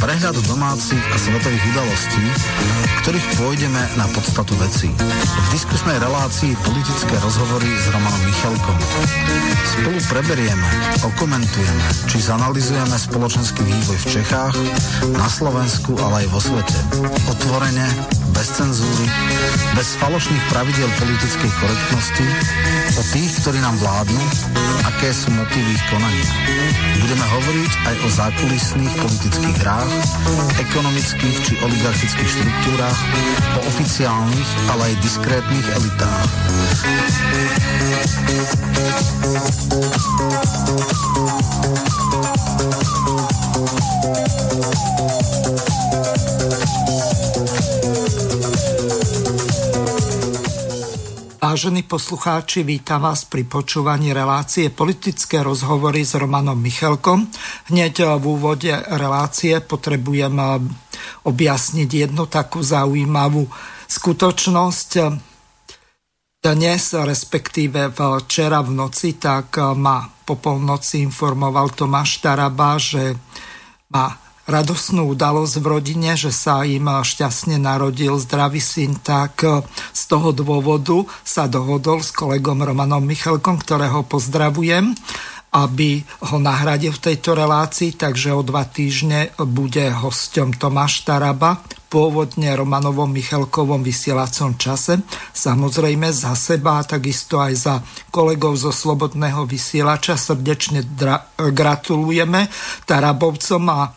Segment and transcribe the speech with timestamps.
[0.00, 4.88] Prehľad domácich a svetových udalostí, v ktorých pôjdeme na podstatu veci.
[4.96, 8.78] V diskusnej relácii politické rozhovory s Romanom Michalkom.
[9.64, 10.68] Spolu preberieme,
[11.04, 14.56] okomentujeme, či zanalizujeme spoločenský vývoj v Čechách,
[15.14, 16.78] na Slovensku, ale aj vo svete.
[17.28, 17.86] Otvorene,
[18.40, 19.04] bez cenzúry,
[19.76, 22.24] bez falošných pravidel politickej korektnosti,
[22.96, 24.24] o tých, ktorí nám vládnu,
[24.88, 26.24] aké sú motívy ich konania.
[27.04, 29.92] Budeme hovoriť aj o zákulisných politických hrách,
[30.56, 32.98] ekonomických či oligarchických štruktúrach,
[33.60, 36.28] o oficiálnych, ale aj diskrétnych elitách.
[51.50, 57.26] Vážení poslucháči, vítam vás pri počúvaní relácie politické rozhovory s Romanom Michalkom.
[57.66, 60.62] Hneď v úvode relácie potrebujem eh,
[61.26, 63.50] objasniť jednu takú zaujímavú
[63.90, 64.90] skutočnosť.
[66.38, 73.18] Dnes, respektíve včera v noci, tak eh, ma po polnoci informoval Tomáš Taraba, že
[73.90, 80.02] má radosnú udalosť v rodine, že sa im šťastne narodil zdravý syn, tak e, z
[80.08, 84.96] toho dôvodu sa dohodol s kolegom Romanom Michalkom, ktorého pozdravujem,
[85.50, 91.58] aby ho nahradil v tejto relácii, takže o dva týždne bude hosťom Tomáš Taraba,
[91.90, 95.02] pôvodne Romanovom Michalkovom vysielacom čase.
[95.34, 97.74] Samozrejme za seba takisto aj za
[98.14, 100.86] kolegov zo Slobodného vysielača srdečne
[101.34, 102.46] gratulujeme
[102.86, 103.90] Tarabovcom a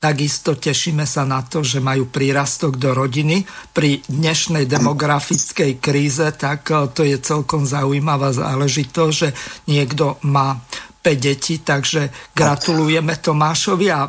[0.00, 3.44] Takisto tešíme sa na to, že majú prírastok do rodiny.
[3.76, 9.36] Pri dnešnej demografickej kríze, tak e, to je celkom zaujímavá záležitosť, že
[9.68, 10.56] niekto má
[11.04, 14.08] 5 detí, takže gratulujeme Tomášovi a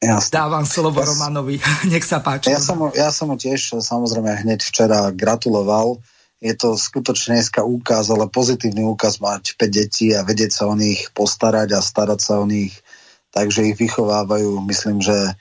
[0.00, 0.32] Jasne.
[0.32, 1.60] dávam slovo ja, Romanovi.
[1.92, 2.56] Nech sa páči.
[2.56, 6.00] Ja som, ja som mu tiež samozrejme hneď včera gratuloval.
[6.40, 10.74] Je to skutočne dneska úkaz, ale pozitívny úkaz mať 5 detí a vedieť sa o
[10.76, 12.72] nich postarať a starať sa o nich
[13.36, 15.36] takže ich vychovávajú, myslím, že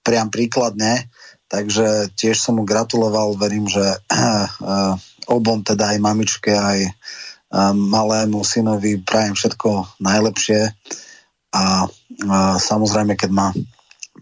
[0.00, 1.04] priam príkladne,
[1.52, 4.48] takže tiež som mu gratuloval, verím, že uh,
[5.36, 10.72] obom, teda aj mamičke, aj uh, malému synovi prajem všetko najlepšie.
[11.52, 13.52] A uh, samozrejme, keď ma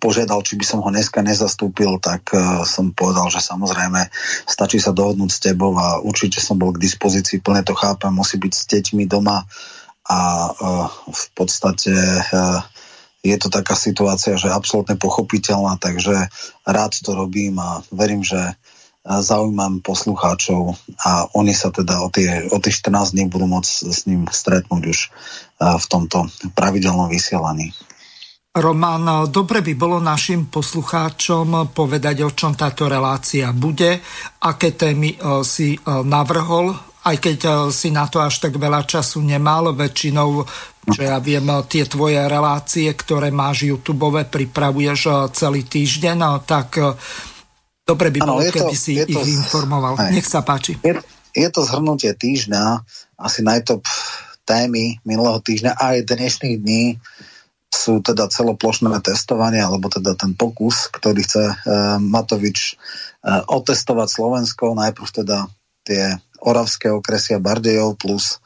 [0.03, 4.11] požiadal, či by som ho dneska nezastúpil, tak uh, som povedal, že samozrejme
[4.43, 8.43] stačí sa dohodnúť s tebou a určite som bol k dispozícii, plne to chápem, musí
[8.43, 9.47] byť s deťmi doma
[10.05, 10.19] a
[10.51, 12.61] uh, v podstate uh,
[13.25, 16.29] je to taká situácia, že absolútne pochopiteľná, takže
[16.69, 18.37] rád to robím a verím, že
[19.05, 24.09] zaujímam poslucháčov a oni sa teda o, tie, o tých 14 dní budú môcť s
[24.09, 24.99] ním stretnúť už
[25.61, 27.77] v tomto pravidelnom vysielaní.
[28.55, 33.99] Roman, dobre by bolo našim poslucháčom povedať, o čom táto relácia bude,
[34.47, 36.71] aké témy e, si e, navrhol,
[37.05, 40.45] aj keď e, si na to až tak veľa času nemal, väčšinou
[40.85, 46.77] čo ja viem, tie tvoje relácie, ktoré máš YouTube, pripravuješ eh, celý týždeň, no, tak
[46.77, 46.93] eh,
[47.89, 49.97] dobre by bolo, keby to, si ich to, informoval.
[49.97, 50.77] Aj, Nech sa páči.
[50.85, 51.01] Je,
[51.33, 52.85] je to zhrnutie týždňa,
[53.17, 53.81] asi najtop
[54.45, 57.01] témy minulého týždňa a aj dnešných dní
[57.73, 61.55] sú teda celoplošné testovanie, alebo teda ten pokus, ktorý chce e,
[61.99, 62.75] Matovič e,
[63.51, 65.51] otestovať Slovensko, najprv teda
[65.83, 66.15] tie
[66.45, 68.39] Oravské okresy a Bardejov plus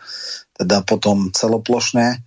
[0.58, 2.22] teda potom celoplošné.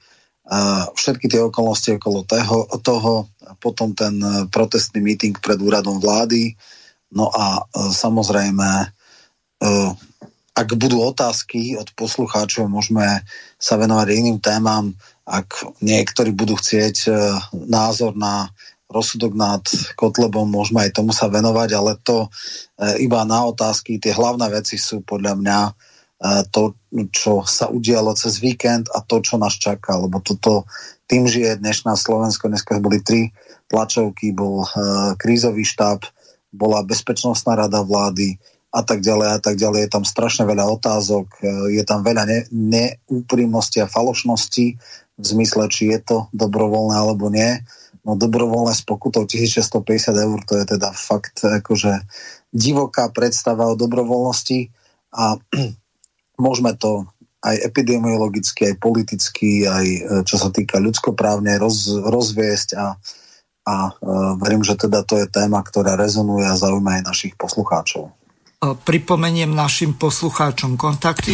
[0.52, 3.14] A všetky tie okolnosti okolo toho, toho
[3.59, 6.56] potom ten e, protestný meeting pred úradom vlády.
[7.12, 8.88] No a e, samozrejme, e,
[10.52, 13.24] ak budú otázky od poslucháčov, môžeme
[13.56, 14.92] sa venovať iným témam.
[15.24, 17.08] Ak niektorí budú chcieť
[17.56, 18.52] názor na
[18.91, 19.63] rozsudok nad
[19.96, 22.28] Kotlebom, môžeme aj tomu sa venovať, ale to
[23.00, 23.97] iba na otázky.
[23.97, 25.59] Tie hlavné veci sú podľa mňa
[26.53, 26.78] to,
[27.09, 30.70] čo sa udialo cez víkend a to, čo nás čaká, lebo toto
[31.09, 33.35] tým žije dnešná Slovensko, dneska boli tri
[33.67, 36.08] tlačovky, bol uh, krízový štáb,
[36.55, 38.40] bola bezpečnostná rada vlády
[38.72, 39.79] a tak ďalej a tak ďalej.
[39.84, 44.67] Je tam strašne veľa otázok, uh, je tam veľa ne, neúprimnosti a falošnosti
[45.20, 47.59] v zmysle, či je to dobrovoľné alebo nie.
[48.02, 52.02] No dobrovoľné s pokutou 1650 eur, to je teda fakt akože
[52.50, 54.74] divoká predstava o dobrovoľnosti
[55.14, 55.38] a
[56.46, 57.06] môžeme to
[57.42, 62.94] aj epidemiologicky, aj politicky, aj e, čo sa týka ľudskoprávne roz, rozviesť a,
[63.66, 68.09] a uh, verím, že teda to je téma, ktorá rezonuje a zaujíma aj našich poslucháčov.
[68.62, 71.34] Pripomeniem našim poslucháčom kontakty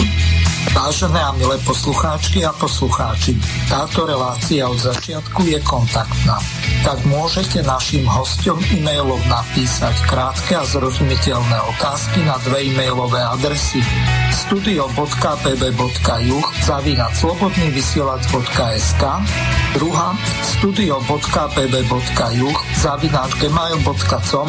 [0.76, 3.40] Vážené a milé poslucháčky a poslucháči,
[3.72, 6.36] táto relácia od začiatku je kontaktná.
[6.84, 13.80] Tak môžete našim hostom e-mailom napísať krátke a zrozumiteľné otázky na dve e-mailové adresy
[14.48, 19.04] studio.pb.juh zavinať slobodnývysielac.sk
[19.76, 20.16] druhá
[20.56, 24.48] studio.pb.juh zavinať gmail.com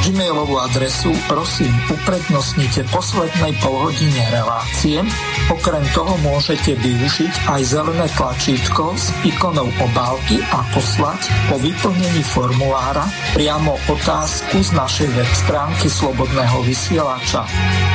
[0.00, 5.04] Gmailovú adresu prosím uprednostnite poslednej polhodine relácie.
[5.50, 13.02] Okrem toho môžete využiť aj zelené tlačítko s ikonou obálky a poslať po vyplnení formulára
[13.34, 17.42] priamo otázku z našej web stránky Slobodného vysielača.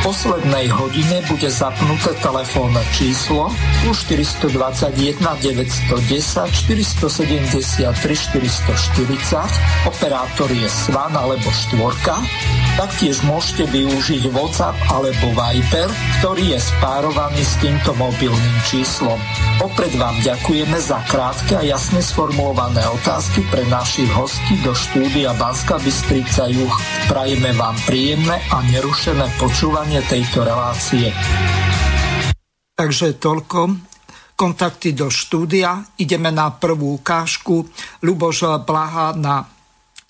[0.04, 3.48] V poslednej hodine bude zapnuté telefónne číslo
[3.88, 12.28] plus 421 910 473 440, operátor je Svan alebo Štvor Skype,
[12.76, 19.22] taktiež môžete využiť WhatsApp alebo Viper, ktorý je spárovaný s týmto mobilným číslom.
[19.62, 25.78] Opred vám ďakujeme za krátke a jasne sformulované otázky pre našich hostí do štúdia Banska
[25.78, 26.74] Bystrica Juch.
[27.06, 31.14] Prajeme vám príjemné a nerušené počúvanie tejto relácie.
[32.74, 33.78] Takže toľko
[34.34, 35.86] kontakty do štúdia.
[36.02, 37.62] Ideme na prvú ukážku.
[38.02, 39.46] Luboš Blaha na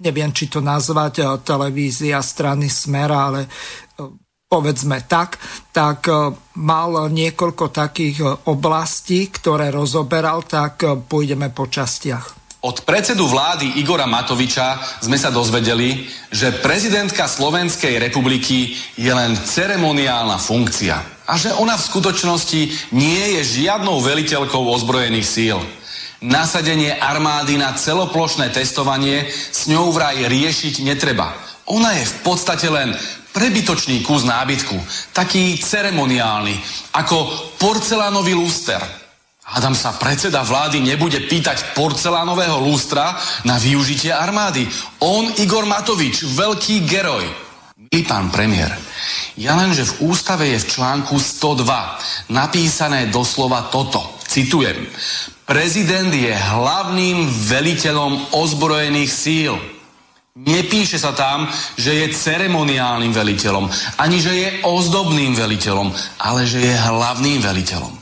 [0.02, 4.25] neviem, či to nazvať eh, televízia strany Smer, ale eh,
[4.56, 5.36] povedzme tak,
[5.76, 6.32] tak eh,
[6.64, 12.46] mal niekoľko takých oblastí, ktoré rozoberal, tak pôjdeme po častiach.
[12.66, 20.42] Od predsedu vlády Igora Matoviča sme sa dozvedeli, že prezidentka Slovenskej republiky je len ceremoniálna
[20.42, 20.98] funkcia
[21.30, 25.62] a že ona v skutočnosti nie je žiadnou veliteľkou ozbrojených síl.
[26.26, 31.38] Nasadenie armády na celoplošné testovanie s ňou vraj riešiť netreba.
[31.70, 32.98] Ona je v podstate len
[33.36, 34.80] prebytočný kus nábytku,
[35.12, 36.56] taký ceremoniálny,
[36.96, 38.80] ako porcelánový lúster.
[39.46, 44.64] Hádam sa, predseda vlády nebude pýtať porcelánového lústra na využitie armády.
[45.04, 47.28] On, Igor Matovič, veľký geroj.
[47.76, 48.72] Milý pán premiér,
[49.36, 54.16] ja len, že v ústave je v článku 102 napísané doslova toto.
[54.26, 54.88] Citujem.
[55.46, 59.54] Prezident je hlavným veliteľom ozbrojených síl.
[60.36, 61.48] Nepíše sa tam,
[61.80, 67.96] že je ceremoniálnym veliteľom, ani že je ozdobným veliteľom, ale že je hlavným veliteľom.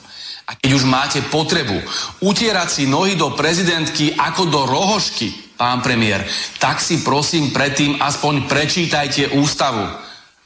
[0.50, 1.78] A keď už máte potrebu
[2.26, 6.26] utierať si nohy do prezidentky ako do rohošky, pán premiér,
[6.58, 9.86] tak si prosím predtým aspoň prečítajte ústavu.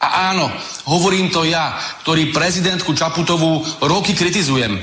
[0.03, 0.51] A áno,
[0.91, 1.71] hovorím to ja,
[2.03, 4.75] ktorý prezidentku Čaputovú roky kritizujem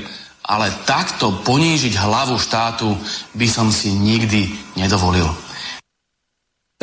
[0.45, 2.93] ale takto ponížiť hlavu štátu
[3.33, 5.44] by som si nikdy nedovolil.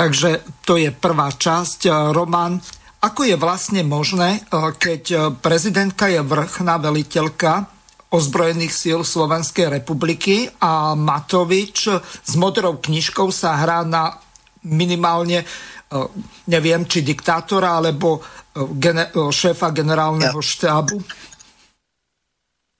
[0.02, 1.86] Takže to je prvá časť.
[2.10, 2.58] Roman,
[3.06, 7.70] ako je vlastne možné, keď prezidentka je vrchná veliteľka
[8.10, 14.18] ozbrojených síl Slovenskej republiky a Matovič s modrou knižkou sa hrá na
[14.66, 15.46] minimálne
[16.50, 18.26] neviem, či diktátora alebo
[19.30, 20.50] šéfa generálneho ja.
[20.50, 20.98] štábu?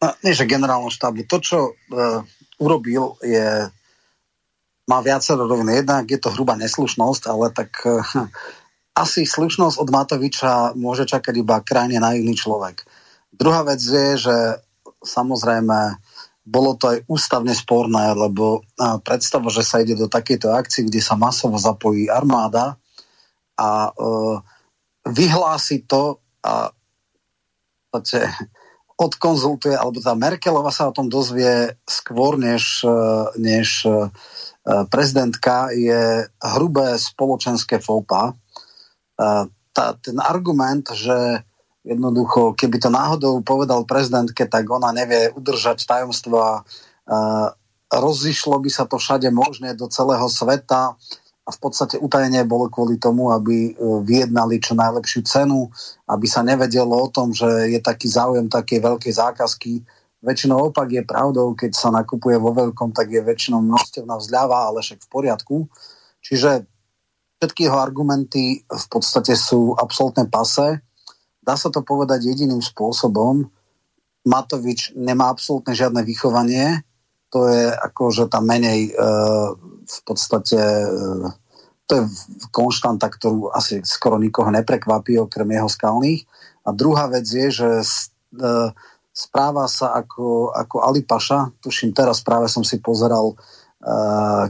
[0.02, 1.22] No, nie, že generálnom štábu.
[1.30, 2.18] To, čo uh,
[2.58, 3.70] urobil, je
[4.88, 5.82] má viacero roviny.
[5.82, 8.02] Jednak je to hrubá neslušnosť, ale tak uh,
[8.92, 12.82] asi slušnosť od Matoviča môže čakať iba krajne naivný človek.
[13.32, 14.36] Druhá vec je, že
[15.02, 15.96] samozrejme
[16.42, 20.98] bolo to aj ústavne sporné, lebo uh, predstava, že sa ide do takejto akcie, kde
[20.98, 22.76] sa masovo zapojí armáda
[23.54, 24.42] a uh,
[25.06, 26.74] vyhlási to a
[28.98, 32.98] odkonzultuje, alebo tá Merkelova sa o tom dozvie skôr než, e,
[33.36, 34.08] než e,
[34.62, 38.30] prezidentka, je hrubé spoločenské fópa.
[38.30, 38.34] E,
[39.74, 41.42] ten argument, že
[41.82, 46.52] jednoducho, keby to náhodou povedal prezidentke, tak ona nevie udržať tajomstvo a
[47.92, 50.96] rozišlo by sa to všade možné do celého sveta
[51.42, 55.66] a v podstate utajenie bolo kvôli tomu, aby e, vyjednali čo najlepšiu cenu,
[56.06, 59.82] aby sa nevedelo o tom, že je taký záujem takej veľkej zákazky.
[60.22, 64.78] Väčšinou opak je pravdou, keď sa nakupuje vo veľkom, tak je väčšinou množstevná vzľava, ale
[64.78, 65.56] však v poriadku.
[66.22, 66.62] Čiže
[67.42, 70.78] všetky jeho argumenty v podstate sú absolútne pase.
[71.42, 73.50] Dá sa to povedať jediným spôsobom.
[74.22, 76.86] Matovič nemá absolútne žiadne vychovanie,
[77.34, 79.02] to je akože tam menej e,
[79.82, 80.86] v podstate e,
[81.90, 82.02] to je
[82.54, 86.22] konštanta, ktorú asi skoro nikoho neprekvapí, okrem jeho skalných.
[86.62, 87.84] A druhá vec je, že e,
[89.12, 94.48] správa sa ako, ako Alipaša, tuším teraz práve som si pozeral uh,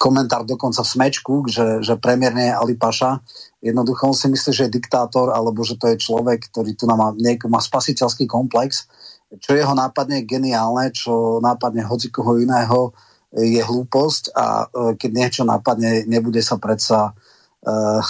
[0.00, 3.20] komentár dokonca v smečku, že, že premiér nie je Ali Paša.
[3.60, 7.12] Jednoducho on si myslí, že je diktátor, alebo že to je človek, ktorý tu má,
[7.20, 8.88] niek- má spasiteľský komplex.
[9.30, 12.96] Čo jeho nápadne je geniálne, čo nápadne hocikoho iného,
[13.30, 18.02] je hlúposť a uh, keď niečo nápadne, nebude sa predsa uh,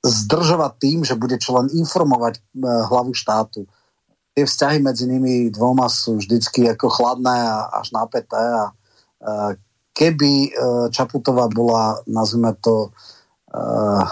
[0.00, 3.68] zdržovať tým, že bude čo len informovať uh, hlavu štátu
[4.40, 8.72] tie vzťahy medzi nimi dvoma sú vždycky ako chladné a až napäté a
[9.92, 10.50] keby e,
[10.88, 12.88] Čaputová bola, nazvime to,
[13.52, 14.06] uh,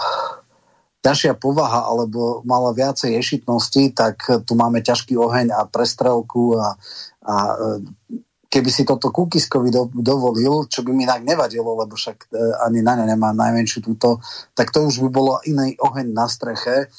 [1.01, 6.77] ťažšia povaha alebo mala viacej ješitnosti, tak tu máme ťažký oheň a prestrelku a,
[7.25, 8.21] a e,
[8.53, 12.29] keby si toto Kukiskovi do, dovolil, čo by mi inak nevadilo, lebo však
[12.69, 14.21] ani na ne nemá najmenšiu túto,
[14.53, 16.91] tak to už by bolo iný oheň na streche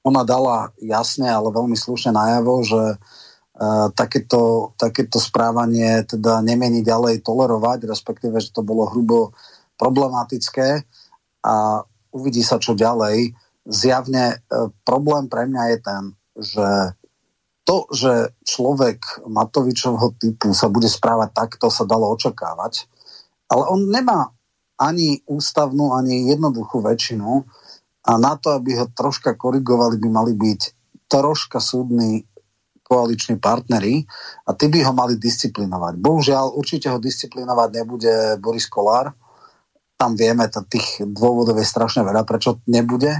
[0.00, 7.20] ona dala jasne, ale veľmi slušne najavo, že uh, takéto, takéto správanie teda nemieni ďalej
[7.20, 9.36] tolerovať, respektíve, že to bolo hrubo
[9.76, 10.84] problematické
[11.44, 13.36] a uvidí sa, čo ďalej.
[13.68, 16.02] Zjavne uh, problém pre mňa je ten,
[16.40, 16.68] že
[17.68, 22.88] to, že človek Matovičovho typu sa bude správať takto, sa dalo očakávať,
[23.52, 24.32] ale on nemá
[24.80, 27.44] ani ústavnú, ani jednoduchú väčšinu,
[28.00, 30.60] a na to, aby ho troška korigovali, by mali byť
[31.10, 32.24] troška súdni
[32.90, 34.02] koaliční partnery
[34.46, 35.94] a tí by ho mali disciplinovať.
[36.02, 39.14] Bohužiaľ, určite ho disciplinovať nebude Boris Kolár.
[39.94, 43.14] Tam vieme, to tých dôvodov je strašne veľa, prečo nebude.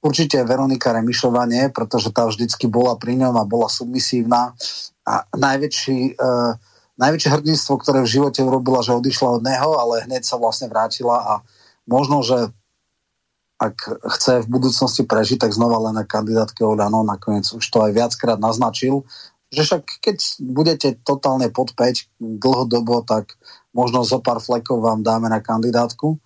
[0.00, 4.54] Určite Veronika Remišová nie, pretože tá vždycky bola pri ňom a bola submisívna.
[5.04, 6.54] A najväčší, uh,
[7.00, 11.18] najväčšie hrdinstvo, ktoré v živote urobila, že odišla od neho, ale hneď sa vlastne vrátila
[11.18, 11.32] a
[11.88, 12.54] možno, že
[13.60, 13.76] ak
[14.16, 18.40] chce v budúcnosti prežiť, tak znova len na kandidátke Oľano, nakoniec už to aj viackrát
[18.40, 19.04] naznačil,
[19.52, 23.36] že však keď budete totálne pod 5 dlhodobo, tak
[23.76, 26.16] možno zo pár flekov vám dáme na kandidátku.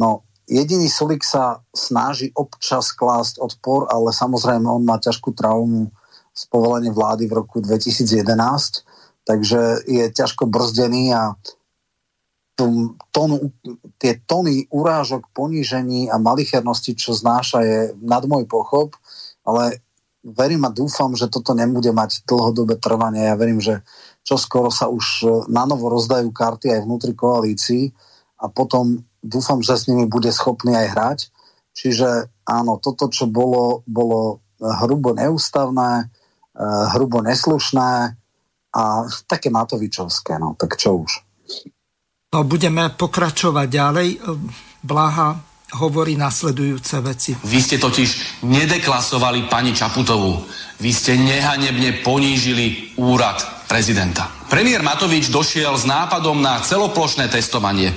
[0.00, 5.94] No, jediný Sulik sa snaží občas klásť odpor, ale samozrejme on má ťažkú traumu
[6.34, 8.26] z povolenia vlády v roku 2011,
[9.22, 11.36] takže je ťažko brzdený a
[12.56, 13.52] tónu,
[14.00, 18.96] tie tóny urážok, ponížení a malichernosti, čo znáša, je nad môj pochop,
[19.44, 19.84] ale
[20.24, 23.28] verím a dúfam, že toto nebude mať dlhodobé trvanie.
[23.28, 23.84] Ja verím, že
[24.26, 27.94] čo skoro sa už e, na novo rozdajú karty aj vnútri koalícií
[28.42, 31.18] a potom dúfam, že s nimi bude schopný aj hrať.
[31.76, 36.10] Čiže áno, toto, čo bolo, bolo hrubo neústavné,
[36.56, 36.64] e,
[36.96, 38.18] hrubo neslušné
[38.74, 38.82] a
[39.30, 41.22] také Matovičovské, no tak čo už.
[42.36, 44.08] No, budeme pokračovať ďalej.
[44.84, 45.40] Blaha
[45.80, 47.32] hovorí nasledujúce veci.
[47.32, 50.44] Vy ste totiž nedeklasovali pani Čaputovú.
[50.76, 54.28] Vy ste nehanebne ponížili úrad prezidenta.
[54.52, 57.96] Premiér Matovič došiel s nápadom na celoplošné testovanie.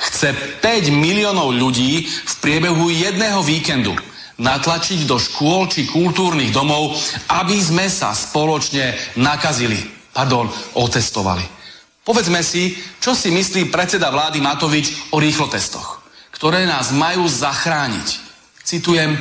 [0.00, 0.32] Chce
[0.64, 3.92] 5 miliónov ľudí v priebehu jedného víkendu
[4.40, 6.96] natlačiť do škôl či kultúrnych domov,
[7.36, 9.76] aby sme sa spoločne nakazili,
[10.16, 11.63] pardon, otestovali.
[12.04, 16.04] Povedzme si, čo si myslí predseda vlády Matovič o rýchlotestoch,
[16.36, 18.20] ktoré nás majú zachrániť.
[18.60, 19.16] Citujem,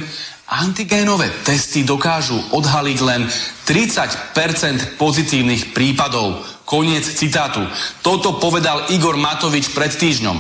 [0.52, 3.24] antigénové testy dokážu odhaliť len
[3.64, 6.44] 30% pozitívnych prípadov.
[6.68, 7.64] Koniec citátu.
[8.04, 10.38] Toto povedal Igor Matovič pred týždňom.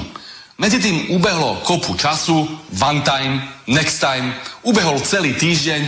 [0.60, 4.34] Medzi tým ubehlo kopu času, one time, next time,
[4.68, 5.82] ubehol celý týždeň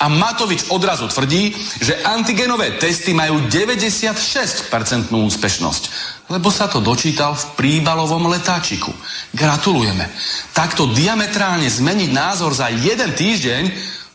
[0.00, 5.82] a Matovič odrazu tvrdí, že antigenové testy majú 96% úspešnosť,
[6.28, 8.92] lebo sa to dočítal v príbalovom letáčiku.
[9.32, 10.10] Gratulujeme.
[10.52, 13.62] Takto diametrálne zmeniť názor za jeden týždeň,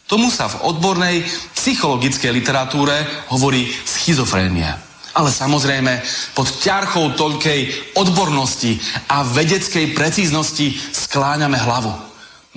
[0.08, 1.24] tomu sa v odbornej
[1.56, 2.96] psychologickej literatúre
[3.28, 5.98] hovorí schizofrénia ale samozrejme
[6.38, 8.78] pod ťarchou toľkej odbornosti
[9.10, 11.90] a vedeckej precíznosti skláňame hlavu.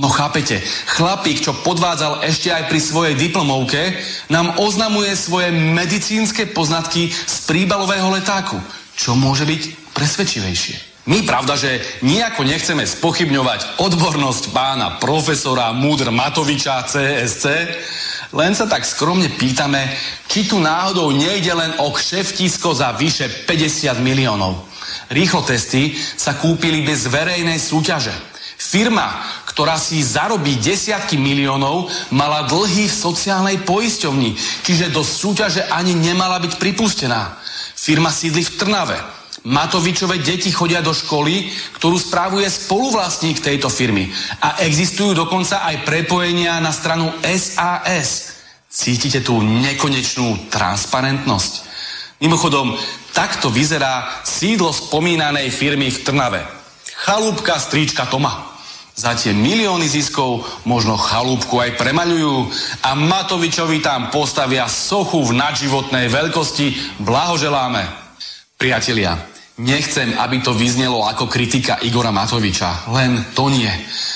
[0.00, 0.64] No chápete,
[0.96, 4.00] chlapík, čo podvádzal ešte aj pri svojej diplomovke,
[4.32, 8.56] nám oznamuje svoje medicínske poznatky z príbalového letáku.
[8.96, 11.04] Čo môže byť presvedčivejšie?
[11.04, 17.44] My pravda, že nejako nechceme spochybňovať odbornosť pána profesora Múdr Matoviča CSC,
[18.32, 19.84] len sa tak skromne pýtame,
[20.32, 24.64] či tu náhodou nejde len o kšeftisko za vyše 50 miliónov.
[25.12, 28.30] Rýchlo testy sa kúpili bez verejnej súťaže.
[28.60, 34.32] Firma, ktorá si zarobí desiatky miliónov, mala dlhy v sociálnej poisťovni,
[34.64, 37.36] čiže do súťaže ani nemala byť pripustená.
[37.76, 38.96] Firma sídli v Trnave.
[39.44, 44.08] Matovičové deti chodia do školy, ktorú správuje spoluvlastník tejto firmy.
[44.40, 48.40] A existujú dokonca aj prepojenia na stranu SAS.
[48.64, 51.52] Cítite tú nekonečnú transparentnosť?
[52.24, 52.80] Mimochodom,
[53.12, 56.40] takto vyzerá sídlo spomínanej firmy v Trnave.
[56.96, 58.49] Chalúbka stríčka Toma.
[59.00, 62.36] Za tie milióny ziskov možno chalúbku aj premaľujú
[62.84, 67.00] a Matovičovi tam postavia sochu v nadživotnej veľkosti.
[67.00, 67.80] Blahoželáme.
[68.60, 69.16] Priatelia,
[69.60, 72.88] Nechcem, aby to vyznelo ako kritika Igora Matoviča.
[72.96, 73.68] Len to nie.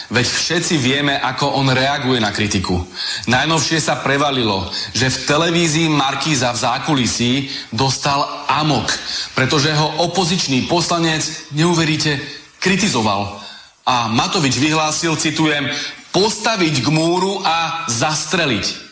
[0.08, 2.80] Veď všetci vieme, ako on reaguje na kritiku.
[3.28, 4.64] Najnovšie sa prevalilo,
[4.96, 7.32] že v televízii Markíza v zákulisí
[7.68, 8.88] dostal amok,
[9.36, 12.16] pretože ho opozičný poslanec, neuveríte,
[12.56, 13.43] kritizoval.
[13.84, 15.68] A Matovič vyhlásil, citujem,
[16.08, 18.84] postaviť k múru a zastreliť.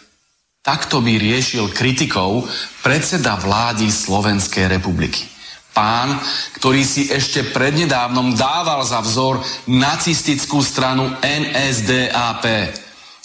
[0.63, 2.47] Takto by riešil kritikov
[2.87, 5.27] predseda vlády Slovenskej republiky.
[5.73, 6.21] Pán,
[6.61, 12.45] ktorý si ešte prednedávnom dával za vzor nacistickú stranu NSDAP.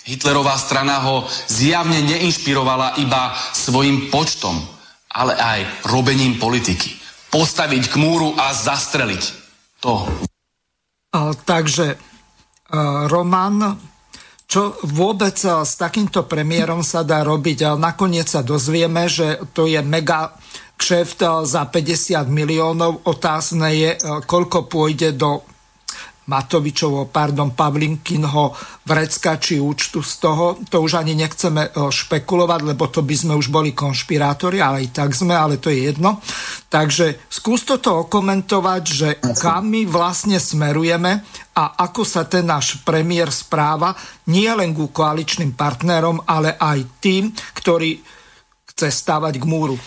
[0.08, 4.64] Hitlerová strana ho zjavne neinšpirovala iba svojim počtom,
[5.12, 5.60] ale aj
[5.92, 6.96] robením politiky.
[7.28, 9.24] Postaviť k múru a zastreliť.
[9.84, 10.08] To.
[11.46, 11.98] Takže, a,
[13.10, 13.78] Roman,
[14.48, 17.58] čo vôbec s takýmto premiérom sa dá robiť?
[17.68, 20.32] A nakoniec sa dozvieme, že to je mega
[20.80, 23.04] kšeft za 50 miliónov.
[23.04, 23.92] Otázne je,
[24.24, 25.44] koľko pôjde do
[26.28, 28.52] Matovičovo, pardon, Pavlinkinho
[28.84, 30.60] vrecka či účtu z toho.
[30.68, 34.90] To už ani nechceme eh, špekulovať, lebo to by sme už boli konšpirátori, ale i
[34.92, 36.20] tak sme, ale to je jedno.
[36.68, 41.24] Takže skús to okomentovať, že kam my vlastne smerujeme
[41.56, 43.96] a ako sa ten náš premiér správa
[44.28, 48.04] nie len ku koaličným partnerom, ale aj tým, ktorí
[48.68, 49.80] chce stávať k múru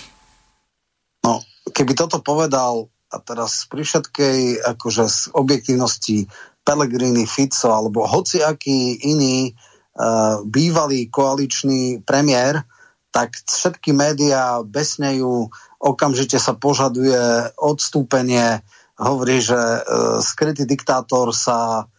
[1.70, 6.30] keby toto povedal a teraz pri všetkej akože z objektívnosti
[6.62, 12.62] Pellegrini, Fico alebo hociaký iný uh, bývalý koaličný premiér,
[13.10, 15.50] tak všetky médiá besnejú,
[15.82, 17.18] okamžite sa požaduje
[17.58, 18.62] odstúpenie,
[18.94, 21.90] hovorí, že uh, skrytý diktátor sa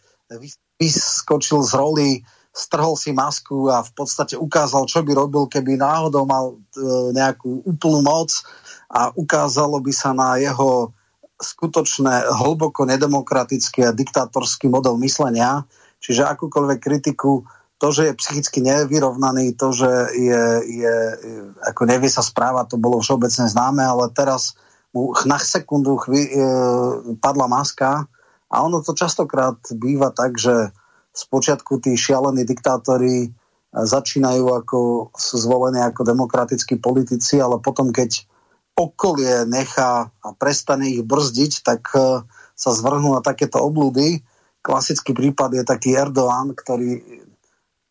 [0.80, 2.10] vyskočil z roli,
[2.56, 7.68] strhol si masku a v podstate ukázal, čo by robil, keby náhodou mal uh, nejakú
[7.68, 8.32] úplnú moc
[8.88, 10.96] a ukázalo by sa na jeho
[11.42, 15.66] skutočné hlboko nedemokratický a diktátorský model myslenia,
[15.98, 17.42] čiže akúkoľvek kritiku,
[17.82, 20.44] to, že je psychicky nevyrovnaný, to, že je,
[20.86, 20.96] je,
[21.66, 24.54] ako nevie sa správať, to bolo všeobecne známe, ale teraz
[24.94, 26.34] mu na sekundu chví, e,
[27.18, 28.06] padla maska
[28.46, 30.70] a ono to častokrát býva tak, že
[31.10, 33.28] spočiatku tí šialení diktátori e,
[33.74, 38.30] začínajú ako, sú zvolení ako demokratickí politici, ale potom, keď
[38.76, 42.24] okolie nechá a prestane ich brzdiť, tak e,
[42.56, 44.24] sa zvrhnú na takéto oblúdy.
[44.64, 47.02] Klasický prípad je taký Erdoğan, ktorý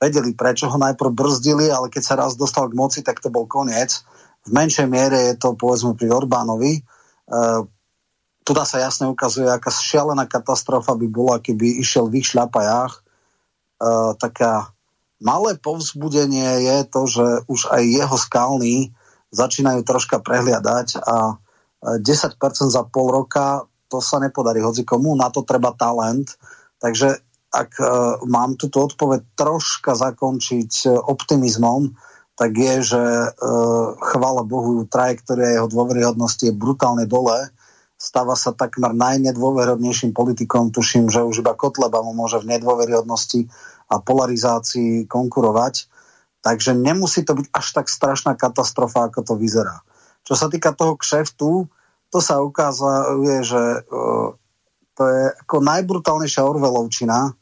[0.02, 3.46] vedeli, prečo ho najprv brzdili, ale keď sa raz dostal k moci, tak to bol
[3.46, 4.02] koniec.
[4.42, 6.82] V menšej miere je to povedzme pri Orbánovi.
[6.82, 6.82] E,
[8.42, 12.94] tu sa jasne ukazuje, aká šialená katastrofa by bola, keby išiel v ich šľapajách.
[12.98, 13.02] E,
[14.18, 14.74] taká
[15.22, 18.90] malé povzbudenie je to, že už aj jeho skalný
[19.32, 21.42] začínajú troška prehliadať a
[21.82, 22.38] 10%
[22.70, 26.40] za pol roka to sa nepodarí hoci komu, na to treba talent.
[26.80, 27.20] Takže
[27.52, 27.86] ak e,
[28.32, 31.92] mám túto odpoveď troška zakončiť e, optimizmom,
[32.40, 33.30] tak je, že e,
[34.00, 37.52] chvála Bohu, trajektória jeho dôveryhodnosti je brutálne dole.
[38.00, 40.72] Stáva sa takmer najnedôveryhodnejším politikom.
[40.72, 43.52] Tuším, že už iba Kotleba mu môže v nedôveryhodnosti
[43.92, 45.91] a polarizácii konkurovať.
[46.42, 49.86] Takže nemusí to byť až tak strašná katastrofa, ako to vyzerá.
[50.26, 51.70] Čo sa týka toho kšeftu,
[52.12, 54.34] to sa ukazuje, že uh,
[54.98, 57.34] to je ako najbrutálnejšia Orvelovčina.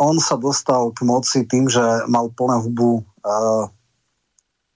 [0.00, 3.68] On sa dostal k moci tým, že mal plné hubu uh,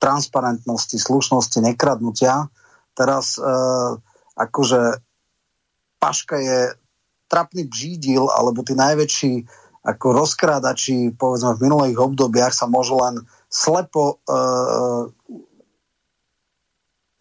[0.02, 2.50] transparentnosti, slušnosti, nekradnutia.
[2.92, 3.96] Teraz uh,
[4.36, 5.00] akože
[6.02, 6.60] Paška je
[7.32, 9.48] trapný bžídil, alebo tí najväčší
[9.84, 15.06] ako rozkrádači, povedzme v minulých obdobiach sa môžu len slepo, uh,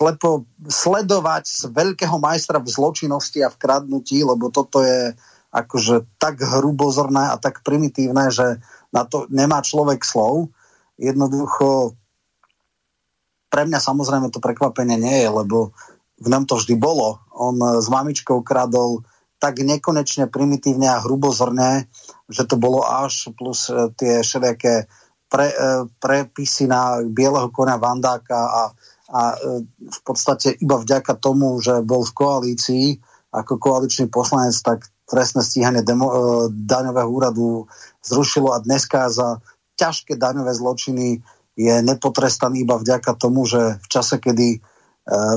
[0.02, 5.14] slepo sledovať z veľkého majstra v zločinnosti a v kradnutí, lebo toto je
[5.54, 8.58] akože tak hrubozorné a tak primitívne, že
[8.90, 10.50] na to nemá človek slov.
[10.98, 11.94] Jednoducho
[13.54, 15.78] pre mňa samozrejme to prekvapenie nie je, lebo
[16.18, 17.22] v ňom to vždy bolo.
[17.30, 19.06] On s mamičkou kradol
[19.38, 21.86] tak nekonečne primitívne a hrubozorne,
[22.32, 24.88] že to bolo až plus e, tie všelijaké
[25.34, 25.56] pre, e,
[25.98, 28.64] prepisy na bieleho konia Vandáka a,
[29.10, 32.86] a e, v podstate iba vďaka tomu, že bol v koalícii
[33.34, 36.14] ako koaličný poslanec, tak trestné stíhanie demo, e,
[36.54, 37.66] daňového úradu
[38.06, 39.42] zrušilo a dneska za
[39.82, 41.26] ťažké daňové zločiny
[41.58, 44.62] je nepotrestaný iba vďaka tomu, že v čase, kedy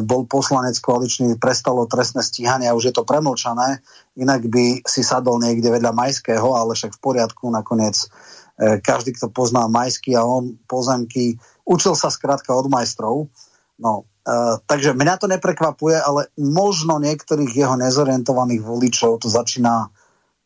[0.06, 3.82] bol poslanec koaličný, prestalo trestné stíhanie a už je to premlčané,
[4.14, 8.06] inak by si sadol niekde vedľa Majského, ale však v poriadku, nakoniec e,
[8.56, 11.36] každý, kto pozná Majský a on pozemky,
[11.68, 13.28] učil sa skrátka od majstrov.
[13.76, 19.86] No, Uh, takže mňa to neprekvapuje, ale možno niektorých jeho nezorientovaných voličov to začína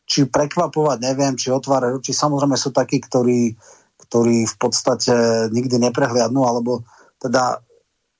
[0.04, 2.12] či prekvapovať, neviem, či otvárať oči.
[2.12, 3.56] Samozrejme sú takí, ktorí,
[4.04, 6.84] ktorí v podstate nikdy neprehliadnú, alebo
[7.24, 7.64] teda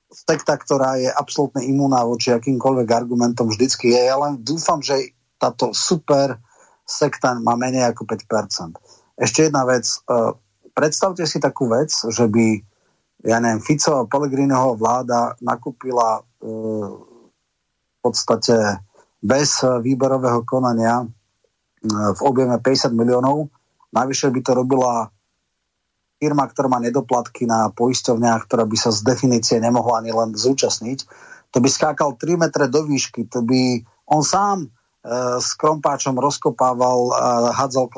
[0.09, 4.01] sekta, ktorá je absolútne imúna voči akýmkoľvek argumentom vždycky je.
[4.01, 6.41] Ja len dúfam, že táto super
[6.89, 8.81] sekta má menej ako 5%.
[9.21, 9.85] Ešte jedna vec.
[9.85, 10.33] E,
[10.73, 12.65] predstavte si takú vec, že by
[13.21, 16.49] ja neviem, Fico a Pellegriniho vláda nakúpila e,
[17.69, 18.81] v podstate
[19.21, 21.07] bez výberového konania e,
[21.85, 23.53] v objeme 50 miliónov.
[23.93, 25.13] Navyše by to robila
[26.17, 30.99] firma, ktorá má nedoplatky na poisťovniach, ktorá by sa z definície nemohla ani len zúčastniť,
[31.51, 34.69] to by skákal 3 metre do výšky, to by on sám
[35.41, 37.13] s krompáčom rozkopával, e,
[37.57, 37.95] hádzal e,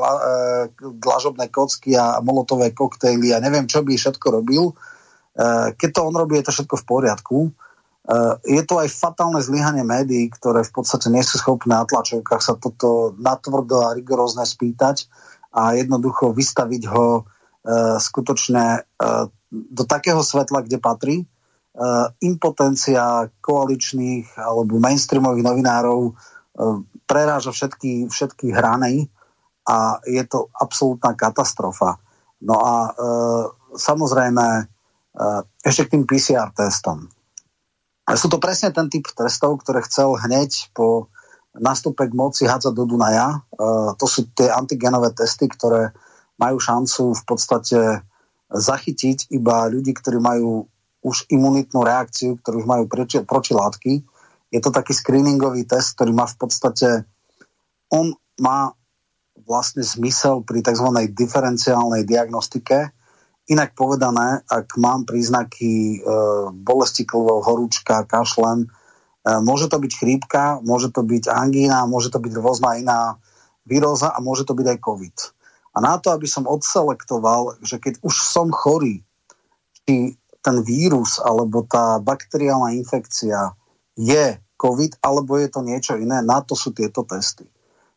[1.04, 4.72] dlažobné kocky a molotové koktejly a neviem, čo by všetko robil.
[4.72, 4.74] E,
[5.76, 7.38] keď to on robí, je to všetko v poriadku.
[7.44, 7.52] E,
[8.48, 12.56] je to aj fatálne zlyhanie médií, ktoré v podstate nie sú schopné na tlačovkách sa
[12.56, 15.12] toto natvrdo a rigorózne spýtať
[15.52, 17.28] a jednoducho vystaviť ho
[17.64, 19.10] E, skutočne e,
[19.56, 21.16] do takého svetla, kde patrí.
[21.24, 21.26] E,
[22.28, 26.12] impotencia koaličných alebo mainstreamových novinárov
[27.10, 29.10] preráža všetky, všetky hrany
[29.68, 31.98] a je to absolútna katastrofa.
[32.44, 32.92] No a e,
[33.80, 34.64] samozrejme e,
[35.64, 37.08] ešte k tým PCR testom.
[38.04, 41.08] Sú to presne ten typ testov, ktoré chcel hneď po
[41.56, 43.40] nastupe k moci hádzať do Dunaja.
[43.40, 43.40] E,
[43.96, 45.96] to sú tie antigenové testy, ktoré
[46.36, 47.80] majú šancu v podstate
[48.52, 50.68] zachytiť iba ľudí, ktorí majú
[51.04, 52.84] už imunitnú reakciu, ktorí už majú
[53.28, 54.04] protilátky.
[54.54, 57.10] Je to taký screeningový test, ktorý má v podstate,
[57.90, 58.78] on má
[59.50, 60.94] vlastne zmysel pri tzv.
[61.10, 62.94] diferenciálnej diagnostike.
[63.50, 66.08] Inak povedané, ak mám príznaky e,
[66.54, 68.68] bolesti klvov, horúčka, kašlem, e,
[69.42, 73.18] môže to byť chrípka, môže to byť angína, môže to byť rôzna iná
[73.66, 75.18] výroza a môže to byť aj COVID.
[75.74, 79.02] A na to, aby som odselektoval, že keď už som chorý,
[79.84, 83.58] či ten vírus alebo tá bakteriálna infekcia
[83.98, 87.44] je COVID alebo je to niečo iné, na to sú tieto testy.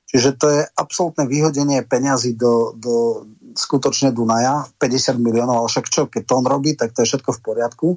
[0.07, 6.03] Čiže to je absolútne vyhodenie peňazí do, do skutočne Dunaja, 50 miliónov, ale však čo,
[6.11, 7.89] keď to on robí, tak to je všetko v poriadku.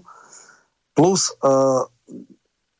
[0.93, 1.85] Plus uh,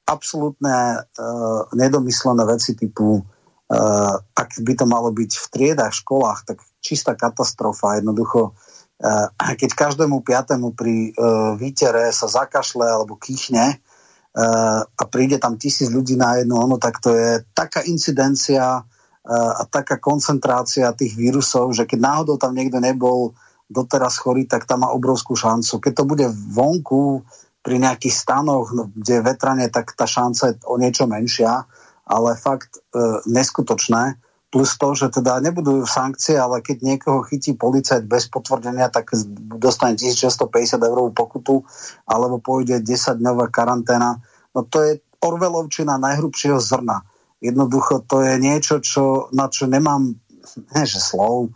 [0.10, 3.22] absolútne uh, nedomyslené veci typu
[3.70, 8.02] uh, ak by to malo byť v triedách, školách, tak čistá katastrofa.
[8.02, 13.78] Jednoducho, uh, keď každému piatému pri uh, výtere sa zakašle alebo kýchne
[14.38, 19.66] a príde tam tisíc ľudí na jednu ono, tak to je taká incidencia uh, a
[19.66, 23.34] taká koncentrácia tých vírusov, že keď náhodou tam niekto nebol
[23.66, 25.82] doteraz chorý, tak tam má obrovskú šancu.
[25.82, 27.26] Keď to bude vonku,
[27.60, 31.68] pri nejakých stanoch, no, kde je vetranie, tak tá šanca je o niečo menšia
[32.10, 34.18] ale fakt e, neskutočné.
[34.50, 39.14] Plus to, že teda nebudú sankcie, ale keď niekoho chytí policajt bez potvrdenia, tak
[39.62, 41.62] dostane 1650 eurovú pokutu,
[42.10, 44.18] alebo pôjde 10-dňová karanténa.
[44.58, 47.06] No to je Orvelovčina najhrubšieho zrna.
[47.38, 50.18] Jednoducho to je niečo, čo, na čo nemám,
[50.74, 51.54] nie že slov,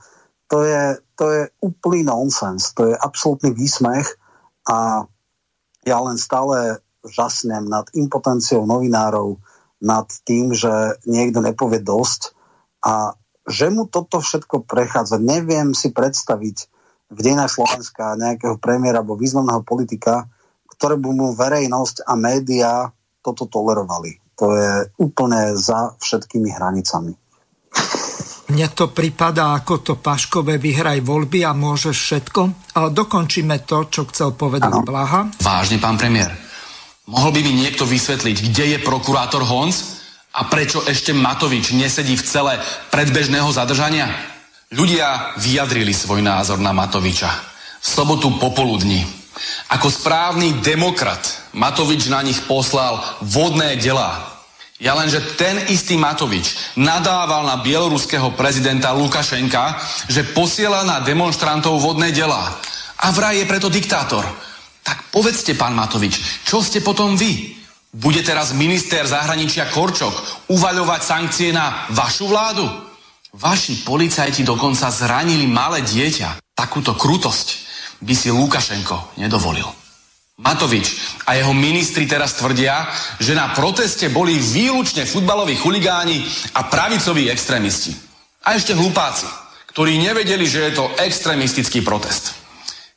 [0.53, 4.06] to je, to je úplný nonsens, to je absolútny výsmech
[4.69, 5.10] a
[5.82, 9.41] ja len stále žasnem nad impotenciou novinárov,
[9.84, 12.33] nad tým, že niekto nepovie dosť
[12.84, 13.15] a
[13.48, 15.19] že mu toto všetko prechádza.
[15.19, 16.58] Neviem si predstaviť
[17.12, 20.28] v dejinách Slovenska nejakého premiéra alebo významného politika,
[20.67, 22.74] ktoré by mu verejnosť a médiá
[23.24, 24.19] toto tolerovali.
[24.41, 27.13] To je úplne za všetkými hranicami.
[28.54, 32.41] Mne to prípada ako to Paškové vyhraj voľby a môžeš všetko.
[32.76, 34.84] Ale dokončíme to, čo chcel povedať ano.
[34.84, 35.32] Blaha.
[35.39, 36.34] Vážne, pán premiér.
[37.08, 40.03] Mohol by mi niekto vysvetliť, kde je prokurátor Honc
[40.34, 42.54] a prečo ešte Matovič nesedí v cele
[42.89, 44.10] predbežného zadržania?
[44.74, 47.30] Ľudia vyjadrili svoj názor na Matoviča.
[47.78, 49.06] V sobotu popoludní.
[49.69, 54.34] Ako správny demokrat Matovič na nich poslal vodné delá.
[54.82, 59.78] Ja len, že ten istý Matovič nadával na bieloruského prezidenta Lukašenka,
[60.10, 62.58] že posiela na demonstrantov vodné delá.
[63.06, 64.26] A vraj je preto diktátor.
[64.82, 67.53] Tak povedzte, pán Matovič, čo ste potom vy?
[67.93, 72.65] Bude teraz minister zahraničia Korčok uvaľovať sankcie na vašu vládu?
[73.38, 76.41] Vaši policajti dokonca zranili malé dieťa.
[76.58, 77.47] Takúto krutosť
[78.01, 79.69] by si Lukašenko nedovolil.
[80.41, 80.97] Matovič
[81.29, 82.89] a jeho ministri teraz tvrdia,
[83.21, 86.25] že na proteste boli výlučne futbaloví chuligáni
[86.58, 87.93] a pravicoví extrémisti.
[88.41, 89.29] A ešte hlupáci,
[89.69, 92.42] ktorí nevedeli, že je to extrémistický protest.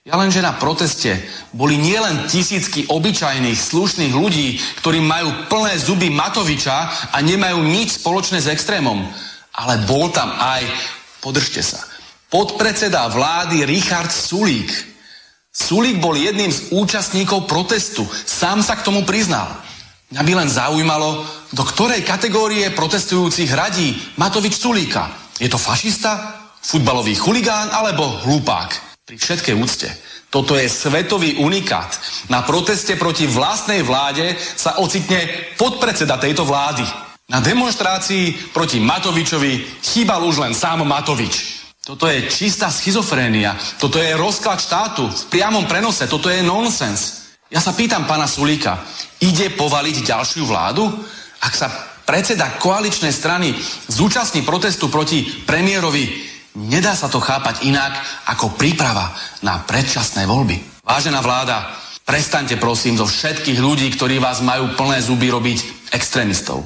[0.06, 1.18] Ja len, že na proteste
[1.50, 8.38] boli nielen tisícky obyčajných, slušných ľudí, ktorí majú plné zuby Matoviča a nemajú nič spoločné
[8.38, 9.02] s extrémom,
[9.50, 10.62] ale bol tam aj,
[11.18, 11.82] podržte sa,
[12.30, 14.70] podpredseda vlády Richard Sulík,
[15.50, 18.04] Sulík bol jedným z účastníkov protestu.
[18.06, 19.48] Sám sa k tomu priznal.
[20.12, 25.10] Mňa by len zaujímalo, do ktorej kategórie protestujúcich radí Matovič Sulíka.
[25.40, 28.85] Je to fašista, futbalový chuligán alebo hlupák?
[29.06, 29.86] Pri všetkej úcte.
[30.34, 31.94] Toto je svetový unikát.
[32.26, 36.82] Na proteste proti vlastnej vláde sa ocitne podpredseda tejto vlády.
[37.30, 41.62] Na demonstrácii proti Matovičovi chýbal už len sám Matovič.
[41.86, 43.54] Toto je čistá schizofrénia.
[43.78, 46.10] Toto je rozklad štátu v priamom prenose.
[46.10, 47.30] Toto je nonsens.
[47.46, 48.82] Ja sa pýtam pána Sulíka,
[49.22, 50.82] ide povaliť ďalšiu vládu?
[51.46, 51.70] Ak sa
[52.02, 53.54] predseda koaličnej strany
[53.86, 57.92] zúčastní protestu proti premiérovi, nedá sa to chápať inak
[58.32, 59.12] ako príprava
[59.44, 60.82] na predčasné voľby.
[60.82, 66.62] Vážená vláda, Prestaňte prosím zo všetkých ľudí, ktorí vás majú plné zuby robiť extrémistov.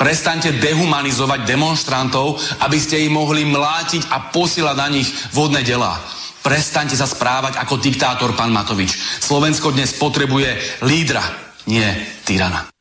[0.00, 5.04] Prestaňte dehumanizovať demonstrantov, aby ste ich mohli mlátiť a posielať na nich
[5.36, 6.00] vodné delá.
[6.40, 8.96] Prestaňte sa správať ako diktátor, pán Matovič.
[9.20, 11.20] Slovensko dnes potrebuje lídra,
[11.68, 11.84] nie
[12.24, 12.72] tyrana.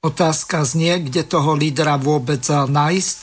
[0.00, 3.20] Otázka znie, kde toho lídra vôbec nájsť.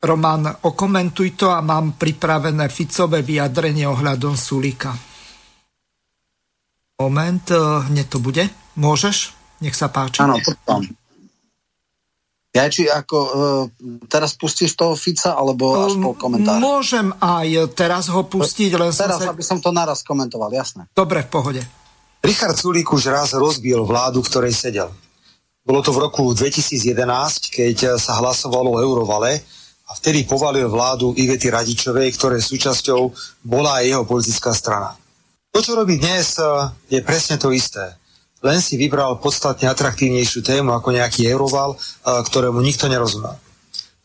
[0.00, 4.96] Roman, okomentuj to a mám pripravené Ficové vyjadrenie ohľadom Sulika.
[7.00, 7.60] Moment, eh,
[7.92, 8.48] hneď to bude.
[8.80, 9.36] Môžeš?
[9.60, 10.24] Nech sa páči.
[10.24, 10.88] Áno, potom.
[12.50, 13.32] Ja či ako uh,
[14.10, 16.58] teraz pustíš toho Fica, alebo až po komentári?
[16.58, 19.30] Môžem aj teraz ho pustiť, len Teraz, sa...
[19.30, 20.90] aby som to naraz komentoval, jasné.
[20.90, 21.62] Dobre, v pohode.
[22.26, 24.90] Richard Sulík už raz rozbil vládu, ktorej sedel.
[25.62, 29.46] Bolo to v roku 2011, keď sa hlasovalo o Eurovale
[29.90, 33.10] a vtedy povalil vládu Ivety Radičovej, ktoré súčasťou
[33.42, 34.94] bola aj jeho politická strana.
[35.50, 36.46] To, čo robí dnes, e,
[36.94, 37.98] je presne to isté.
[38.38, 41.76] Len si vybral podstatne atraktívnejšiu tému ako nejaký euroval, e,
[42.06, 43.34] ktorému nikto nerozumel.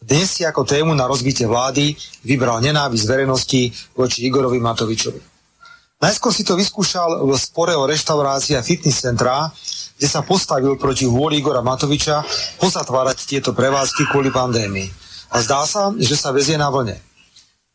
[0.01, 1.93] Dnes si ako tému na rozbitie vlády
[2.25, 5.21] vybral nenávisť verejnosti voči Igorovi Matovičovi.
[6.01, 9.49] Najskôr si to vyskúšal v spore o reštaurácii a fitness centrá,
[9.95, 12.25] kde sa postavil proti vôli Igora Matoviča
[12.57, 15.04] pozatvárať tieto prevádzky kvôli pandémii.
[15.35, 16.95] A zdá sa, že sa vezie na vlne.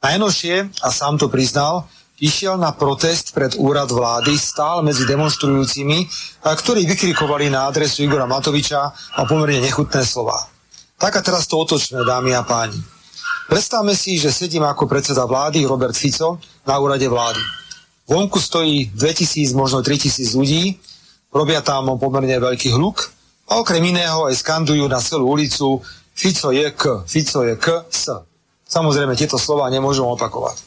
[0.01, 1.85] Najnovšie, a sám to priznal,
[2.16, 6.09] išiel na protest pred úrad vlády, stál medzi demonstrujúcimi,
[6.40, 10.49] ktorí vykrikovali na adresu Igora Matoviča a pomerne nechutné slova.
[10.96, 12.81] Tak a teraz to otočme, dámy a páni.
[13.44, 17.44] Predstavme si, že sedím ako predseda vlády Robert Fico na úrade vlády.
[18.09, 20.81] Vonku stojí 2000, možno 3000 ľudí,
[21.29, 23.12] robia tam pomerne veľký hluk
[23.51, 25.83] a okrem iného aj skandujú na celú ulicu
[26.20, 28.12] Fico je k, Fico je k, s.
[28.68, 30.61] Samozrejme, tieto slova nemôžem opakovať.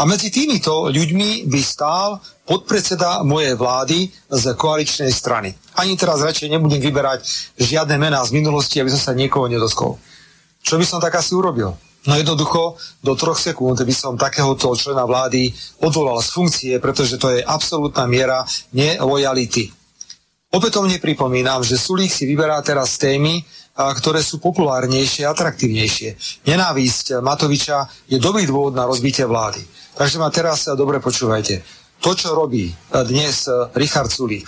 [0.00, 5.52] A medzi týmito ľuďmi by stál podpredseda mojej vlády z koaličnej strany.
[5.76, 7.20] Ani teraz radšej nebudem vyberať
[7.60, 10.00] žiadne mená z minulosti, aby som sa niekoho nedoskol.
[10.64, 11.76] Čo by som tak asi urobil?
[12.08, 15.52] No jednoducho, do troch sekúnd by som takéhoto člena vlády
[15.84, 18.40] odvolal z funkcie, pretože to je absolútna miera
[18.72, 19.68] nelojality.
[20.48, 23.42] Opätovne pripomínam, že Sulík si vyberá teraz témy,
[23.74, 26.14] ktoré sú populárnejšie, atraktívnejšie.
[26.46, 29.60] Nenávisť Matoviča je dobrý dôvod na rozbitie vlády.
[29.98, 31.62] Takže ma teraz dobre počúvajte.
[32.02, 34.46] To, čo robí dnes Richard Sulík,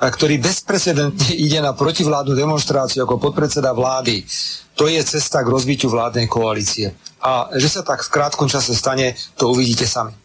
[0.00, 4.24] ktorý bezprecedentne ide na protivládnu demonstráciu ako podpredseda vlády,
[4.72, 6.96] to je cesta k rozbitiu vládnej koalície.
[7.22, 10.16] A že sa tak v krátkom čase stane, to uvidíte sami.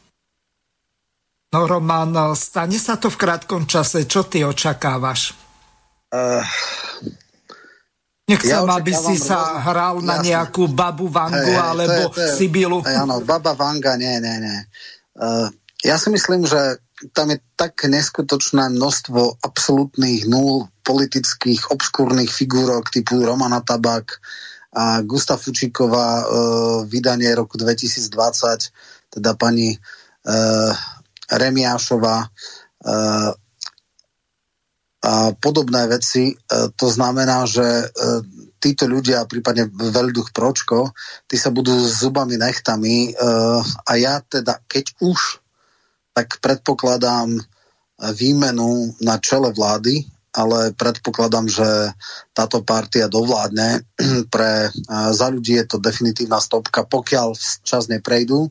[1.53, 4.03] No Roman, stane sa to v krátkom čase.
[4.03, 5.31] Čo ty očakávaš?
[6.11, 6.43] Uh,
[8.27, 10.35] Nechcem, ja aby si sa hral na jasne.
[10.35, 12.83] nejakú babu Vangu hey, alebo to je, to je, Sibilu.
[12.83, 14.59] Hey, áno, baba Vanga, nie, nie, nie.
[15.15, 15.47] Uh,
[15.79, 16.83] ja si myslím, že
[17.15, 24.19] tam je tak neskutočné množstvo absolútnych nul politických obskúrnych figúrok typu Romana Tabak
[24.75, 26.27] a Gustav Fučíková uh,
[26.83, 28.11] vydanie roku 2020,
[29.15, 30.71] teda pani uh,
[31.31, 32.27] Remiášová
[35.01, 36.33] a podobné veci.
[36.33, 36.35] E,
[36.73, 37.85] to znamená, že e,
[38.57, 40.91] títo ľudia, prípadne Veľduch Pročko,
[41.29, 43.21] tí sa budú s zubami nechtami e,
[43.61, 45.41] a ja teda, keď už,
[46.17, 47.37] tak predpokladám
[48.17, 51.69] výmenu na čele vlády, ale predpokladám, že
[52.33, 53.85] táto partia dovládne.
[54.33, 54.53] Pre,
[55.13, 58.49] za ľudí je to definitívna stopka, pokiaľ čas neprejdú.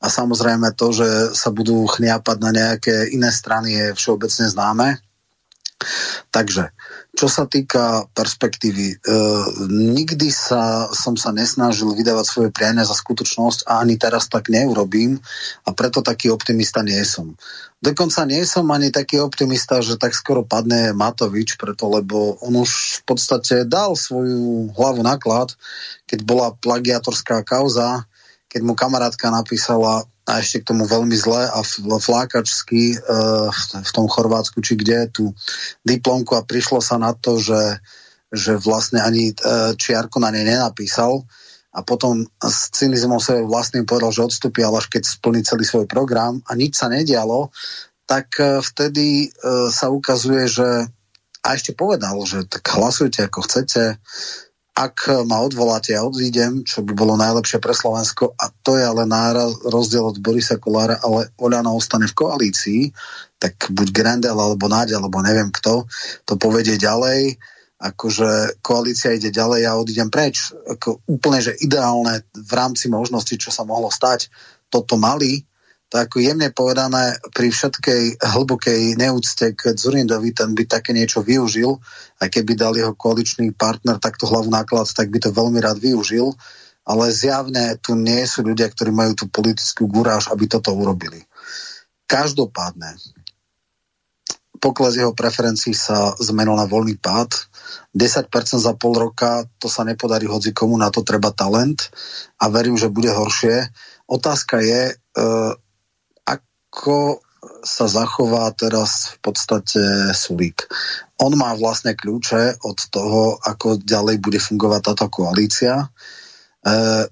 [0.00, 5.00] A samozrejme to, že sa budú chniapať na nejaké iné strany je všeobecne známe
[6.32, 6.72] Takže,
[7.12, 8.96] čo sa týka perspektívy, e,
[9.68, 15.20] nikdy sa, som sa nesnažil vydávať svoje priania za skutočnosť a ani teraz tak neurobím
[15.68, 17.36] a preto taký optimista nie som.
[17.76, 23.04] Dokonca nie som ani taký optimista, že tak skoro padne Matovič, preto lebo on už
[23.04, 25.52] v podstate dal svoju hlavu naklad,
[26.08, 28.08] keď bola plagiatorská kauza,
[28.48, 33.46] keď mu kamarátka napísala a ešte k tomu veľmi zle a flákačsky uh,
[33.78, 35.30] v tom Chorvátsku, či kde tú
[35.86, 37.78] diplomku a prišlo sa na to, že,
[38.34, 41.22] že vlastne ani uh, čiarku na nej nenapísal
[41.70, 45.86] a potom s cynizmom sa vlastným povedal, že odstúpi, ale až keď splní celý svoj
[45.86, 47.54] program a nič sa nedialo,
[48.10, 50.90] tak uh, vtedy uh, sa ukazuje, že
[51.46, 54.02] a ešte povedal, že tak hlasujte ako chcete,
[54.76, 59.08] ak ma odvoláte, ja odídem, čo by bolo najlepšie pre Slovensko a to je ale
[59.08, 62.92] náraz, rozdiel od Borisa Kolára, ale Oľano ostane v koalícii,
[63.40, 65.88] tak buď Grendel alebo Náď, alebo neviem kto,
[66.28, 67.40] to povedie ďalej,
[67.80, 70.52] akože koalícia ide ďalej, ja odídem preč.
[70.52, 74.28] Ako úplne, že ideálne v rámci možnosti, čo sa mohlo stať,
[74.68, 75.40] toto mali,
[75.86, 81.78] tak jemne povedané, pri všetkej hlbokej neúcte k Zurindovi, ten by také niečo využil,
[82.18, 86.34] aj keby dal jeho koaličný partner takto hlavu náklad, tak by to veľmi rád využil,
[86.86, 91.22] ale zjavne tu nie sú ľudia, ktorí majú tú politickú guráž, aby toto urobili.
[92.06, 92.98] Každopádne,
[94.58, 97.30] pokles jeho preferencií sa zmenil na voľný pád.
[97.94, 98.26] 10%
[98.58, 101.90] za pol roka, to sa nepodarí hoci komu, na to treba talent
[102.42, 103.70] a verím, že bude horšie.
[104.06, 105.52] Otázka je, uh,
[106.76, 107.24] ako
[107.64, 109.80] sa zachová teraz v podstate
[110.12, 110.68] Sulík.
[111.16, 115.74] On má vlastne kľúče od toho, ako ďalej bude fungovať táto koalícia.
[115.80, 115.86] E,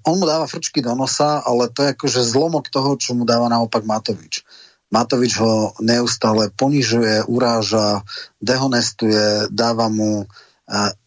[0.05, 3.49] on mu dáva frčky do nosa, ale to je akože zlomok toho, čo mu dáva
[3.49, 4.45] naopak Matovič.
[4.93, 8.05] Matovič ho neustále ponižuje, uráža,
[8.37, 10.29] dehonestuje, dáva mu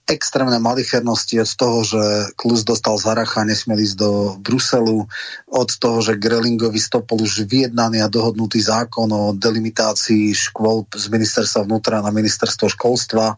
[0.09, 5.05] extrémne malichernosti od toho, že Klus dostal Zaracha a nesmiel ísť do Bruselu,
[5.53, 11.69] od toho, že Grelingovi stopol už vyjednaný a dohodnutý zákon o delimitácii škôl z ministerstva
[11.69, 13.37] vnútra na ministerstvo školstva,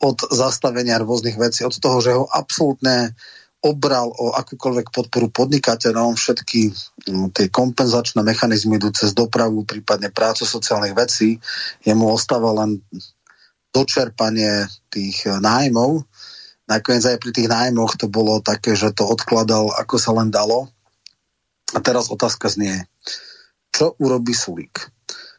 [0.00, 3.12] od zastavenia rôznych vecí, od toho, že ho absolútne
[3.60, 6.70] obral o akúkoľvek podporu podnikateľom, všetky
[7.10, 11.42] no, tie kompenzačné mechanizmy idú cez dopravu, prípadne prácu sociálnych vecí.
[11.82, 12.78] Jemu ostáva len
[13.74, 16.04] dočerpanie tých eh, nájmov.
[16.66, 20.66] Nakoniec aj pri tých nájmoch to bolo také, že to odkladal ako sa len dalo.
[21.74, 22.86] A teraz otázka znie,
[23.70, 24.90] čo urobí Sulík?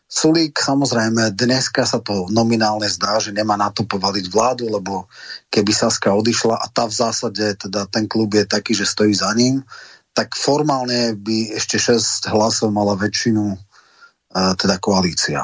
[0.08, 5.12] Sulík samozrejme dneska sa to nominálne zdá, že nemá na to povaliť vládu, lebo
[5.52, 9.28] keby Saska odišla a tá v zásade, teda ten klub je taký, že stojí za
[9.36, 9.68] ním,
[10.16, 15.44] tak formálne by ešte 6 hlasov mala väčšinu eh, teda koalícia.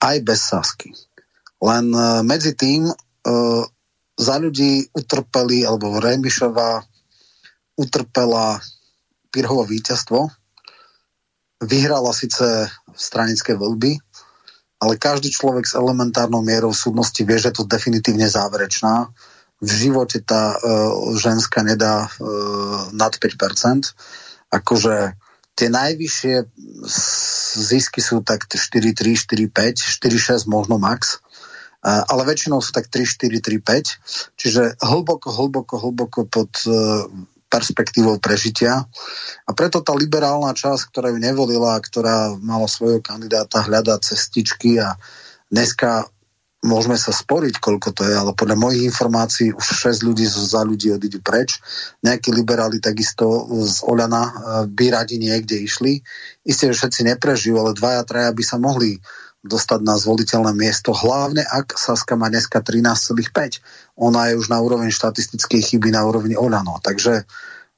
[0.00, 0.96] Aj bez Sasky.
[1.62, 3.64] Len e, medzi tým uh,
[4.16, 6.80] za ľudí utrpeli, alebo Remišová
[7.76, 8.60] utrpela
[9.28, 10.28] Pirhovo víťazstvo.
[11.60, 13.96] Vyhrala síce stranické voľby,
[14.80, 19.12] ale každý človek s elementárnou mierou súdnosti vie, že to definitívne záverečná.
[19.60, 23.96] V živote tá uh, ženská nedá uh, nad 5%.
[24.52, 25.16] Akože
[25.56, 26.34] tie najvyššie
[27.56, 31.24] zisky sú tak 4-3, 4-5, 4-6 možno max
[31.86, 36.74] ale väčšinou sú tak 3, 4, 3, 5, čiže hlboko, hlboko, hlboko pod e,
[37.46, 38.82] perspektívou prežitia.
[39.46, 44.98] A preto tá liberálna časť, ktorá ju nevolila, ktorá mala svojho kandidáta hľadať cestičky a
[45.46, 46.10] dneska
[46.66, 50.90] môžeme sa sporiť, koľko to je, ale podľa mojich informácií už 6 ľudí za ľudí
[50.90, 51.62] odídu preč.
[52.02, 54.32] Nejakí liberáli takisto z Oľana e,
[54.66, 56.02] by radi niekde išli.
[56.42, 58.98] Isté, že všetci neprežijú, ale dvaja, traja by sa mohli
[59.46, 63.62] dostať na zvoliteľné miesto, hlavne ak Saska má dneska 13,5.
[63.96, 66.82] Ona je už na úroveň štatistickej chyby na úrovni Olano.
[66.82, 67.24] Takže e,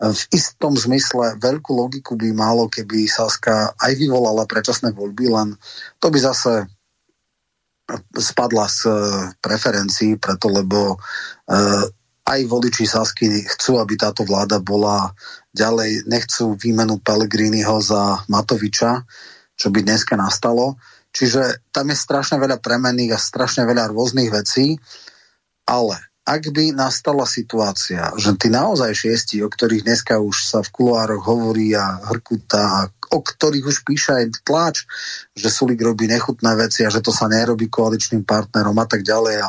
[0.01, 5.49] v istom zmysle veľkú logiku by malo, keby Saska aj vyvolala predčasné voľby, len
[6.03, 6.67] to by zase
[8.17, 8.93] spadla z e,
[9.41, 10.97] preferencií, preto lebo e,
[12.29, 15.17] aj voliči Sasky chcú, aby táto vláda bola
[15.57, 19.09] ďalej, nechcú výmenu Pellegriniho za Matoviča,
[19.57, 20.77] čo by dneska nastalo.
[21.13, 24.77] Čiže tam je strašne veľa premenných a strašne veľa rôznych vecí,
[25.65, 30.69] ale ak by nastala situácia, že tí naozaj šiesti, o ktorých dneska už sa v
[30.69, 34.85] kuloároch hovorí a hrkutá a o ktorých už píše aj tlač,
[35.33, 39.41] že Sulik robí nechutné veci a že to sa nerobí koaličným partnerom a tak ďalej
[39.41, 39.49] a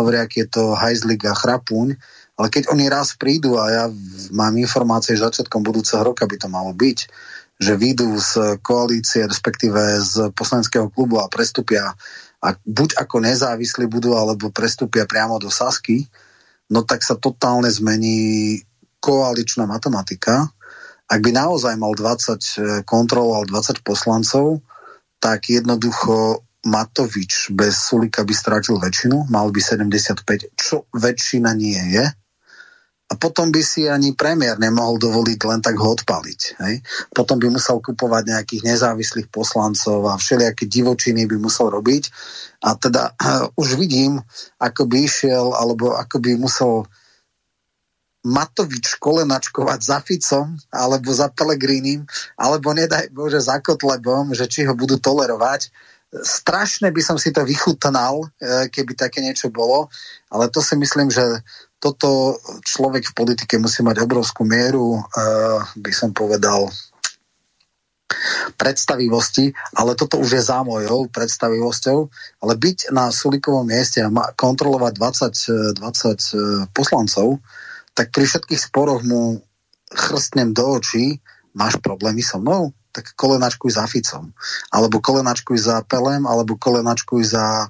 [0.00, 1.92] hovoria, aký je to hajzlik a chrapuň,
[2.40, 3.84] ale keď oni raz prídu a ja
[4.32, 6.98] mám informácie, že začiatkom budúceho roka by to malo byť,
[7.60, 11.94] že výjdu z koalície, respektíve z poslaneckého klubu a prestupia
[12.44, 16.04] a buď ako nezávislí budú, alebo prestúpia priamo do Sasky,
[16.68, 18.60] no tak sa totálne zmení
[19.00, 20.52] koaličná matematika.
[21.08, 22.44] Ak by naozaj mal 20 e,
[22.84, 24.60] kontrolov, 20 poslancov,
[25.20, 32.04] tak jednoducho Matovič bez Sulika by strátil väčšinu, mal by 75, čo väčšina nie je.
[33.04, 36.40] A potom by si ani premiér nemohol dovoliť len tak ho odpaliť.
[36.64, 36.74] Hej?
[37.12, 42.08] Potom by musel kupovať nejakých nezávislých poslancov a všelijaké divočiny by musel robiť.
[42.64, 44.24] A teda uh, už vidím,
[44.56, 46.88] ako by išiel, alebo ako by musel
[48.24, 52.08] Matovič kolenačkovať za Ficom alebo za Pelegrínim,
[52.40, 55.68] alebo nedaj Bože za Kotlebom, že či ho budú tolerovať
[56.22, 59.90] strašne by som si to vychutnal, e, keby také niečo bolo,
[60.30, 61.42] ale to si myslím, že
[61.84, 65.00] toto človek v politike musí mať obrovskú mieru, e,
[65.76, 66.72] by som povedal,
[68.56, 71.98] predstavivosti, ale toto už je za mojou predstavivosťou,
[72.40, 76.40] ale byť na Sulikovom mieste a kontrolovať 20, 20 e,
[76.72, 77.44] poslancov,
[77.92, 79.44] tak pri všetkých sporoch mu
[79.92, 81.20] chrstnem do očí,
[81.52, 82.72] máš problémy so mnou?
[82.94, 84.30] tak kolenačkuj za Ficom.
[84.70, 87.66] Alebo kolenačkuj za Pelem, alebo kolenačkuj za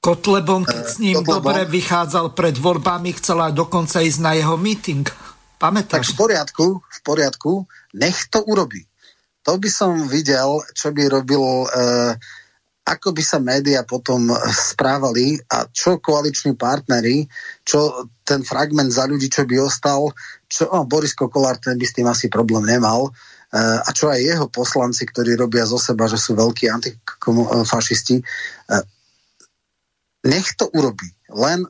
[0.00, 1.34] Kotlebom, keď s ním Kotlebom.
[1.42, 5.04] dobre vychádzal pred voľbami, chcel aj dokonca ísť na jeho meeting.
[5.56, 6.12] Pamätáš?
[6.12, 7.52] Tak v poriadku, v poriadku,
[7.96, 8.84] nech to urobí.
[9.48, 12.12] To by som videl, čo by robil, eh,
[12.86, 14.30] ako by sa média potom
[14.70, 17.26] správali a čo koaliční partnery,
[17.66, 20.14] čo ten fragment za ľudí, čo by ostal,
[20.46, 23.10] čo, oh, Boris Kokolár, ten by s tým asi problém nemal,
[23.46, 28.24] E, a čo aj jeho poslanci, ktorí robia zo seba, že sú veľkí antifašisti, e,
[30.26, 31.08] nech to urobí.
[31.30, 31.68] Len e,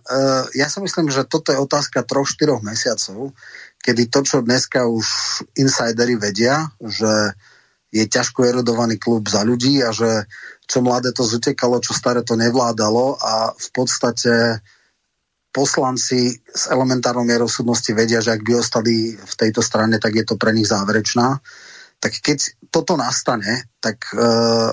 [0.57, 3.33] ja si myslím, že toto je otázka troch, štyroch mesiacov,
[3.81, 5.07] kedy to, čo dneska už
[5.57, 7.37] insidery vedia, že
[7.95, 10.27] je ťažko erodovaný klub za ľudí a že
[10.67, 14.61] čo mladé to zutekalo, čo staré to nevládalo a v podstate
[15.55, 20.25] poslanci s elementárnou mierou súdnosti vedia, že ak by ostali v tejto strane, tak je
[20.29, 21.41] to pre nich záverečná.
[21.97, 24.69] Tak keď toto nastane, tak uh,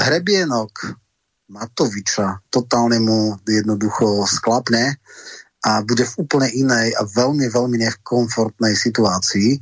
[0.00, 0.72] hrebienok
[1.50, 5.02] Matoviča totálne mu jednoducho sklapne
[5.66, 9.60] a bude v úplne inej a veľmi, veľmi nekomfortnej situácii.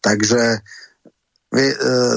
[0.00, 0.42] Takže
[1.52, 2.16] vie, uh,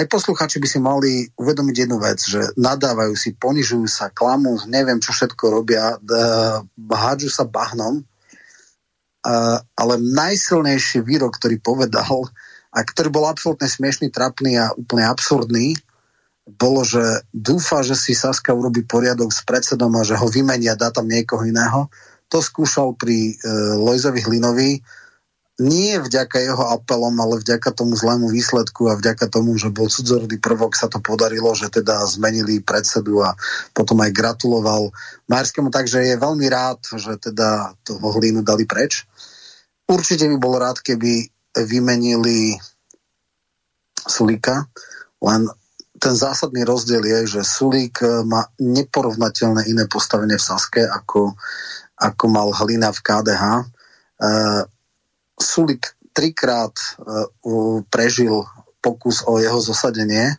[0.00, 4.96] aj poslucháči by si mali uvedomiť jednu vec, že nadávajú si, ponižujú sa, klamú, neviem,
[4.96, 6.00] čo všetko robia,
[6.88, 8.00] hádžu sa bahnom,
[9.76, 12.32] ale najsilnejší výrok, ktorý povedal,
[12.72, 15.76] a ktorý bol absolútne smiešný, trapný a úplne absurdný,
[16.56, 20.90] bolo, že dúfa, že si Saska urobí poriadok s predsedom a že ho vymenia, dá
[20.90, 21.86] tam niekoho iného.
[22.30, 23.48] To skúšal pri e,
[23.78, 24.70] Lojzovi Hlinovi,
[25.60, 30.40] nie vďaka jeho apelom, ale vďaka tomu zlému výsledku a vďaka tomu, že bol cudzorodý
[30.40, 33.36] prvok, sa to podarilo, že teda zmenili predsedu a
[33.76, 34.88] potom aj gratuloval
[35.28, 39.04] Majerskému, takže je veľmi rád, že teda toho hlínu dali preč.
[39.84, 42.56] Určite by bol rád, keby vymenili
[44.00, 44.64] Sulíka,
[45.20, 45.44] len
[46.00, 51.36] ten zásadný rozdiel je, že Sulík má neporovnateľné iné postavenie v Saske, ako,
[52.00, 53.44] ako mal Hlina v KDH.
[53.44, 53.64] E,
[55.40, 58.44] Sulik trikrát uh, prežil
[58.84, 60.36] pokus o jeho zosadenie.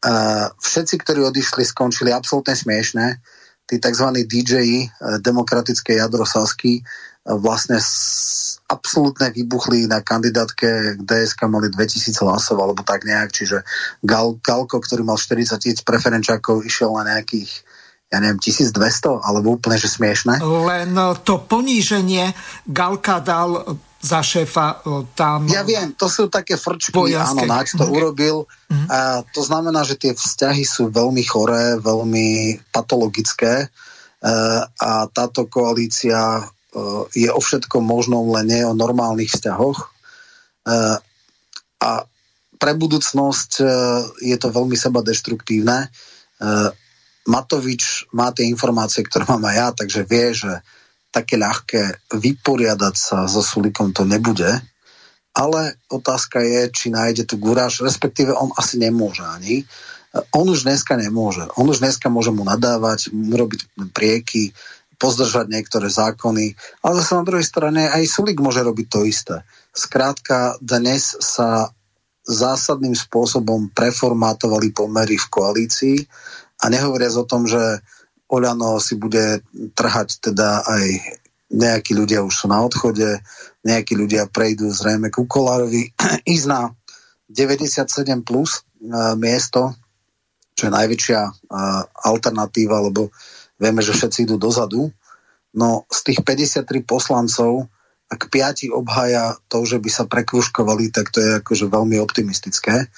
[0.00, 3.20] Uh, všetci, ktorí odišli, skončili absolútne smiešne.
[3.68, 4.06] Tí tzv.
[4.24, 12.14] DJ uh, demokratické jadro Sasky uh, vlastne s, absolútne vybuchli na kandidátke DSK mali 2000
[12.22, 13.66] hlasov alebo tak nejak, čiže
[14.06, 17.50] Gal, Galko, ktorý mal 40 tisíc preferenčákov, išiel na nejakých
[18.10, 20.42] ja neviem, 1200, alebo úplne, že smiešne.
[20.42, 20.90] Len
[21.22, 22.34] to poníženie
[22.66, 24.82] Galka dal za šéfa
[25.14, 25.46] tam...
[25.46, 27.44] Ja viem, to sú také frčky, vojenské.
[27.44, 27.94] áno, Nač to okay.
[28.00, 28.36] urobil.
[28.66, 28.86] Mm.
[28.88, 28.98] A
[29.28, 33.66] to znamená, že tie vzťahy sú veľmi choré, veľmi patologické e,
[34.66, 36.42] a táto koalícia e,
[37.10, 39.78] je o všetkom možnom, len nie o normálnych vzťahoch.
[39.80, 39.86] E,
[41.80, 41.90] a
[42.60, 43.64] pre budúcnosť
[44.20, 45.88] je to veľmi seba deštruktívne.
[47.24, 50.52] Matovič má tie informácie, ktoré mám aj ja, takže vie, že
[51.10, 54.60] také ľahké vyporiadať sa so Sulikom to nebude,
[55.34, 59.62] ale otázka je, či nájde tu guráž, respektíve on asi nemôže ani.
[60.34, 61.46] On už dneska nemôže.
[61.54, 63.60] On už dneska môže mu nadávať, robiť
[63.94, 64.50] prieky,
[65.00, 66.52] pozdržať niektoré zákony,
[66.84, 69.36] ale zase na druhej strane aj Sulik môže robiť to isté.
[69.72, 71.72] Skrátka, dnes sa
[72.28, 75.96] zásadným spôsobom preformátovali pomery v koalícii
[76.60, 77.80] a nehovoriac o tom, že
[78.30, 79.42] Oľano si bude
[79.74, 80.86] trhať teda aj
[81.50, 83.18] nejakí ľudia už sú na odchode,
[83.66, 85.90] nejakí ľudia prejdú zrejme ku Kolárovi,
[86.34, 86.70] ísť na
[87.26, 89.74] 97 plus uh, miesto,
[90.54, 93.10] čo je najväčšia uh, alternatíva, lebo
[93.60, 94.88] vieme, že všetci idú dozadu.
[95.52, 97.68] No z tých 53 poslancov,
[98.10, 102.90] ak piati obhaja to, že by sa prekruškovali, tak to je akože veľmi optimistické.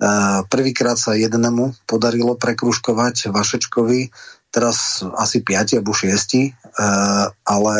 [0.00, 4.08] Uh, prvýkrát sa jednému podarilo prekruškovať Vašečkovi,
[4.48, 7.76] teraz asi piati alebo šiesti, uh, ale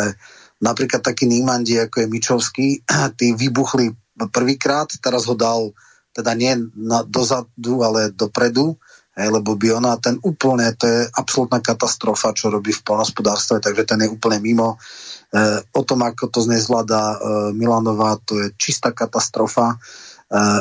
[0.61, 2.67] napríklad taký Nímandi, ako je Mičovský,
[3.19, 3.93] tí vybuchli
[4.29, 5.73] prvýkrát, teraz ho dal
[6.13, 8.77] teda nie na, dozadu, ale dopredu,
[9.17, 13.83] hej, lebo by ona ten úplne, to je absolútna katastrofa, čo robí v polnospodárstve, takže
[13.83, 14.75] ten je úplne mimo.
[14.75, 17.17] E, o tom, ako to nezvláda e,
[17.55, 19.75] Milanová, to je čistá katastrofa.
[19.75, 19.77] E,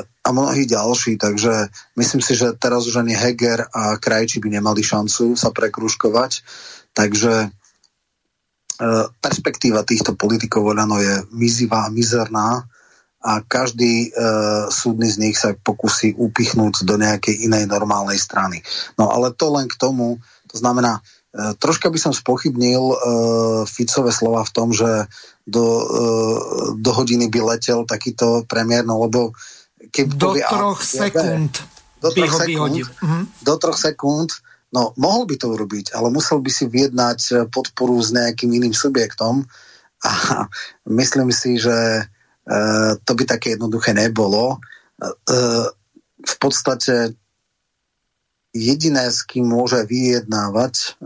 [0.03, 4.84] a mnohí ďalší, takže myslím si, že teraz už ani Heger a Krajči by nemali
[4.84, 6.44] šancu sa prekružkovať,
[6.92, 7.48] takže e,
[9.22, 12.66] perspektíva týchto politikov Oľano je mizivá, mizerná
[13.20, 14.10] a každý e,
[14.72, 18.64] súdny z nich sa pokusí upichnúť do nejakej inej normálnej strany.
[18.96, 20.16] No ale to len k tomu,
[20.48, 21.04] to znamená,
[21.36, 22.96] e, troška by som spochybnil e,
[23.68, 25.04] Ficové slova v tom, že
[25.44, 25.84] do, e,
[26.80, 29.36] do hodiny by letel takýto premiér, no lebo
[29.92, 31.52] keď do povie, troch sekúnd
[32.00, 33.22] do troch sekúnd, mhm.
[33.44, 34.32] do troch sekúnd
[34.70, 39.42] No, mohol by to urobiť, ale musel by si vyjednať podporu s nejakým iným subjektom
[40.06, 40.10] a
[41.02, 42.06] myslím si, že
[43.07, 44.59] to by také jednoduché nebolo.
[45.01, 45.66] Eh,
[46.20, 47.14] v podstate
[48.51, 50.98] jediné, s kým môže vyjednávať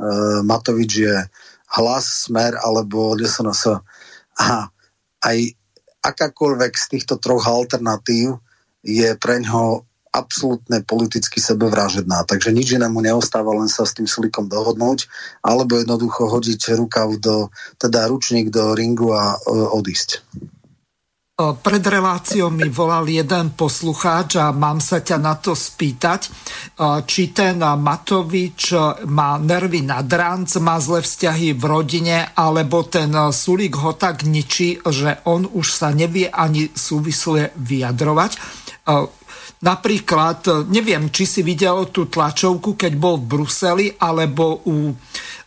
[0.42, 1.16] Matovič je
[1.76, 3.78] hlas, smer alebo LSNS.
[4.40, 4.72] A
[5.22, 5.38] aj
[6.04, 8.42] akákoľvek z týchto troch alternatív
[8.84, 12.22] je pre ňo absolútne politicky sebevražedná.
[12.22, 15.10] Takže nič inému neostáva, len sa s tým Sulikom dohodnúť,
[15.42, 17.50] alebo jednoducho hodiť rukav do,
[17.82, 20.22] teda ručník do ringu a e, odísť.
[21.34, 26.30] Pred reláciou mi volal jeden poslucháč a mám sa ťa na to spýtať,
[27.10, 28.70] či ten Matovič
[29.10, 34.78] má nervy na dranc, má zlé vzťahy v rodine, alebo ten Sulík ho tak ničí,
[34.86, 38.38] že on už sa nevie ani súvisle vyjadrovať.
[39.58, 44.94] Napríklad, neviem, či si videl tú tlačovku, keď bol v Bruseli, alebo u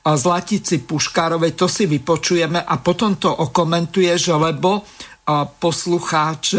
[0.03, 4.83] Zlatici Puškárovej, to si vypočujeme a potom to okomentuješ, lebo
[5.59, 6.55] poslucháč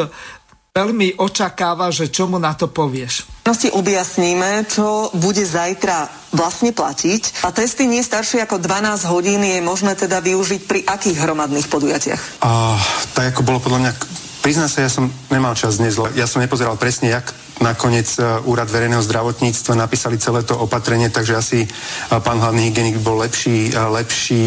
[0.79, 3.27] veľmi očakáva, že čo mu na to povieš.
[3.49, 6.07] Si objasníme, čo bude zajtra
[6.37, 7.43] vlastne platiť.
[7.43, 12.45] A testy nie staršie ako 12 hodín je možné teda využiť pri akých hromadných podujatiach?
[12.45, 12.77] A,
[13.17, 13.93] tak ako bolo podľa mňa
[14.49, 18.73] Priznám sa, ja som nemal čas dnes, ja som nepozeral presne, jak nakoniec e, Úrad
[18.73, 21.69] verejného zdravotníctva napísali celé to opatrenie, takže asi e,
[22.09, 24.47] pán hlavný hygienik bol lepší, e, lepší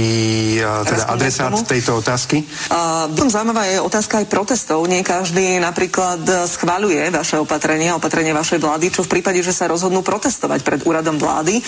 [0.90, 2.42] teda adresát tejto otázky.
[2.74, 4.90] Uh, zaujímavá je otázka aj protestov.
[4.90, 10.02] Nie každý napríklad schváľuje vaše opatrenie, opatrenie vašej vlády, čo v prípade, že sa rozhodnú
[10.02, 11.62] protestovať pred úradom vlády.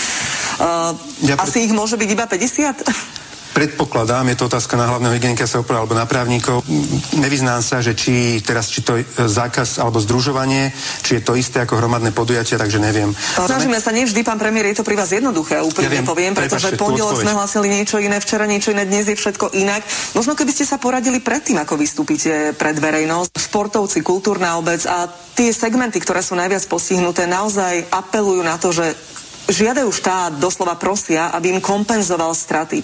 [0.58, 1.46] Uh, ja pre...
[1.46, 3.22] Asi ich môže byť iba 50?
[3.54, 6.66] Predpokladám, je to otázka na hlavného hygienika sa opravil, alebo na právnikov.
[7.14, 10.74] Nevyznám sa, že či teraz či to je zákaz alebo združovanie,
[11.06, 13.14] či je to isté ako hromadné podujatia, takže neviem.
[13.38, 16.74] Snažíme sa nevždy, pán premiér, je to pri vás jednoduché, úplne ja viem, poviem, pretože
[16.74, 19.86] pondelok sme hlasili niečo iné, včera niečo iné, dnes je všetko inak.
[20.18, 25.06] Možno keby ste sa poradili predtým, ako vystúpite pred verejnosť, športovci, kultúrna obec a
[25.38, 29.13] tie segmenty, ktoré sú najviac postihnuté, naozaj apelujú na to, že
[29.48, 32.84] žiadajú štát, doslova prosia, aby im kompenzoval straty.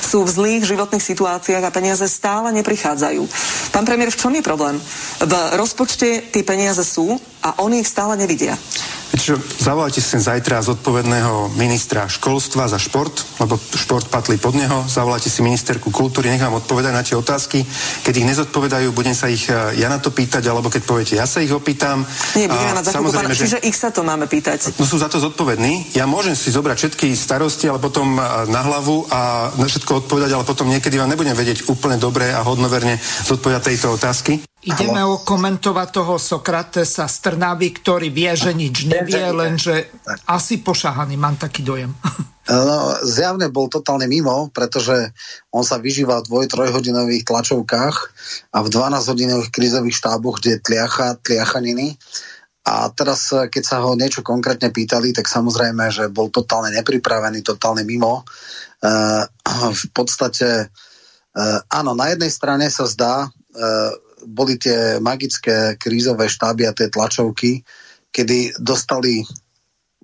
[0.00, 3.22] Sú v zlých životných situáciách a peniaze stále neprichádzajú.
[3.72, 4.76] Pán premiér, v čom je problém?
[5.20, 8.56] V rozpočte tie peniaze sú a oni ich stále nevidia.
[9.08, 14.84] Čo, zavolajte si zajtra zodpovedného ministra školstva za šport, lebo šport patrí pod neho.
[14.84, 17.64] Zavolajte si ministerku kultúry, nech vám odpovedať na tie otázky.
[18.04, 21.24] Keď ich nezodpovedajú, budem sa ich e, ja na to pýtať, alebo keď poviete, ja
[21.24, 22.04] sa ich opýtam.
[22.36, 23.44] Nie, budeme za chvíľu, že...
[23.48, 24.76] čiže ich sa to máme pýtať.
[24.76, 25.96] No sú za to zodpovední.
[25.96, 28.20] Ja môžem si zobrať všetky starosti, ale potom e,
[28.52, 32.44] na hlavu a na všetko odpovedať, ale potom niekedy vám nebudem vedieť úplne dobre a
[32.44, 34.44] hodnoverne zodpovedať tejto otázky.
[34.68, 35.24] Ideme Halo.
[35.24, 39.88] okomentovať toho Sokratesa z Trnavy, ktorý vie, že nič nevie, lenže
[40.28, 41.92] asi pošahaný, mám taký dojem.
[42.48, 45.12] No, zjavne bol totálne mimo, pretože
[45.52, 47.96] on sa vyžíva v dvoj, trojhodinových tlačovkách
[48.56, 52.00] a v 12-hodinových krizových štáboch, kde tliacha, tliachaniny.
[52.64, 57.84] A teraz, keď sa ho niečo konkrétne pýtali, tak samozrejme, že bol totálne nepripravený, totálne
[57.84, 58.24] mimo.
[58.24, 58.88] E,
[59.68, 60.72] v podstate,
[61.36, 63.28] e, áno, na jednej strane sa zdá, e,
[64.28, 67.64] boli tie magické krízové štáby a tie tlačovky,
[68.12, 69.24] kedy dostali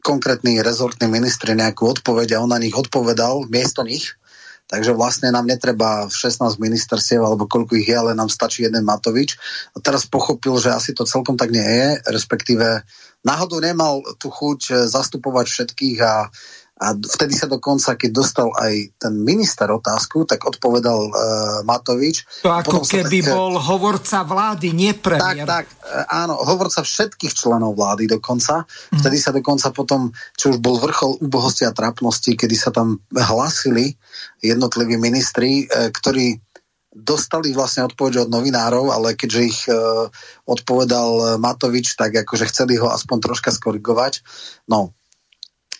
[0.05, 4.16] konkrétni rezortní ministri nejakú odpoveď a on na nich odpovedal miesto nich.
[4.64, 9.37] takže vlastne nám netreba 16 ministerstiev alebo koľko ich je, ale nám stačí jeden Matovič.
[9.77, 12.81] A teraz pochopil, že asi to celkom tak nie je, respektíve
[13.22, 16.33] náhodou nemal tú chuť eh, zastupovať všetkých a
[16.75, 21.14] a vtedy sa dokonca, keď dostal aj ten minister otázku, tak odpovedal uh,
[21.62, 22.27] Matovič.
[22.43, 25.47] To ako keby tak, bol hovorca vlády, nie premiér.
[25.47, 28.66] Tak, tak, e, áno, hovorca všetkých členov vlády dokonca.
[28.91, 28.99] Mm.
[28.99, 33.95] Vtedy sa dokonca potom, čo už bol vrchol úbohosti a trápnosti, kedy sa tam hlasili
[34.43, 36.43] jednotliví ministri, uh, ktorí
[36.91, 40.11] dostali vlastne odpoveď od novinárov, ale keďže ich uh,
[40.43, 44.27] odpovedal Matovič, tak akože chceli ho aspoň troška skorigovať.
[44.66, 44.95] No,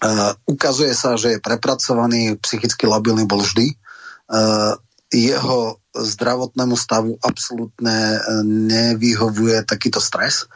[0.03, 3.79] Uh, ukazuje sa, že je prepracovaný, psychicky labilný bol vždy.
[4.27, 4.75] Uh,
[5.15, 10.51] jeho zdravotnému stavu absolútne nevyhovuje takýto stres.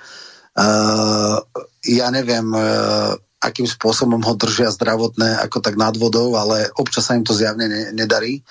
[0.59, 1.39] Uh,
[1.87, 7.15] ja neviem, uh, akým spôsobom ho držia zdravotné ako tak nad vodou, ale občas sa
[7.15, 8.43] im to zjavne ne, nedarí.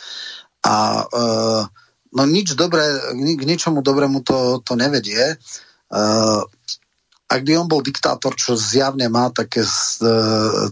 [0.63, 1.61] A uh,
[2.15, 5.35] no nič dobré, k ničomu dobrému to, to nevedie.
[5.91, 6.47] Uh,
[7.27, 10.11] ak by on bol diktátor, čo zjavne má také, e,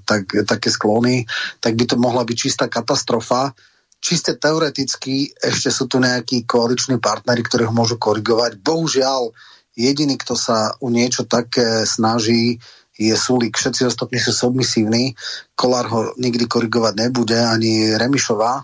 [0.08, 1.28] tak, také sklony,
[1.60, 3.52] tak by to mohla byť čistá katastrofa.
[4.00, 8.56] Čiste teoreticky ešte sú tu nejakí koaliční partnery, ktorí ho môžu korigovať.
[8.64, 9.36] Bohužiaľ,
[9.76, 12.64] jediný, kto sa u niečo také snaží,
[12.96, 13.60] je Sulík.
[13.60, 15.20] Všetci ostatní sú submisívni.
[15.60, 18.64] Kolár ho nikdy korigovať nebude, ani Remišová.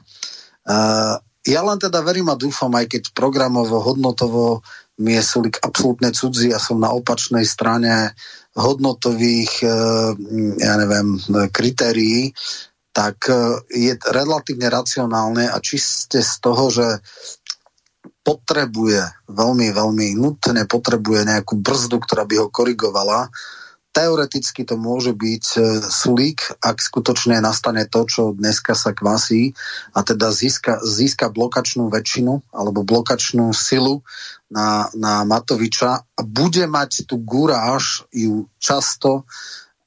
[0.63, 4.63] Uh, ja len teda verím a dúfam, aj keď programovo, hodnotovo
[4.99, 8.11] mi absolútne cudzí a som na opačnej strane
[8.57, 9.71] hodnotových, eh,
[10.59, 11.15] ja neviem,
[11.49, 12.35] kritérií,
[12.91, 16.87] tak eh, je relatívne racionálne a čiste z toho, že
[18.21, 23.31] potrebuje, veľmi, veľmi nutne potrebuje nejakú brzdu, ktorá by ho korigovala,
[23.91, 29.51] Teoreticky to môže byť e, Sulík, ak skutočne nastane to, čo dneska sa kvasí
[29.91, 33.99] a teda získa, získa blokačnú väčšinu alebo blokačnú silu
[34.51, 39.23] na, na Matoviča a bude mať tú guráž ju často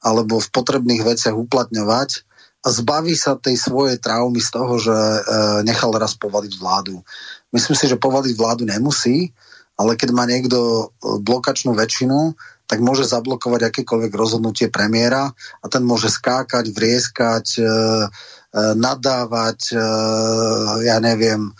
[0.01, 2.25] alebo v potrebných veciach uplatňovať
[2.65, 5.21] a zbaví sa tej svojej traumy z toho, že e,
[5.69, 7.05] nechal raz povaliť vládu.
[7.53, 9.37] Myslím si, že povaliť vládu nemusí,
[9.77, 10.85] ale keď má niekto e,
[11.21, 12.33] blokačnú väčšinu,
[12.65, 15.29] tak môže zablokovať akékoľvek rozhodnutie premiéra
[15.61, 17.69] a ten môže skákať, vrieskať, e, e,
[18.81, 19.85] nadávať, e,
[20.89, 21.53] ja neviem,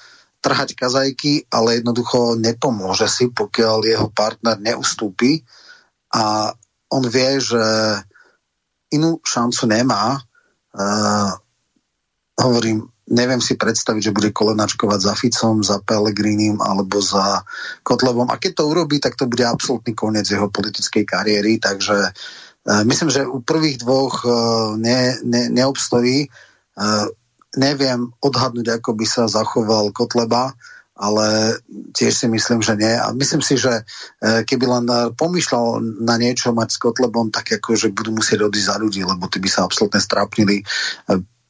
[0.45, 5.41] trhať kazajky, ale jednoducho nepomôže si, pokiaľ jeho partner neustúpi
[6.13, 6.53] a
[6.93, 7.65] on vie, že
[8.93, 10.15] inú šancu nemá.
[10.15, 10.21] E,
[12.39, 17.43] hovorím, neviem si predstaviť, že bude kolenačkovať za Ficom, za Pelegrinim alebo za
[17.81, 18.29] Kotlebom.
[18.29, 21.57] A keď to urobí, tak to bude absolútny koniec jeho politickej kariéry.
[21.59, 24.33] Takže uh, myslím, že u prvých dvoch uh,
[24.79, 26.31] ne, ne, neobstojí.
[26.79, 27.11] Uh,
[27.57, 30.55] neviem odhadnúť, ako by sa zachoval Kotleba,
[30.95, 31.59] ale
[31.91, 32.95] tiež si myslím, že nie.
[32.95, 33.83] A myslím si, že
[34.23, 34.87] keby len
[35.19, 39.27] pomýšľal na niečo mať s Kotlebom, tak ako, že budú musieť odísť za ľudí, lebo
[39.27, 40.63] tí by sa absolútne strápnili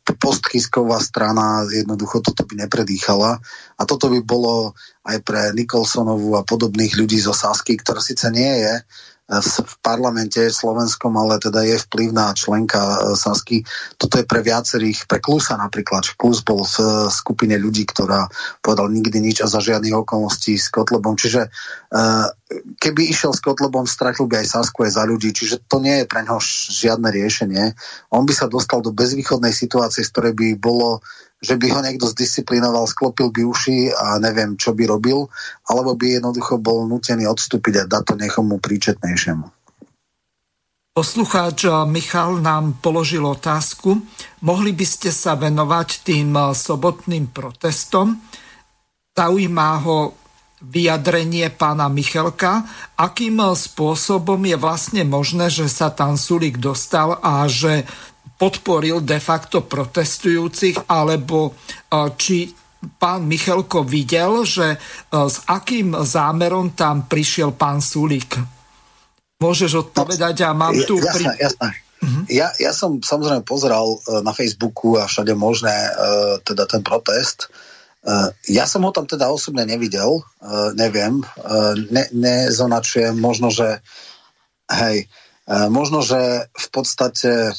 [0.04, 3.40] postkisková strana jednoducho toto by nepredýchala
[3.80, 4.76] a toto by bolo
[5.08, 8.74] aj pre Nikolsonovu a podobných ľudí zo Sasky, ktorá síce nie je
[9.24, 13.64] v parlamente slovenskom, ale teda je vplyvná členka e, Sasky.
[13.96, 16.04] Toto je pre viacerých, pre Klusa napríklad.
[16.20, 18.28] Klus bol v e, skupine ľudí, ktorá
[18.60, 21.16] povedal nikdy nič a za žiadnych okolností s Kotlebom.
[21.16, 21.50] Čiže e,
[22.76, 25.32] keby išiel s Kotlebom, stratil by aj Sasku aj za ľudí.
[25.32, 26.36] Čiže to nie je pre neho
[26.68, 27.72] žiadne riešenie.
[28.12, 31.00] On by sa dostal do bezvýchodnej situácie, z ktorej by bolo
[31.44, 35.28] že by ho niekto zdisciplinoval, sklopil by uši a neviem, čo by robil,
[35.68, 39.44] alebo by jednoducho bol nutený odstúpiť a dať to niekomu príčetnejšiemu.
[40.94, 43.98] Poslucháč Michal nám položil otázku.
[44.46, 48.22] Mohli by ste sa venovať tým sobotným protestom?
[49.10, 50.14] Zaujímá ho
[50.62, 52.62] vyjadrenie pána Michalka,
[52.94, 57.84] akým spôsobom je vlastne možné, že sa tam Sulik dostal a že
[58.34, 61.52] podporil de facto protestujúcich, alebo e,
[62.18, 62.50] či
[62.98, 64.78] pán Michalko videl, že e,
[65.10, 68.36] s akým zámerom tam prišiel pán Sulík.
[69.38, 70.98] Môžeš odpovedať a mám tu...
[70.98, 71.24] Pri...
[71.38, 71.78] jasné.
[72.04, 72.24] Uh-huh.
[72.28, 75.72] Ja, ja som samozrejme pozeral e, na Facebooku a všade možné
[76.44, 77.48] teda ten protest.
[78.52, 80.20] Ja som ho tam teda osobne nevidel,
[80.76, 81.24] neviem,
[81.88, 83.80] ne, nezonačujem, možno, že
[84.68, 85.08] hej,
[85.72, 87.56] možno, že v podstate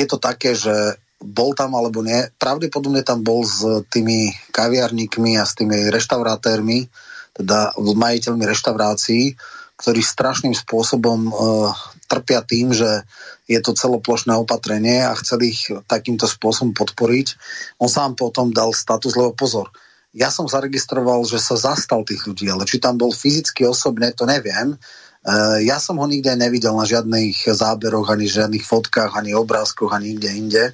[0.00, 2.24] je to také, že bol tam alebo nie.
[2.40, 3.60] Pravdepodobne tam bol s
[3.92, 6.88] tými kaviarníkmi a s tými reštauratérmi,
[7.36, 9.36] teda majiteľmi reštaurácií,
[9.76, 11.72] ktorí strašným spôsobom uh,
[12.08, 13.04] trpia tým, že
[13.48, 17.36] je to celoplošné opatrenie a chceli ich takýmto spôsobom podporiť.
[17.80, 19.70] On sám potom dal status, lebo pozor,
[20.10, 24.26] ja som zaregistroval, že sa zastal tých ľudí, ale či tam bol fyzicky osobne, to
[24.26, 24.74] neviem.
[25.20, 30.16] Uh, ja som ho nikde nevidel na žiadnych záberoch, ani žiadnych fotkách, ani obrázkoch, ani
[30.16, 30.64] nikde inde.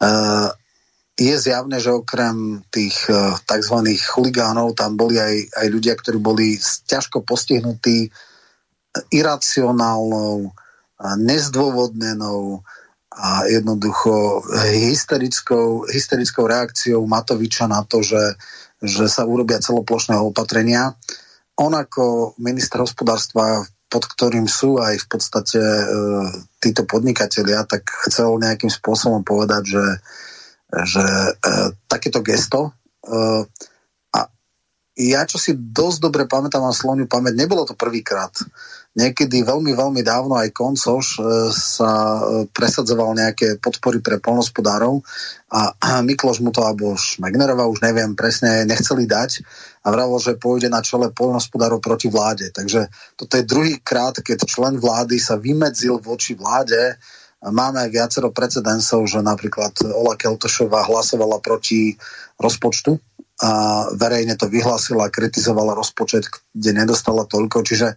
[0.00, 0.48] Uh,
[1.18, 3.76] je zjavné, že okrem tých uh, tzv.
[4.08, 6.56] chuligánov tam boli aj, aj ľudia, ktorí boli
[6.88, 8.08] ťažko postihnutí
[9.12, 10.50] iracionálnou,
[10.98, 12.64] nezdôvodnenou
[13.18, 14.42] a jednoducho
[14.74, 18.38] hysterickou, hysterickou reakciou Matoviča na to, že,
[18.82, 20.94] že sa urobia celoplošné opatrenia.
[21.58, 25.84] On ako minister hospodárstva, pod ktorým sú aj v podstate e,
[26.60, 29.86] títo podnikatelia, tak chcel nejakým spôsobom povedať, že,
[30.86, 31.32] že e,
[31.88, 32.70] takéto gesto
[33.02, 33.42] e,
[34.12, 34.20] a
[34.98, 38.30] ja čo si dosť dobre pamätám na sloniu pamäť, nebolo to prvýkrát
[38.98, 41.20] niekedy veľmi, veľmi dávno aj Koncoš e,
[41.54, 44.98] sa e, presadzoval nejaké podpory pre polnospodárov
[45.48, 49.40] a Mikloš mu to, alebo Šmegnerova, už neviem presne, nechceli dať
[49.86, 52.52] a vravil, že pôjde na čele polnospodárov proti vláde.
[52.52, 57.00] Takže toto je druhý krát, keď člen vlády sa vymedzil voči vláde.
[57.40, 61.96] Máme viacero precedensov, že napríklad Ola Keltošová hlasovala proti
[62.36, 62.98] rozpočtu
[63.38, 63.50] a
[63.94, 67.62] verejne to vyhlásila a kritizovala rozpočet, kde nedostala toľko.
[67.62, 67.94] Čiže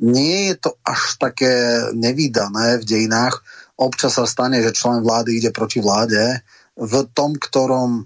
[0.00, 3.44] nie je to až také nevýdané v dejinách.
[3.76, 6.40] Občas sa stane, že člen vlády ide proti vláde
[6.80, 8.02] v tom, ktorom e,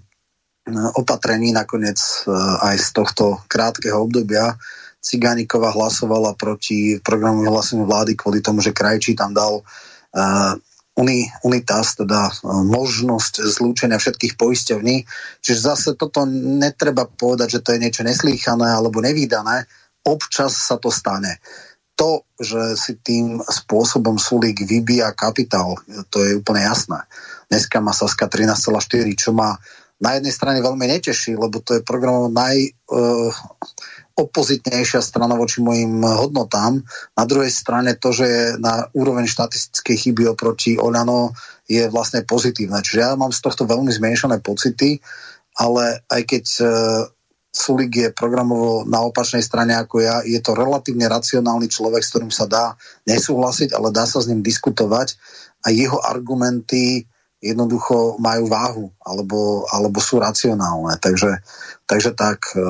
[0.99, 4.59] opatrení nakoniec e, aj z tohto krátkeho obdobia
[5.03, 10.55] Cigániková hlasovala proti programu vyhláseniu vlády kvôli tomu, že Krajčí tam dal uni,
[10.93, 12.33] unitas, teda e,
[12.69, 14.95] možnosť zlúčenia všetkých poisťovní.
[15.41, 19.65] Čiže zase toto netreba povedať, že to je niečo neslýchané alebo nevýdané.
[20.05, 21.41] Občas sa to stane.
[21.97, 25.77] To, že si tým spôsobom Sulík vybíja kapitál,
[26.09, 27.05] to je úplne jasné.
[27.53, 29.53] Dneska má Saska 13,4, čo ma
[30.01, 32.73] na jednej strane veľmi neteší, lebo to je program naj...
[34.13, 36.85] opozitnejšia strana voči mojim hodnotám.
[37.17, 41.33] Na druhej strane to, že na úroveň štatistickej chyby oproti Oľano
[41.65, 42.77] je vlastne pozitívne.
[42.85, 45.01] Čiže ja mám z tohto veľmi zmiešané pocity,
[45.57, 46.63] ale aj keď e,
[47.53, 52.33] Sulik je programovo na opačnej strane ako ja, je to relatívne racionálny človek, s ktorým
[52.33, 52.73] sa dá
[53.05, 55.17] nesúhlasiť, ale dá sa s ním diskutovať
[55.61, 57.05] a jeho argumenty
[57.43, 60.97] jednoducho majú váhu alebo, alebo sú racionálne.
[60.97, 61.45] Takže,
[61.85, 62.61] takže tak, e,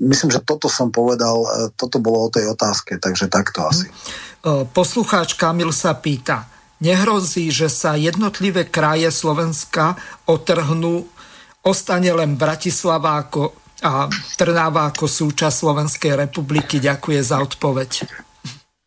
[0.00, 3.88] myslím, že toto som povedal, e, toto bolo o tej otázke, takže takto asi.
[3.88, 3.92] E,
[4.68, 6.44] poslucháč Kamil sa pýta,
[6.80, 9.96] nehrozí, že sa jednotlivé kraje Slovenska
[10.28, 11.08] otrhnú,
[11.64, 16.80] ostane len Bratislava ako, a Trnáva ako súčasť Slovenskej republiky?
[16.80, 18.08] Ďakujem za odpoveď.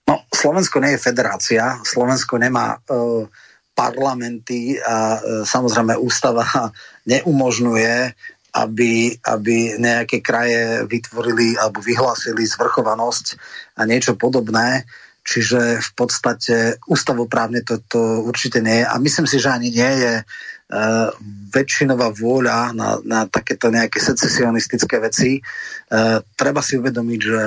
[0.10, 3.30] No, Slovensko nie je federácia, Slovensko nemá uh,
[3.78, 6.42] parlamenty a uh, samozrejme ústava
[7.12, 8.18] neumožňuje
[8.60, 13.40] aby, aby nejaké kraje vytvorili alebo vyhlásili zvrchovanosť
[13.80, 14.84] a niečo podobné.
[15.24, 16.56] Čiže v podstate
[16.90, 18.86] ústavoprávne to, to určite nie je.
[18.88, 21.08] A myslím si, že ani nie je uh,
[21.54, 25.38] väčšinová vôľa na, na takéto nejaké secesionistické veci.
[25.38, 27.42] Uh, treba si uvedomiť, že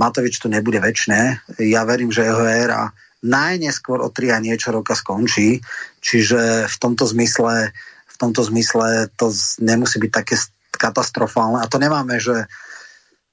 [0.00, 1.52] Matovič to nebude väčšie.
[1.66, 5.60] Ja verím, že jeho éra najneskôr o 3 a niečo roka skončí.
[6.00, 7.72] Čiže v tomto zmysle uh,
[8.20, 9.32] tomto zmysle to
[9.64, 10.36] nemusí byť také
[10.76, 11.64] katastrofálne.
[11.64, 12.44] A to nemáme, že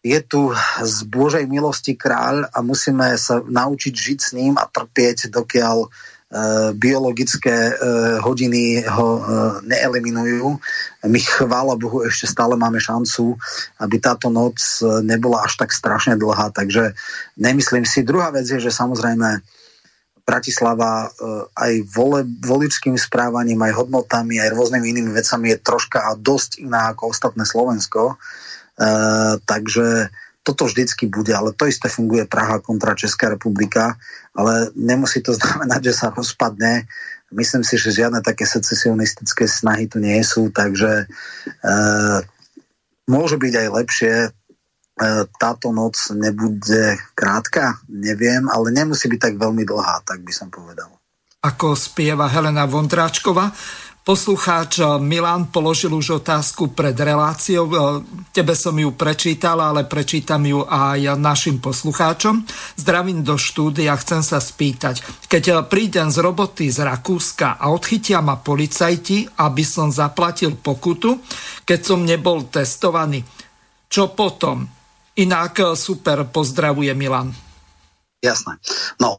[0.07, 5.27] je tu z Božej milosti kráľ a musíme sa naučiť žiť s ním a trpieť,
[5.27, 5.87] dokiaľ e,
[6.77, 7.73] biologické e,
[8.23, 9.21] hodiny ho e,
[9.67, 10.47] neeliminujú.
[11.11, 13.35] My, chvála Bohu, ešte stále máme šancu,
[13.83, 16.55] aby táto noc e, nebola až tak strašne dlhá.
[16.55, 16.95] Takže
[17.35, 18.05] nemyslím si.
[18.07, 19.43] Druhá vec je, že samozrejme
[20.27, 21.11] Bratislava eh,
[21.55, 26.91] aj vole, voličským správaním, aj hodnotami, aj rôznymi inými vecami je troška a dosť iná
[26.91, 28.19] ako ostatné Slovensko.
[28.77, 28.85] E,
[29.41, 30.13] takže
[30.45, 33.97] toto vždycky bude, ale to isté funguje Praha kontra Česká republika,
[34.37, 36.85] ale nemusí to znamenať, že sa rozpadne.
[37.33, 41.75] Myslím si, že žiadne také secesionistické snahy tu nie sú, takže e,
[43.09, 44.46] môže byť aj lepšie E,
[45.37, 50.89] táto noc nebude krátka, neviem, ale nemusí byť tak veľmi dlhá, tak by som povedal.
[51.45, 53.53] Ako spieva Helena Vondráčková,
[54.07, 57.67] Poslucháč Milan položil už otázku pred reláciou.
[57.67, 57.75] E,
[58.31, 62.39] tebe som ju prečítal, ale prečítam ju aj našim poslucháčom.
[62.79, 65.03] Zdravím do štúdia, chcem sa spýtať.
[65.27, 71.19] Keď prídem z roboty z Rakúska a odchytia ma policajti, aby som zaplatil pokutu,
[71.67, 73.27] keď som nebol testovaný,
[73.91, 74.76] čo potom?
[75.17, 77.33] Inak eh, super, pozdravuje Milan.
[78.21, 78.57] Jasné.
[78.97, 79.17] No,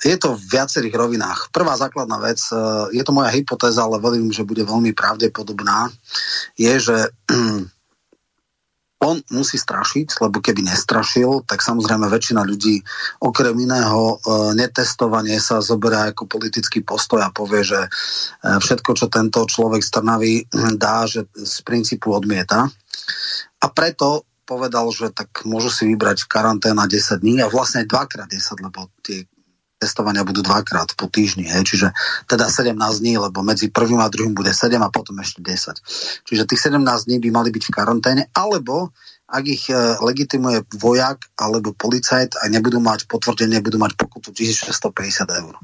[0.00, 1.52] Je to v viacerých rovinách.
[1.52, 2.56] Prvá základná vec, e,
[2.96, 5.92] je to moja hypotéza, ale verím, že bude veľmi pravdepodobná,
[6.56, 6.96] je, že
[9.08, 12.80] on musí strašiť, lebo keby nestrašil, tak samozrejme väčšina ľudí
[13.20, 17.88] okrem iného e, netestovanie sa zoberá ako politický postoj a povie, že e,
[18.60, 20.34] všetko, čo tento človek z Trnavy
[20.80, 22.64] dá, že z princípu odmieta.
[23.60, 28.66] A preto povedal, že tak môžu si vybrať karanténa 10 dní a vlastne dvakrát 10,
[28.66, 29.30] lebo tie
[29.80, 31.88] testovania budú dvakrát po týždni, hej, čiže
[32.28, 36.28] teda 17 dní, lebo medzi prvým a druhým bude 7 a potom ešte 10.
[36.28, 38.92] Čiže tých 17 dní by mali byť v karanténe, alebo
[39.30, 45.40] ak ich e, legitimuje vojak alebo policajt a nebudú mať potvrdenie, budú mať pokutu 1650
[45.40, 45.54] eur.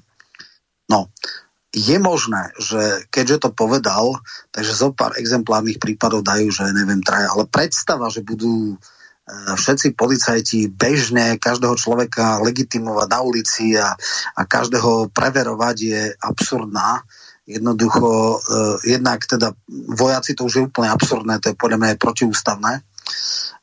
[0.86, 1.10] No,
[1.76, 4.16] je možné, že keďže to povedal,
[4.48, 8.80] takže zo pár exemplárnych prípadov dajú, že neviem, traja, ale predstava, že budú
[9.58, 13.90] všetci policajti bežne každého človeka legitimovať na ulici a,
[14.38, 17.02] a každého preverovať je absurdná.
[17.46, 22.02] Jednoducho, uh, jednak teda vojaci to už je úplne absurdné, to je podľa mňa aj
[22.02, 22.72] protiústavné.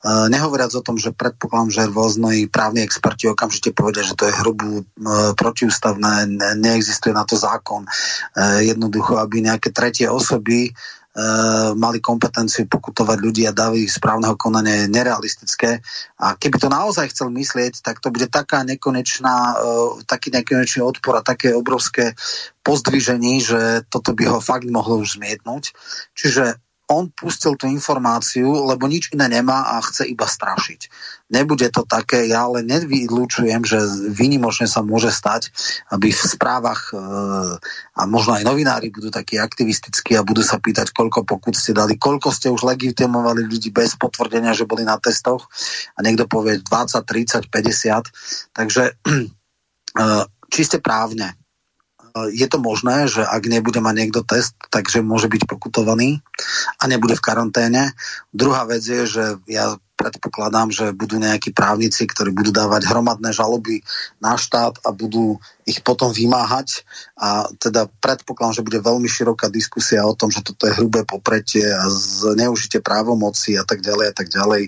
[0.03, 4.35] Uh, nehovoriac o tom, že predpokladám, že rôzni právni experti okamžite povedia, že to je
[4.35, 7.87] hrubú uh, protiústavné, ne, neexistuje na to zákon.
[8.35, 10.75] Uh, jednoducho, aby nejaké tretie osoby
[11.77, 15.77] mali kompetenciu pokutovať ľudí a dávy správneho konania je nerealistické.
[16.17, 19.53] A keby to naozaj chcel myslieť, tak to bude taká nekonečná,
[20.09, 22.17] taký nekonečný odpor a také obrovské
[22.65, 25.77] pozdvižení, že toto by ho fakt mohlo už zmietnúť.
[26.17, 26.57] Čiže
[26.91, 30.91] on pustil tú informáciu, lebo nič iné nemá a chce iba strašiť.
[31.31, 33.79] Nebude to také, ja ale nevylúčujem, že
[34.11, 35.49] výnimočne sa môže stať,
[35.95, 36.99] aby v správach e,
[37.95, 41.95] a možno aj novinári budú takí aktivistickí a budú sa pýtať, koľko pokut ste dali,
[41.95, 45.47] koľko ste už legitimovali ľudí bez potvrdenia, že boli na testoch
[45.95, 46.67] a niekto povie 20,
[46.99, 48.51] 30, 50.
[48.51, 49.25] Takže e,
[50.51, 51.42] čiste právne
[52.13, 56.21] je to možné, že ak nebude mať niekto test, takže môže byť pokutovaný
[56.77, 57.97] a nebude v karanténe.
[58.29, 63.81] Druhá vec je, že ja predpokladám, že budú nejakí právnici, ktorí budú dávať hromadné žaloby
[64.19, 66.83] na štát a budú ich potom vymáhať.
[67.17, 71.65] A teda predpokladám, že bude veľmi široká diskusia o tom, že toto je hrubé popretie
[71.65, 74.63] a zneužite právomoci a tak ďalej a tak ďalej.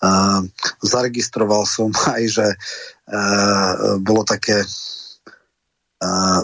[0.00, 0.48] Uh,
[0.80, 4.64] zaregistroval som aj, že uh, bolo také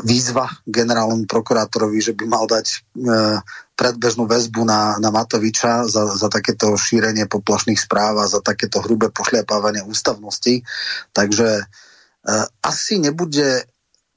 [0.05, 2.77] výzva generálnemu prokurátorovi, že by mal dať e,
[3.77, 9.13] predbežnú väzbu na, na Matoviča za, za takéto šírenie poplašných správ a za takéto hrubé
[9.13, 10.65] pošliapávanie ústavnosti.
[11.13, 13.69] Takže uh, asi nebude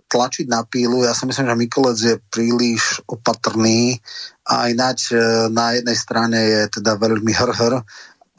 [0.07, 1.03] tlačiť na pílu.
[1.03, 3.99] Ja si myslím, že Mikolec je príliš opatrný
[4.47, 7.83] a ináč uh, na jednej strane je teda veľmi hr,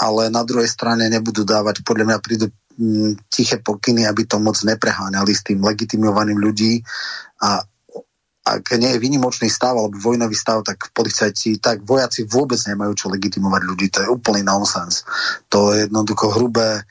[0.00, 2.48] ale na druhej strane nebudú dávať, podľa mňa prídu
[3.28, 6.80] tiché pokyny, aby to moc nepreháňali s tým legitimovaným ľudí
[7.44, 7.60] a
[8.40, 13.06] ak nie je výnimočný stav alebo vojnový stav, tak policajti, tak vojaci vôbec nemajú čo
[13.12, 13.86] legitimovať ľudí.
[13.92, 15.04] To je úplný nonsens.
[15.52, 16.82] To je jednoducho hrubé e,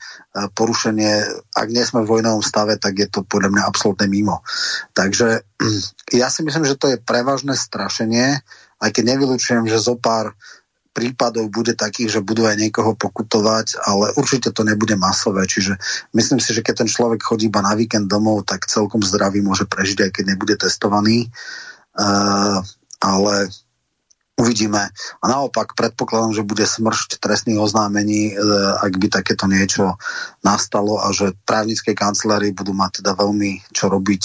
[0.54, 1.26] porušenie.
[1.52, 4.46] Ak nie sme v vojnovom stave, tak je to podľa mňa absolútne mimo.
[4.94, 5.42] Takže
[6.22, 8.40] ja si myslím, že to je prevažné strašenie,
[8.80, 10.32] aj keď nevylučujem, že zo pár
[10.90, 15.46] prípadov bude takých, že budú aj niekoho pokutovať, ale určite to nebude masové.
[15.46, 15.78] Čiže
[16.14, 19.70] myslím si, že keď ten človek chodí iba na víkend domov, tak celkom zdravý môže
[19.70, 21.30] prežiť, aj keď nebude testovaný.
[21.94, 22.58] Uh,
[23.02, 23.50] ale
[24.38, 24.90] uvidíme.
[25.20, 29.94] A naopak predpokladám, že bude smršť trestných oznámení, uh, ak by takéto niečo
[30.42, 34.22] nastalo a že právnické kancelárie budú mať teda veľmi čo robiť.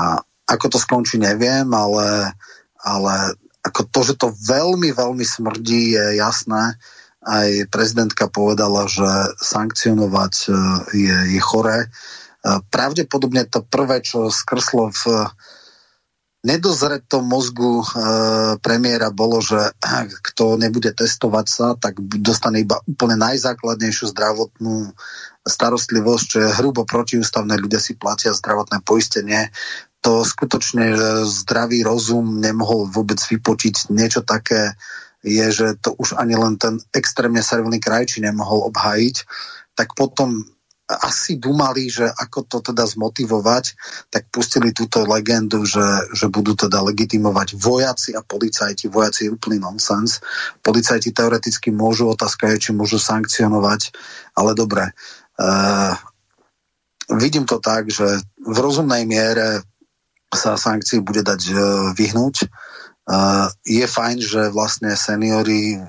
[0.00, 2.34] A ako to skončí, neviem, ale,
[2.82, 6.80] ale ako to, že to veľmi, veľmi smrdí, je jasné.
[7.20, 10.50] Aj prezidentka povedala, že sankcionovať e,
[10.96, 11.84] je, je chore.
[11.84, 11.88] E,
[12.72, 15.28] pravdepodobne to prvé, čo skrslo v
[16.40, 17.86] nedozretom mozgu e,
[18.64, 19.76] premiéra bolo, že
[20.32, 24.96] kto nebude testovať sa, tak dostane iba úplne najzákladnejšiu zdravotnú
[25.44, 29.52] starostlivosť, čo je hrubo protiústavné, ľudia si platia zdravotné poistenie,
[30.00, 30.96] to skutočne
[31.28, 34.74] zdravý rozum nemohol vôbec vypočiť niečo také,
[35.20, 39.16] je, že to už ani len ten extrémne servilný krajči nemohol obhájiť,
[39.76, 40.40] tak potom
[40.90, 43.64] asi dumali, že ako to teda zmotivovať,
[44.10, 48.90] tak pustili túto legendu, že, že budú teda legitimovať vojaci a policajti.
[48.90, 50.18] Vojaci je úplný nonsens.
[50.58, 53.94] Policajti teoreticky môžu, otázka je, či môžu sankcionovať,
[54.34, 54.90] ale dobre.
[55.38, 55.94] Uh,
[57.14, 59.62] vidím to tak, že v rozumnej miere
[60.30, 61.58] sa sankcií bude dať uh,
[61.94, 62.46] vyhnúť.
[63.10, 65.82] Uh, je fajn, že vlastne seniory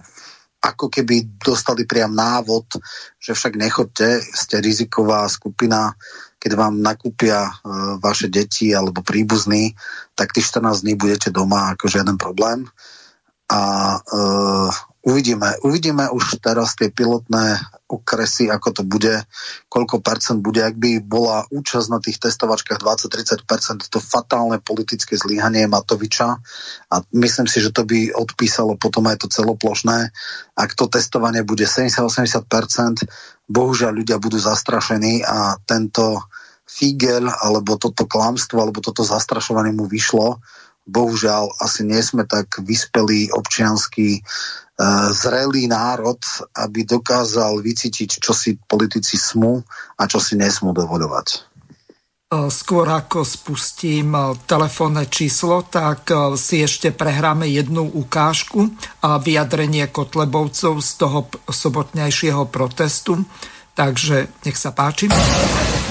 [0.62, 2.78] ako keby dostali priam návod,
[3.18, 5.98] že však nechoďte, ste riziková skupina,
[6.38, 7.54] keď vám nakúpia e,
[7.98, 9.74] vaše deti alebo príbuzní,
[10.14, 12.70] tak tých 14 dní budete doma ako žiaden problém.
[13.50, 13.62] A
[13.98, 14.20] e,
[15.02, 17.58] uvidíme, uvidíme už teraz tie pilotné
[17.92, 19.28] okresy, ako to bude,
[19.68, 25.68] koľko percent bude, ak by bola účasť na tých testovačkách 20-30%, to fatálne politické zlyhanie
[25.68, 26.40] Matoviča
[26.88, 30.16] a myslím si, že to by odpísalo potom aj to celoplošné.
[30.56, 33.04] Ak to testovanie bude 70-80%,
[33.52, 36.24] bohužiaľ ľudia budú zastrašení a tento
[36.72, 40.40] figel alebo toto klamstvo alebo toto zastrašovanie mu vyšlo.
[40.88, 44.26] Bohužiaľ, asi nie sme tak vyspelí občianský
[45.14, 46.18] zrelý národ,
[46.58, 49.62] aby dokázal vycítiť, čo si politici smú
[49.98, 51.52] a čo si nesmú dovoľovať.
[52.32, 58.72] E, skôr ako spustím e, telefónne číslo, tak e, si ešte prehráme jednu ukážku
[59.04, 63.20] a vyjadrenie Kotlebovcov z toho sobotnejšieho protestu.
[63.76, 65.12] Takže nech sa páči.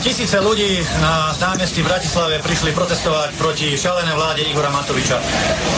[0.01, 5.20] Tisíce ľudí na námestí v Bratislave prišli protestovať proti šalenej vláde Igora Matoviča.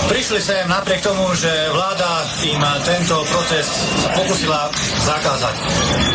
[0.07, 4.71] Prišli sem napriek tomu, že vláda im tento protest sa pokusila
[5.03, 5.55] zakázať.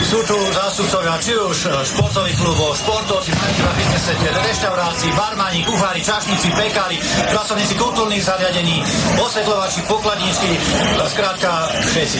[0.07, 6.95] Sú tu zástupcovia či už športových klubov, športovci, majiteľa biznese, reštaurácií, barmani, kuchári, čašníci, pekári,
[7.27, 8.87] pracovníci kultúrnych zariadení,
[9.19, 10.55] osvetľovači, pokladníčky,
[11.11, 12.19] skrátka všetci.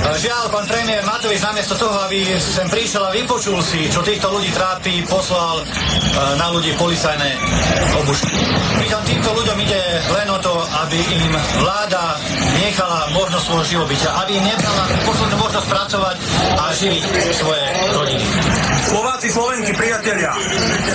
[0.00, 4.50] Žiaľ, pán premiér Matovič namiesto toho, aby sem prišiel a vypočul si, čo týchto ľudí
[4.54, 5.64] trápi, poslal e,
[6.38, 7.30] na ľudí policajné
[8.02, 8.32] obušky.
[8.80, 9.82] Pritom týmto ľuďom ide
[10.14, 10.54] len o to,
[10.86, 12.16] aby im vláda
[12.62, 16.16] nechala možnosť svojho živobytia, aby im nechala poslednú možnosť pracovať
[16.56, 17.02] a živiť
[17.34, 17.62] svoje
[17.92, 18.24] rodiny.
[18.86, 20.32] Slováci, Slovenky, priatelia,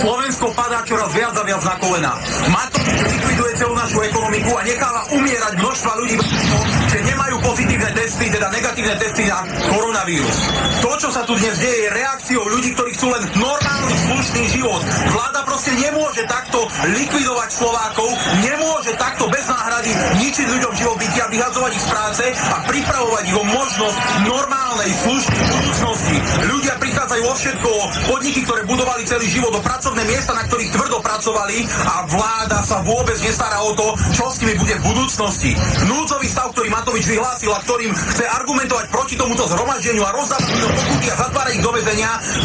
[0.02, 2.12] Slovensko padá čoraz viac a viac na kolena.
[2.50, 6.16] Matovič likviduje celú našu ekonomiku a necháva umierať množstva ľudí,
[7.46, 10.38] pozitívne testy, teda negatívne testy na koronavírus.
[10.82, 14.82] To, čo sa tu dnes deje, je reakciou ľudí, ktorí chcú len normálny, slušný život.
[15.12, 18.10] Vláda proste nemôže takto likvidovať Slovákov,
[18.44, 23.44] nemôže takto bez náhrady ničiť ľuďom živobytia, vyhadzovať ich z práce a pripravovať ich o
[23.44, 26.16] možnosť normálnej, slušnej budúcnosti.
[26.52, 30.74] Ľudia prichádzajú o všetko, o podniky, ktoré budovali celý život, o pracovné miesta, na ktorých
[30.76, 35.52] tvrdo pracovali a vláda sa vôbec nestará o to, čo s nimi bude v budúcnosti.
[35.88, 41.08] Núdzový stav, ktorý Matovič vyhlásil a ktorým chce argumentovať proti tomuto zhromaždeniu a rozdávať pokuty
[41.12, 41.72] a zatvárať ich do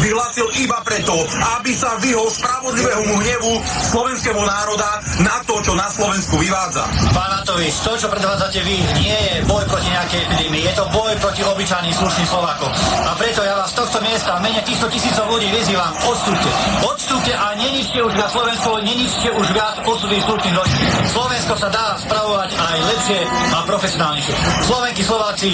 [0.01, 3.53] vyhlásil iba preto, aby sa vyhol spravodlivému hnevu
[3.91, 6.85] slovenskému národa na to, čo na Slovensku vyvádza.
[7.11, 11.11] Pán Matovič, to, čo predvádzate vy, nie je boj proti nejakej epidémii, je to boj
[11.19, 12.71] proti obyčajným slušným Slovákom.
[13.05, 16.49] A preto ja vás z tohto miesta, mene týchto tisícov ľudí vyzývam, odstúpte.
[16.85, 20.75] Odstúpte a neničte už na Slovensku, neničte už viac osudy slušných ľudí.
[21.09, 23.19] Slovensko sa dá spravovať aj lepšie
[23.51, 24.35] a profesionálnejšie.
[24.69, 25.51] Slovenky, Slováci,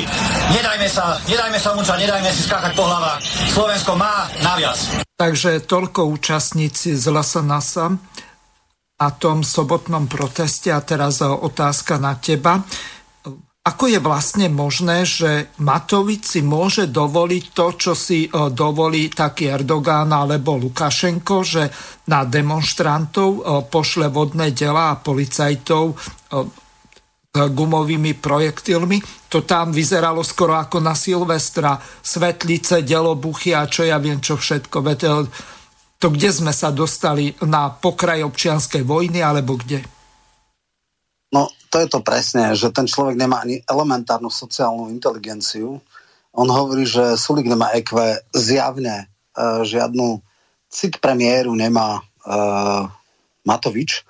[0.52, 3.20] nedajme sa, nedajme sa mučať, nedajme si skákať po hlavách.
[3.56, 5.07] Slovensko má naviac.
[5.18, 7.90] Takže toľko účastníci z Lasanasa
[9.02, 10.70] a tom sobotnom proteste.
[10.70, 12.62] A teraz otázka na teba.
[13.68, 19.52] Ako je vlastne možné, že Matovič si môže dovoliť to, čo si e, dovolí taký
[19.52, 21.68] Erdogán alebo Lukašenko, že
[22.08, 25.96] na demonstrantov e, pošle vodné dela a policajtov e,
[27.46, 29.30] gumovými projektilmi.
[29.30, 31.78] To tam vyzeralo skoro ako na Silvestra.
[32.02, 34.82] Svetlice, delobuchy a čo ja viem, čo všetko.
[35.98, 37.38] To kde sme sa dostali?
[37.46, 39.86] Na pokraj občianskej vojny alebo kde?
[41.34, 45.84] No, to je to presne, že ten človek nemá ani elementárnu sociálnu inteligenciu.
[46.32, 47.94] On hovorí, že Sulik nemá EQ,
[48.32, 50.22] zjavne uh, žiadnu
[50.70, 52.88] cit premiéru nemá uh,
[53.44, 54.04] Matovič.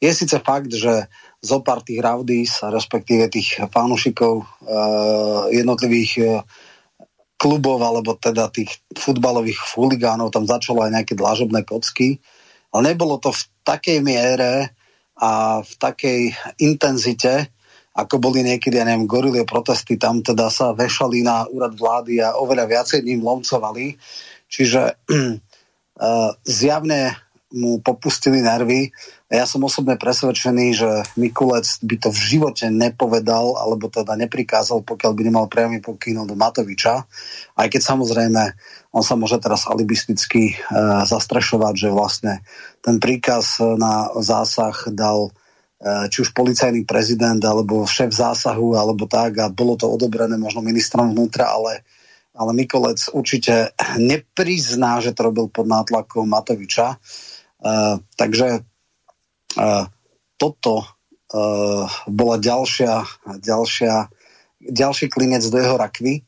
[0.00, 1.10] Je síce fakt, že
[1.46, 6.42] zo pár tých raudís, respektíve tých fanúšikov uh, jednotlivých uh,
[7.38, 12.18] klubov, alebo teda tých futbalových fuligánov, tam začalo aj nejaké dlážobné kocky,
[12.74, 14.74] ale nebolo to v takej miere,
[15.16, 16.20] a v takej
[16.60, 17.48] intenzite,
[17.96, 22.36] ako boli niekedy, ja neviem, gorilie protesty, tam teda sa vešali na úrad vlády a
[22.36, 23.96] oveľa viacej ním lomcovali.
[24.52, 26.30] Čiže uh,
[26.60, 27.16] zjavne
[27.54, 28.90] mu popustili nervy
[29.30, 34.82] a ja som osobne presvedčený, že Mikulec by to v živote nepovedal alebo teda neprikázal,
[34.82, 37.06] pokiaľ by nemal priamy pokyn od Matoviča.
[37.54, 38.42] Aj keď samozrejme
[38.90, 40.54] on sa môže teraz alibisticky e,
[41.06, 42.32] zastrešovať, že vlastne
[42.82, 49.38] ten príkaz na zásah dal e, či už policajný prezident, alebo šéf zásahu, alebo tak
[49.38, 51.84] a bolo to odobrené možno ministrom vnútra, ale,
[52.32, 56.96] ale Mikolec určite neprizná, že to robil pod nátlakom Matoviča.
[58.16, 58.60] Takže e,
[60.36, 60.86] toto e,
[62.10, 63.02] bola ďalšia,
[63.42, 63.94] ďalšia,
[64.62, 66.26] ďalší klinec do jeho rakvy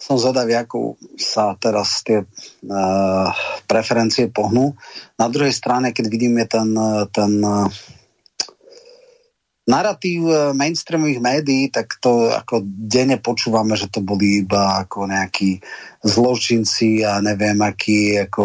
[0.00, 3.28] som zvedavý, ako sa teraz tie uh,
[3.68, 4.72] preferencie pohnú.
[5.20, 6.72] Na druhej strane, keď vidíme ten,
[7.12, 7.68] ten uh,
[9.70, 15.62] narratív mainstreamových médií, tak to ako denne počúvame, že to boli iba ako nejakí
[16.02, 18.44] zločinci a neviem akí ako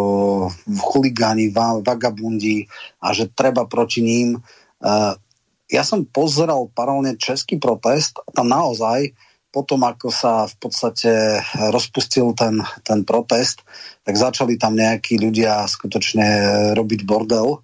[0.85, 1.49] chuligáni,
[1.81, 2.69] vagabundi
[3.01, 4.37] a že treba proti ním.
[4.77, 5.17] Uh,
[5.65, 9.17] ja som pozeral paralelne český protest a tam naozaj
[9.49, 11.39] potom, ako sa v podstate
[11.71, 13.63] rozpustil ten, ten protest,
[14.03, 16.27] tak začali tam nejakí ľudia skutočne
[16.75, 17.63] robiť bordel.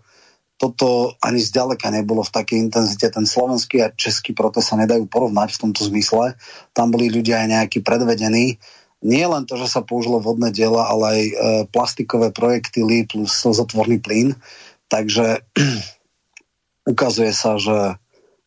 [0.61, 3.09] Toto ani zďaleka nebolo v takej intenzite.
[3.09, 6.37] Ten slovenský a český protest sa nedajú porovnať v tomto zmysle.
[6.77, 8.61] Tam boli ľudia aj nejakí predvedení.
[9.01, 11.33] Nie len to, že sa použilo vodné diela, ale aj e,
[11.73, 14.37] plastikové projektily plus slzotvorný plyn.
[14.85, 15.41] Takže
[16.93, 17.97] ukazuje sa, že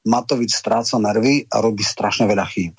[0.07, 2.79] Matovič stráca nervy a robí strašne veľa chýb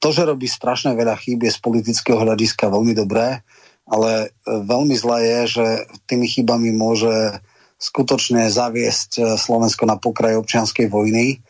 [0.00, 3.44] to, že robí strašne veľa chýb, je z politického hľadiska veľmi dobré,
[3.84, 5.66] ale e, veľmi zlé je, že
[6.08, 7.36] tými chybami môže
[7.80, 11.40] skutočne zaviesť e, Slovensko na pokraj občianskej vojny.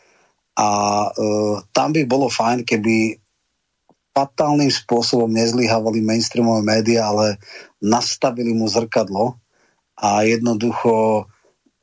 [0.55, 0.69] A
[1.05, 1.09] e,
[1.75, 3.19] tam by bolo fajn, keby
[4.15, 7.39] fatálnym spôsobom nezlyhávali mainstreamové médiá, ale
[7.83, 9.39] nastavili mu zrkadlo
[9.99, 11.23] a jednoducho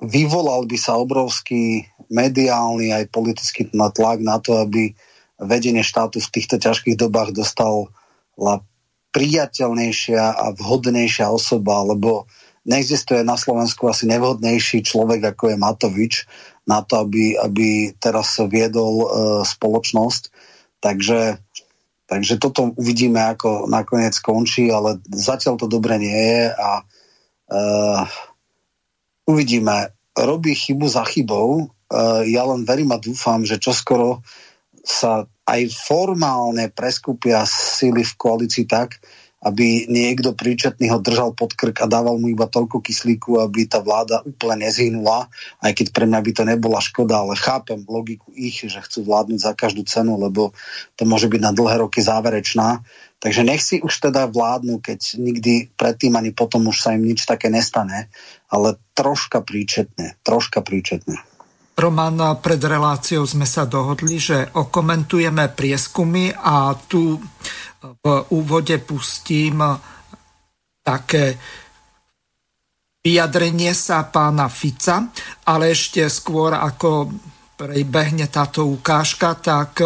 [0.04, 4.92] vyvolal by sa obrovský mediálny aj politický tlak na to, aby
[5.40, 7.88] vedenie štátu v týchto ťažkých dobách dostala
[9.14, 12.28] priateľnejšia a vhodnejšia osoba, lebo
[12.68, 16.14] neexistuje na Slovensku asi nevhodnejší človek, ako je Matovič,
[16.68, 19.06] na to, aby, aby teraz viedol e,
[19.48, 20.22] spoločnosť.
[20.84, 21.40] Takže,
[22.04, 26.82] takže toto uvidíme, ako nakoniec skončí, ale zatiaľ to dobre nie je a e,
[29.24, 29.96] uvidíme.
[30.12, 31.72] Robí chybu za chybou.
[31.88, 34.20] E, ja len verím a dúfam, že čoskoro
[34.84, 39.00] sa aj formálne preskupia sily v koalícii tak,
[39.38, 43.78] aby niekto príčetný ho držal pod krk a dával mu iba toľko kyslíku, aby tá
[43.78, 45.30] vláda úplne nezhynula,
[45.62, 49.38] aj keď pre mňa by to nebola škoda, ale chápem logiku ich, že chcú vládnuť
[49.38, 50.50] za každú cenu, lebo
[50.98, 52.82] to môže byť na dlhé roky záverečná.
[53.18, 57.22] Takže nech si už teda vládnu, keď nikdy predtým ani potom už sa im nič
[57.26, 58.10] také nestane,
[58.50, 61.18] ale troška príčetne, troška príčetne.
[61.78, 67.22] Roman, pred reláciou sme sa dohodli, že okomentujeme prieskumy a tu
[67.82, 69.62] v úvode pustím
[70.82, 71.38] také
[73.04, 75.08] vyjadrenie sa pána Fica,
[75.46, 77.12] ale ešte skôr ako
[77.58, 79.80] prebehne táto ukážka, tak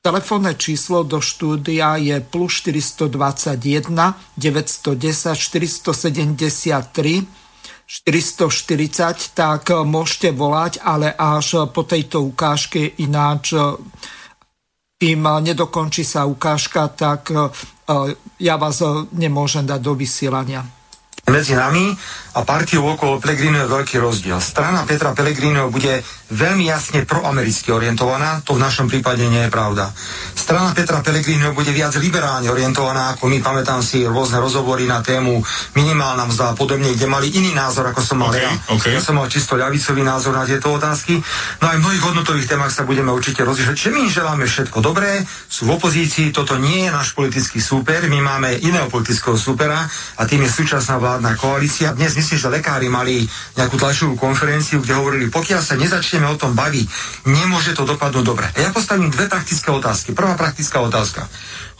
[0.00, 3.92] telefónne číslo do štúdia je plus 421
[4.36, 7.26] 910 473
[7.90, 13.74] 440, tak eh, môžete volať, ale až po tejto ukážke ináč eh,
[15.00, 17.48] kým nedokončí sa ukážka, tak eh,
[18.36, 18.84] ja vás
[19.16, 20.60] nemôžem dať do vysielania.
[21.30, 21.94] Medzi nami
[22.34, 24.42] a partiou okolo Pellegrino je veľký rozdiel.
[24.42, 29.90] Strana Petra Pellegrino bude veľmi jasne proamericky orientovaná, to v našom prípade nie je pravda.
[30.34, 35.42] Strana Petra Pellegrino bude viac liberálne orientovaná, ako my pamätám si rôzne rozhovory na tému
[35.74, 38.50] minimálna mzda a podobne, kde mali iný názor, ako som mal okay, ja.
[38.70, 38.92] Okay.
[38.94, 41.18] Ja som mal čisto ľavicový názor na tieto otázky.
[41.58, 43.74] No aj v mnohých hodnotových témach sa budeme určite rozlišať.
[43.74, 48.22] Čiže my želáme všetko dobré, sú v opozícii, toto nie je náš politický súper, my
[48.22, 49.82] máme iného politického súpera
[50.16, 51.90] a tým je súčasná vládna koalícia.
[51.90, 53.26] Dnes myslím, že lekári mali
[53.58, 55.74] nejakú tlačovú konferenciu, kde hovorili, pokiaľ sa
[56.20, 56.86] nezačneme o tom baviť,
[57.24, 58.46] nemôže to dopadnúť dobre.
[58.52, 60.12] A ja postavím dve praktické otázky.
[60.12, 61.24] Prvá praktická otázka.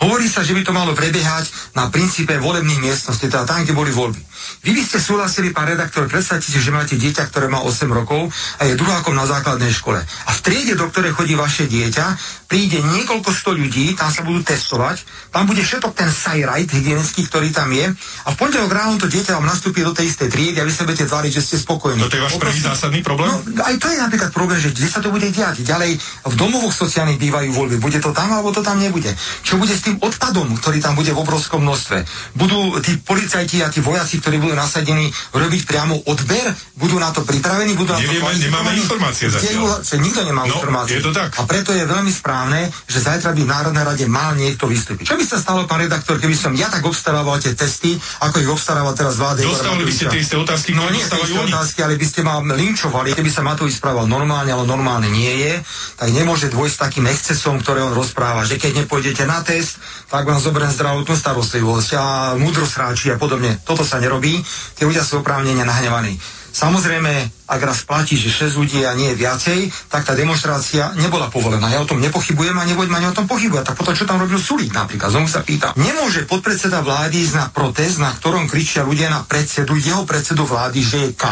[0.00, 3.92] Hovorí sa, že by to malo prebiehať na princípe volebných miestností, teda tam, kde boli
[3.92, 4.20] voľby.
[4.64, 8.32] Vy by ste súhlasili, pán redaktor, predstavte si, že máte dieťa, ktoré má 8 rokov
[8.56, 10.00] a je druhákom na základnej škole.
[10.00, 12.16] A v triede, do ktorej chodí vaše dieťa,
[12.48, 17.54] príde niekoľko sto ľudí, tam sa budú testovať, tam bude všetok ten sajrajt hygienický, ktorý
[17.54, 17.86] tam je
[18.26, 20.82] a v pondelok ráno to dieťa vám nastúpi do tej istej triedy a vy sa
[20.82, 22.02] budete tváriť, že ste spokojní.
[22.02, 23.30] No to je váš prvý zásadný problém?
[23.30, 25.62] No, aj to je napríklad problém, že kde sa to bude diať.
[25.62, 27.76] Ďalej v domovoch sociálnych bývajú voľby.
[27.78, 29.14] Bude to tam alebo to tam nebude.
[29.46, 32.06] Čo bude s tým odpadom, ktorý tam bude v obrovskom množstve.
[32.38, 37.26] Budú tí policajti a tí vojaci, ktorí budú nasadení, robiť priamo odber, budú na to
[37.26, 39.82] pripravení, budú Nevieme, na to nemáme informácie zatiaľ.
[39.82, 41.02] Nikto nemá no, informácie.
[41.02, 41.34] Je to tak.
[41.36, 45.10] A preto je veľmi správne, že zajtra by v Národnej rade mal niekto vystúpiť.
[45.10, 48.50] Čo by sa stalo, pán redaktor, keby som ja tak obstarával tie testy, ako ich
[48.50, 49.42] obstaráva teraz vláda?
[49.42, 52.38] Dostávali by ste tie isté otázky, no nie tie isté otázky, ale by ste ma
[52.44, 53.16] linčovali.
[53.16, 55.52] Keby sa Matovič správal normálne, ale normálne nie je,
[55.96, 59.79] tak nemôže dôjsť takým excesom, ktoré on rozpráva, že keď nepôjdete na test,
[60.10, 62.04] tak vám zoberiem zdravotnú starostlivosť a
[62.36, 63.60] múdrosráči a podobne.
[63.62, 64.40] Toto sa nerobí.
[64.74, 66.18] Tí ľudia sú oprávnene nahnevaní.
[66.50, 71.70] Samozrejme, ak raz platí, že 6 ľudí a nie viacej, tak tá demonstrácia nebola povolená.
[71.70, 73.70] Ja o tom nepochybujem a nebudem ani o tom pochybovať.
[73.70, 75.70] Tak potom, čo tam robil Sulík napríklad, znovu sa pýta.
[75.78, 80.82] Nemôže podpredseda vlády ísť na protest, na ktorom kričia ľudia na predsedu, jeho predsedu vlády,
[80.82, 81.24] že je K,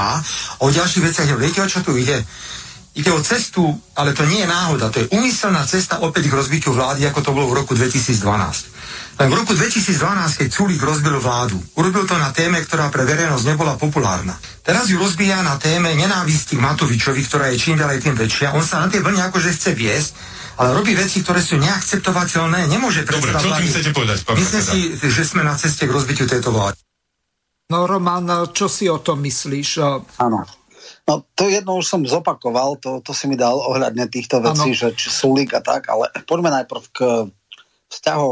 [0.63, 1.35] o ďalších veciach.
[1.35, 2.23] Viete, o čo tu ide?
[2.99, 3.63] Ide o cestu,
[3.95, 7.31] ale to nie je náhoda, to je umyselná cesta opäť k rozbitiu vlády, ako to
[7.31, 8.19] bolo v roku 2012.
[9.19, 9.99] Len v roku 2012,
[10.39, 14.35] keď Sulík rozbil vládu, urobil to na téme, ktorá pre verejnosť nebola populárna.
[14.67, 18.55] Teraz ju rozbíja na téme nenávisti k Matovičovi, ktorá je čím ďalej tým väčšia.
[18.59, 20.11] On sa na tie vlne akože chce viesť,
[20.59, 22.67] ale robí veci, ktoré sú neakceptovateľné.
[22.67, 26.27] Nemôže Dobre, čo tým chcete povedať, pán Myslím si, že sme na ceste k rozbitiu
[26.27, 26.79] tejto vlády.
[27.71, 29.71] No Roman, čo si o tom myslíš?
[30.19, 30.58] Áno.
[31.09, 34.79] No to jedno už som zopakoval, to, to si mi dal ohľadne týchto vecí, ano.
[34.79, 36.99] že či Sulík a tak, ale poďme najprv k
[37.89, 38.31] vzťahu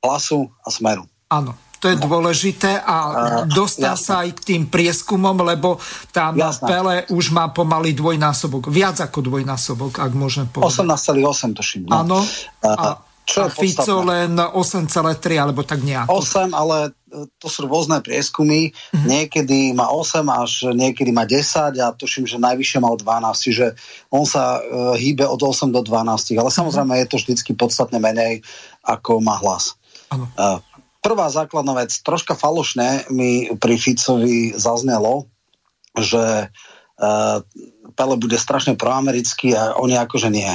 [0.00, 1.04] hlasu a smeru.
[1.28, 1.52] Áno,
[1.84, 2.08] to je no.
[2.08, 2.96] dôležité a
[3.44, 5.76] dostal sa aj k tým prieskumom, lebo
[6.08, 6.64] tam jasné.
[6.64, 10.80] Pele už má pomaly dvojnásobok, viac ako dvojnásobok, ak môžem povedať.
[10.80, 11.82] 18,8 tuším.
[11.84, 12.00] No.
[12.00, 12.18] Áno.
[12.64, 12.96] A,
[13.28, 16.08] čo a Fico len 8,3 alebo tak nejako.
[16.08, 16.96] 8, ale
[17.38, 18.74] to sú rôzne prieskumy.
[18.74, 19.06] Mm-hmm.
[19.06, 23.66] Niekedy má 8 až niekedy má 10 a tuším, že najvyššie mal 12, čiže
[24.10, 27.02] on sa uh, hýbe od 8 do 12, ale samozrejme mm-hmm.
[27.06, 28.42] je to vždycky podstatne menej,
[28.82, 29.78] ako má hlas.
[30.10, 30.62] Uh,
[31.02, 35.26] prvá základná vec, troška falošné mi pri Ficovi zaznelo,
[35.94, 37.38] že uh,
[37.94, 40.50] Pele bude strašne proamerický a oni akože nie.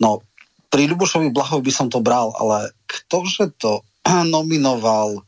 [0.00, 0.24] No,
[0.68, 3.84] pri Ľubošovi Blahovi by som to bral, ale ktože to
[4.34, 5.27] nominoval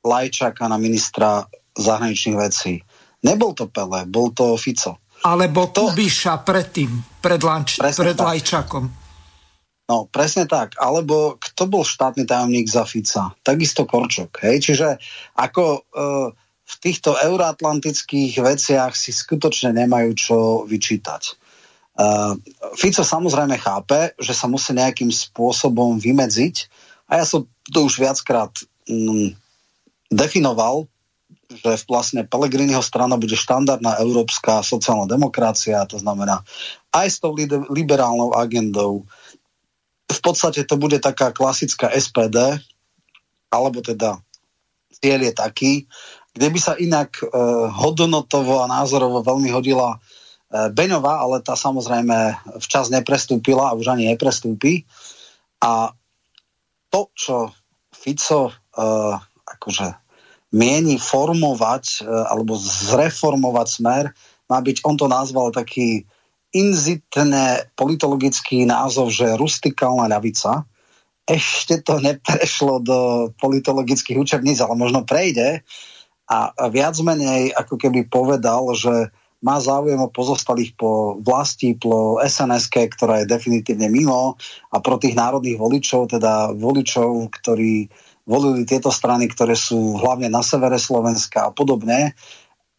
[0.00, 1.44] Lajčaka na ministra
[1.76, 2.80] zahraničných vecí?
[3.20, 5.00] Nebol to Pele, bol to Fico.
[5.20, 5.92] Alebo to...
[5.92, 7.76] Kubiša predtým, pred, Lanč...
[7.76, 8.88] pred Lajčakom.
[9.90, 10.78] No, presne tak.
[10.78, 13.34] Alebo kto bol štátny tajomník za Fica?
[13.42, 14.40] Takisto Korčok.
[14.46, 14.70] Hej?
[14.70, 14.88] Čiže
[15.34, 15.80] ako e,
[16.70, 20.36] v týchto euroatlantických veciach si skutočne nemajú čo
[20.70, 21.22] vyčítať.
[22.00, 22.38] Uh,
[22.78, 26.70] Fico samozrejme chápe, že sa musí nejakým spôsobom vymedziť
[27.10, 28.54] a ja som to už viackrát
[28.88, 29.36] mm,
[30.10, 30.90] definoval,
[31.50, 36.42] že vlastne Pelegriniho strana bude štandardná európska sociálna demokracia, to znamená
[36.90, 37.34] aj s tou
[37.70, 39.06] liberálnou agendou.
[40.10, 42.58] V podstate to bude taká klasická SPD,
[43.50, 44.18] alebo teda
[44.98, 45.72] cieľ je taký,
[46.34, 49.98] kde by sa inak uh, hodnotovo a názorovo veľmi hodila
[50.50, 54.82] E, Beňová, ale tá samozrejme včas neprestúpila a už ani neprestúpi.
[55.62, 55.94] A
[56.90, 57.54] to, čo
[57.94, 59.14] Fico uh,
[59.60, 59.92] akože
[60.56, 64.04] mieni formovať uh, alebo zreformovať smer,
[64.50, 66.08] má byť, on to nazval taký
[66.50, 70.66] inzitné politologický názov, že rustikálna ľavica.
[71.22, 72.98] Ešte to neprešlo do
[73.38, 75.62] politologických učebníc, ale možno prejde.
[76.26, 82.68] A viac menej ako keby povedal, že má záujem o pozostalých po vlasti, po sns
[82.68, 84.36] ktorá je definitívne mimo
[84.68, 87.88] a pro tých národných voličov, teda voličov, ktorí
[88.30, 92.14] volili tieto strany, ktoré sú hlavne na severe Slovenska a podobne.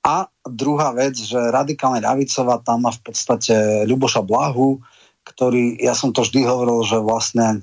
[0.02, 4.80] A druhá vec, že radikálne ľavicová tam má v podstate Ľuboša Blahu,
[5.28, 7.62] ktorý, ja som to vždy hovoril, že vlastne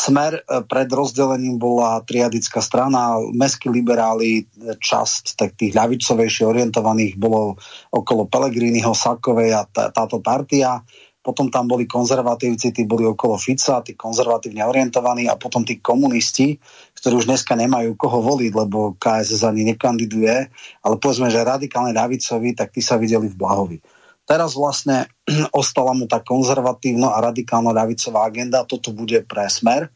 [0.00, 7.20] Smer e, pred rozdelením bola triadická strana, mestskí liberáli, e, časť tak tých ľavicovejšie orientovaných
[7.20, 7.60] bolo
[7.92, 10.80] okolo Pelegriniho, Sakovej a tá, táto partia.
[11.20, 16.56] Potom tam boli konzervatívci, tí boli okolo Fica, tí konzervatívne orientovaní a potom tí komunisti,
[16.96, 20.48] ktorí už dneska nemajú koho voliť, lebo KSS ani nekandiduje,
[20.80, 23.78] ale povedzme, že radikálne ľavicovi, tak tí sa videli v Blahovi.
[24.24, 25.12] Teraz vlastne
[25.60, 29.92] ostala mu tá konzervatívna a radikálna ľavicová agenda, toto bude pre smer.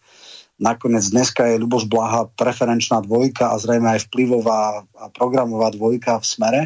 [0.61, 6.27] Nakoniec dneska je Ľuboš Blaha preferenčná dvojka a zrejme aj vplyvová a programová dvojka v
[6.29, 6.63] smere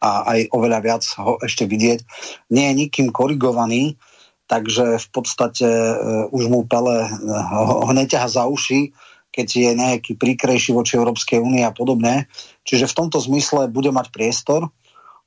[0.00, 2.00] a aj oveľa viac ho ešte vidieť.
[2.48, 4.00] Nie je nikým korigovaný,
[4.48, 7.12] takže v podstate uh, už mu Pele uh,
[7.52, 8.90] ho, ho neťaha za uši,
[9.30, 12.26] keď je nejaký príkrejší voči Európskej únie a podobne.
[12.66, 14.66] Čiže v tomto zmysle bude mať priestor.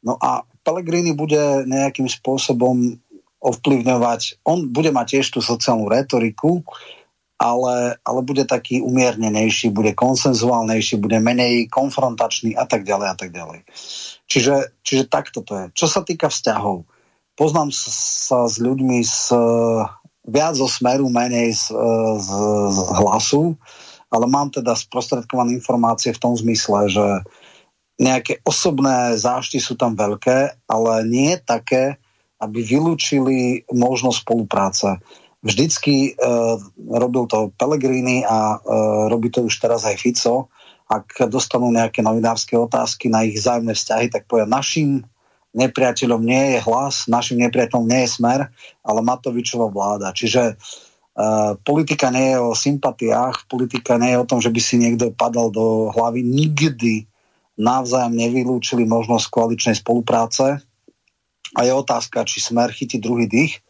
[0.03, 2.99] No a Pellegrini bude nejakým spôsobom
[3.43, 6.63] ovplyvňovať, on bude mať tiež tú sociálnu retoriku,
[7.43, 13.35] ale, ale bude taký umiernenejší, bude konsenzuálnejší, bude menej konfrontačný a tak ďalej a tak
[13.35, 13.67] ďalej.
[14.31, 15.65] Čiže, čiže takto to je.
[15.75, 16.87] Čo sa týka vzťahov,
[17.35, 19.35] poznám sa s ľuďmi z,
[20.23, 21.75] viac zo smeru, menej z,
[22.23, 22.29] z,
[22.71, 23.59] z hlasu,
[24.07, 27.05] ale mám teda sprostredkované informácie v tom zmysle, že
[27.99, 31.99] nejaké osobné zášty sú tam veľké, ale nie také,
[32.39, 34.89] aby vylúčili možnosť spolupráce.
[35.43, 36.31] Vždycky e,
[36.87, 38.57] robil to Pellegrini a e,
[39.11, 40.47] robí to už teraz aj Fico
[40.93, 45.07] ak dostanú nejaké novinárske otázky na ich zájomné vzťahy, tak povedia, našim
[45.53, 48.49] nepriateľom nie je hlas, našim nepriateľom nie je smer,
[48.85, 50.13] ale Matovičová vláda.
[50.13, 50.59] Čiže
[51.13, 55.13] Uh, politika nie je o sympatiách, politika nie je o tom, že by si niekto
[55.13, 56.25] padal do hlavy.
[56.25, 57.05] Nikdy
[57.53, 60.65] navzájom nevylúčili možnosť koaličnej spolupráce.
[61.53, 63.61] A je otázka, či smer chytí druhý dých.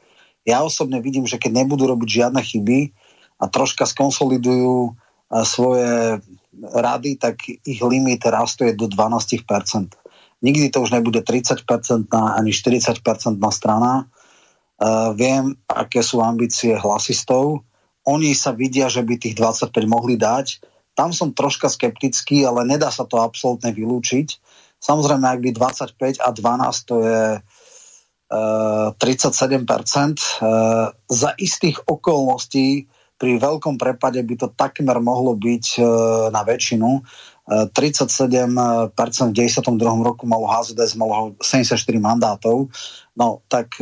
[0.44, 2.92] Ja osobne vidím, že keď nebudú robiť žiadne chyby
[3.40, 6.20] a troška skonsolidujú uh, svoje
[6.62, 9.48] rady, tak ich limit rastuje do 12%.
[10.44, 11.64] Nikdy to už nebude 30%
[12.12, 13.00] ani 40%
[13.50, 14.12] strana
[14.84, 17.64] Uh, viem, aké sú ambície hlasistov.
[18.04, 20.60] Oni sa vidia, že by tých 25 mohli dať.
[20.92, 24.44] Tam som troška skeptický, ale nedá sa to absolútne vylúčiť.
[24.84, 27.22] Samozrejme, ak by 25 a 12 to je
[28.34, 32.90] 37%, uh, za istých okolností
[33.22, 35.86] pri veľkom prepade by to takmer mohlo byť uh,
[36.34, 37.06] na väčšinu.
[37.44, 37.76] 37%
[39.28, 39.68] v 92.
[40.00, 42.72] roku malo HZDS, malo 74 mandátov.
[43.20, 43.76] No, tak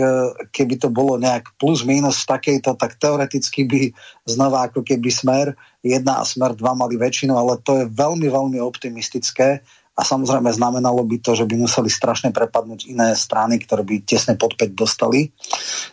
[0.50, 3.82] keby to bolo nejak plus minus takejto, tak teoreticky by
[4.26, 5.54] znova ako keby smer
[5.86, 9.62] 1 a smer 2 mali väčšinu, ale to je veľmi, veľmi optimistické
[9.92, 14.40] a samozrejme znamenalo by to, že by museli strašne prepadnúť iné strany, ktoré by tesne
[14.40, 15.36] pod 5 dostali.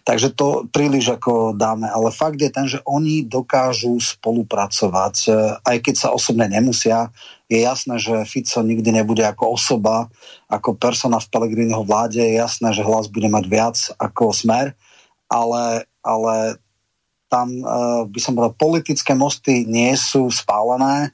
[0.07, 1.91] Takže to príliš ako dáme.
[1.91, 5.17] Ale fakt je ten, že oni dokážu spolupracovať,
[5.67, 7.11] aj keď sa osobne nemusia.
[7.51, 10.07] Je jasné, že Fico nikdy nebude ako osoba,
[10.47, 12.23] ako persona v Pelegriniho vláde.
[12.23, 14.79] Je jasné, že hlas bude mať viac ako smer,
[15.27, 16.63] ale, ale
[17.27, 17.65] tam e,
[18.09, 21.13] by som povedal, politické mosty nie sú spálené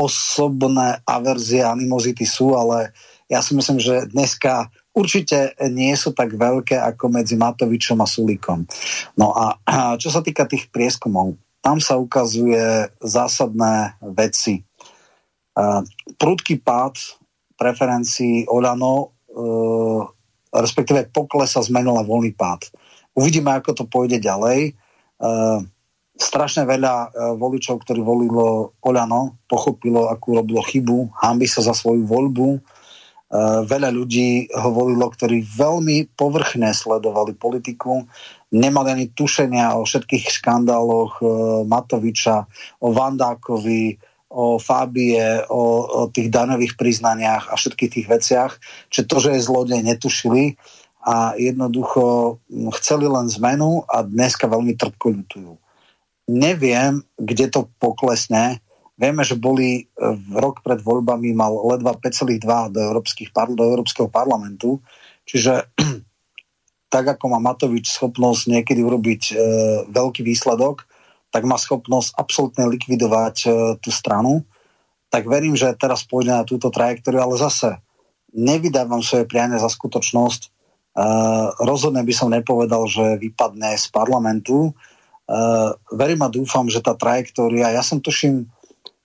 [0.00, 2.96] osobné averzie, animozity sú, ale
[3.28, 8.64] ja si myslím, že dneska určite nie sú tak veľké ako medzi Matovičom a Sulíkom.
[9.20, 9.60] No a
[10.00, 14.64] čo sa týka tých prieskumov, tam sa ukazuje zásadné veci.
[16.16, 16.96] Prudký pád
[17.60, 19.06] preferencií Oľano, e,
[20.56, 22.72] respektíve poklesa zmenila voľný pád.
[23.12, 24.72] Uvidíme, ako to pôjde ďalej.
[26.20, 27.08] Strašne veľa e,
[27.40, 32.48] voličov, ktorí volilo Oľano, pochopilo, akú robilo chybu, hambi sa za svoju voľbu.
[32.52, 32.60] E,
[33.64, 38.04] veľa ľudí ho volilo, ktorí veľmi povrchne sledovali politiku,
[38.52, 41.26] nemali ani tušenia o všetkých škandáloch e,
[41.64, 42.44] Matoviča,
[42.84, 43.96] o Vandákovi,
[44.28, 48.52] o Fábie, o, o tých daňových priznaniach a všetkých tých veciach.
[48.92, 50.60] Čiže to, že je zlodej, netušili
[51.00, 52.36] a jednoducho
[52.76, 55.52] chceli len zmenu a dneska veľmi trpko ľutujú
[56.30, 58.62] neviem, kde to poklesne.
[58.94, 64.06] Vieme, že boli e, v rok pred voľbami mal ledva 5,2 do, európskych, do Európskeho
[64.06, 64.78] parlamentu.
[65.26, 65.66] Čiže
[66.94, 69.34] tak ako má Matovič schopnosť niekedy urobiť e,
[69.90, 70.86] veľký výsledok,
[71.30, 73.48] tak má schopnosť absolútne likvidovať e,
[73.78, 74.46] tú stranu.
[75.10, 77.78] Tak verím, že teraz pôjde na túto trajektóriu, ale zase
[78.30, 80.40] nevydávam svoje prianie za skutočnosť.
[80.46, 80.48] E,
[81.62, 84.74] rozhodne by som nepovedal, že vypadne z parlamentu.
[85.30, 88.50] Uh, verím a dúfam, že tá trajektória, ja som tuším,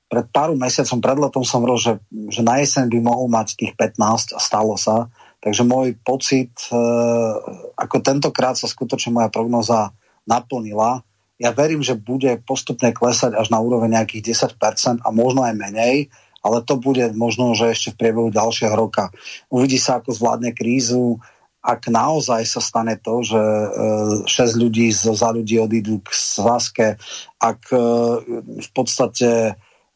[0.09, 1.93] pred pár mesiacom, pred letom som hovoril, že,
[2.33, 5.13] že na jeseň by mohol mať tých 15 a stalo sa.
[5.45, 7.37] Takže môj pocit, uh,
[7.77, 9.93] ako tentokrát sa skutočne moja prognoza
[10.25, 11.05] naplnila.
[11.37, 16.09] Ja verím, že bude postupne klesať až na úroveň nejakých 10% a možno aj menej,
[16.41, 19.13] ale to bude možno, že ešte v priebehu ďalšieho roka.
[19.53, 21.21] Uvidí sa, ako zvládne krízu,
[21.65, 23.41] ak naozaj sa stane to, že
[24.29, 26.87] 6 e, ľudí zo za ľudí odídu k Svaske,
[27.41, 27.77] ak e,
[28.61, 29.53] v podstate e,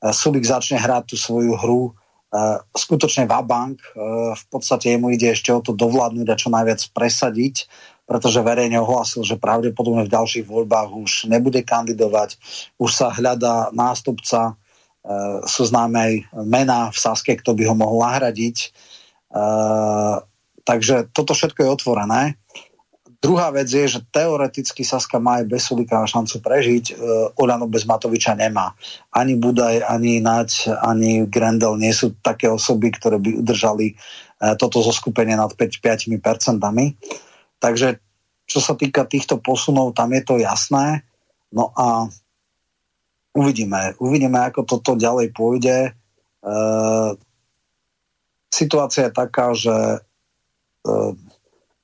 [0.09, 1.83] Sulik začne hrať tú svoju hru
[2.77, 3.81] skutočne Vabank,
[4.37, 7.65] v podstate jemu ide ešte o to dovládnuť a čo najviac presadiť,
[8.05, 12.37] pretože verejne ohlásil, že pravdepodobne v ďalších voľbách už nebude kandidovať,
[12.77, 14.61] už sa hľadá nástupca,
[15.49, 16.13] sú známe aj
[16.45, 18.77] mená v Saske, kto by ho mohol nahradiť
[20.69, 22.21] Takže toto všetko je otvorené.
[23.19, 26.85] Druhá vec je, že teoreticky Saska má aj bez Sulika šancu prežiť.
[26.87, 26.93] E,
[27.41, 28.77] Olano bez Matoviča nemá.
[29.09, 33.93] Ani Budaj, ani Nať, ani Grendel nie sú také osoby, ktoré by udržali e,
[34.61, 36.61] toto zoskupenie nad 5, 5%.
[37.59, 37.87] Takže
[38.45, 41.03] čo sa týka týchto posunov, tam je to jasné.
[41.49, 42.07] No a
[43.35, 43.97] uvidíme.
[43.99, 45.77] Uvidíme, ako toto ďalej pôjde.
[45.81, 45.91] E,
[48.47, 50.07] situácia je taká, že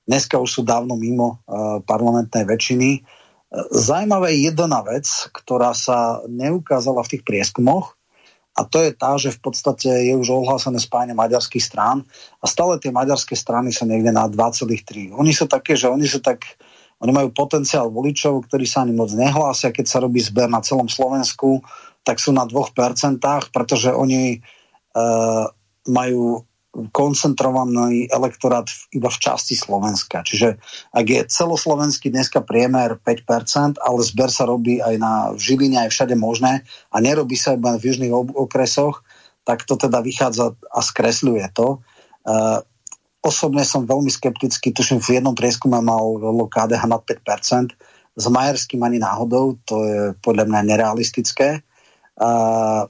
[0.05, 2.89] dneska už sú dávno mimo e, parlamentnej väčšiny.
[2.95, 3.01] E,
[3.73, 7.97] Zajímavá je jedna vec, ktorá sa neukázala v tých prieskumoch,
[8.55, 12.07] a to je tá, že v podstate je už ohlásené spájanie maďarských strán
[12.39, 15.11] a stále tie maďarské strany sú niekde na 2,3.
[15.11, 16.55] Oni sú také, že oni sú tak,
[17.03, 20.87] oni majú potenciál voličov, ktorí sa ani moc nehlásia, keď sa robí zber na celom
[20.87, 21.67] Slovensku,
[22.07, 23.19] tak sú na 2%,
[23.51, 24.39] pretože oni
[25.83, 26.47] majú
[26.91, 30.27] koncentrovaný elektorát iba v časti Slovenska.
[30.27, 30.59] Čiže
[30.91, 36.15] ak je celoslovenský dneska priemer 5%, ale zber sa robí aj na Žiline, aj všade
[36.19, 39.07] možné a nerobí sa iba v južných okresoch,
[39.47, 41.79] tak to teda vychádza a skresľuje to.
[42.25, 42.59] Uh,
[43.21, 46.17] osobne som veľmi skeptický, tuším v jednom prieskume mal
[46.49, 47.77] KDH nad 5%,
[48.15, 51.61] s Majerským ani náhodou, to je podľa mňa nerealistické.
[52.15, 52.87] Uh,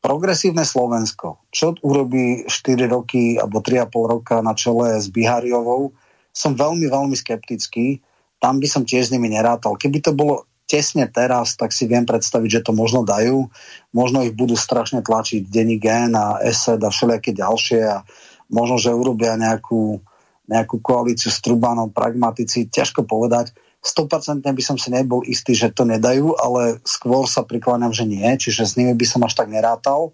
[0.00, 5.92] progresívne Slovensko, čo urobí 4 roky alebo 3,5 roka na čele s Bihariovou,
[6.32, 8.00] som veľmi, veľmi skeptický.
[8.40, 9.76] Tam by som tiež s nimi nerátal.
[9.76, 13.50] Keby to bolo tesne teraz, tak si viem predstaviť, že to možno dajú.
[13.90, 18.06] Možno ich budú strašne tlačiť Denny Gen a ESED a všelijaké ďalšie a
[18.48, 19.98] možno, že urobia nejakú,
[20.46, 23.50] nejakú koalíciu s Trubanom, pragmatici, ťažko povedať
[23.80, 28.28] 100% by som si nebol istý, že to nedajú, ale skôr sa prikláňam, že nie,
[28.36, 30.12] čiže s nimi by som až tak nerátal.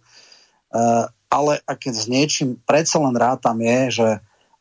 [0.71, 4.09] Uh, ale ak s niečím predsa len rátam je, že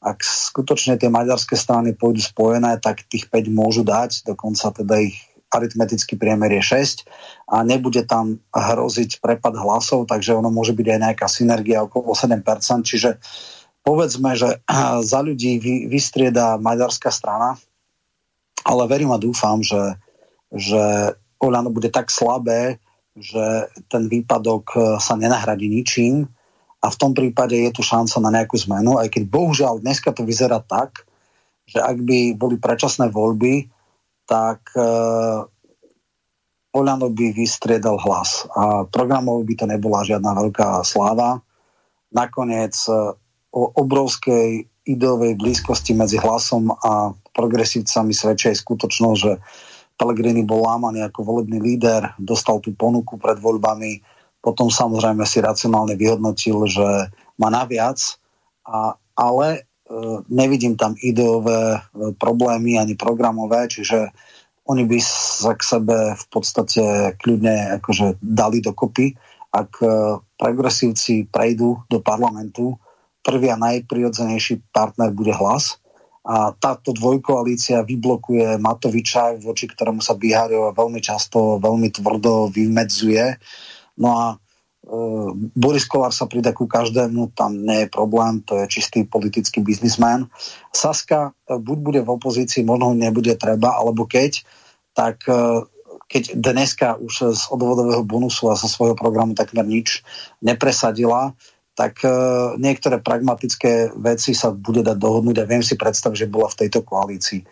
[0.01, 5.17] ak skutočne tie maďarské strany pôjdu spojené, tak tých 5 môžu dať, dokonca teda ich
[5.49, 7.05] aritmetický priemer je 6
[7.53, 12.41] a nebude tam hroziť prepad hlasov, takže ono môže byť aj nejaká synergia okolo 7%,
[12.85, 13.21] čiže
[13.85, 14.61] povedzme, že
[15.13, 17.57] za ľudí vy, vystrieda maďarská strana,
[18.65, 19.95] ale verím a dúfam, že,
[20.49, 22.81] že Oľano bude tak slabé,
[23.13, 26.25] že ten výpadok e, sa nenahradí ničím
[26.81, 30.21] a v tom prípade je tu šanca na nejakú zmenu, aj keď bohužiaľ dneska to
[30.21, 31.05] vyzerá tak,
[31.65, 33.73] že ak by boli predčasné voľby,
[34.29, 35.49] tak uh,
[36.75, 41.41] Oľano by vystriedal hlas a programov by to nebola žiadna veľká sláva.
[42.13, 43.17] Nakoniec uh,
[43.49, 49.33] o obrovskej ideovej blízkosti medzi hlasom a progresívcami svedčia aj skutočnosť, že
[49.95, 54.03] Pellegrini bol lámaný ako volebný líder, dostal tú ponuku pred voľbami,
[54.43, 57.09] potom samozrejme si racionálne vyhodnotil, že
[57.41, 57.97] má naviac,
[58.67, 59.59] a, ale e,
[60.29, 64.13] nevidím tam ideové e, problémy ani programové, čiže
[64.65, 69.15] oni by sa k sebe v podstate kľudne akože dali dokopy.
[69.49, 72.77] Ak e, progresívci prejdú do parlamentu,
[73.25, 75.81] prvý a najprirodzenejší partner bude hlas.
[76.25, 83.37] A táto dvojkoalícia vyblokuje Matoviča, voči ktorému sa Bihariova veľmi často, veľmi tvrdo vymedzuje.
[84.01, 84.35] No a e,
[85.53, 90.25] Boris Kolár sa prida ku každému, tam nie je problém, to je čistý politický biznismen.
[90.73, 94.41] Saska e, buď bude v opozícii, možno nebude treba, alebo keď,
[94.97, 95.61] tak e,
[96.09, 100.01] keď dneska už z odvodového bonusu a zo svojho programu takmer nič
[100.41, 101.37] nepresadila,
[101.75, 102.09] tak e,
[102.55, 106.87] niektoré pragmatické veci sa bude dať dohodnúť a viem si predstaviť, že bola v tejto
[106.87, 107.43] koalícii.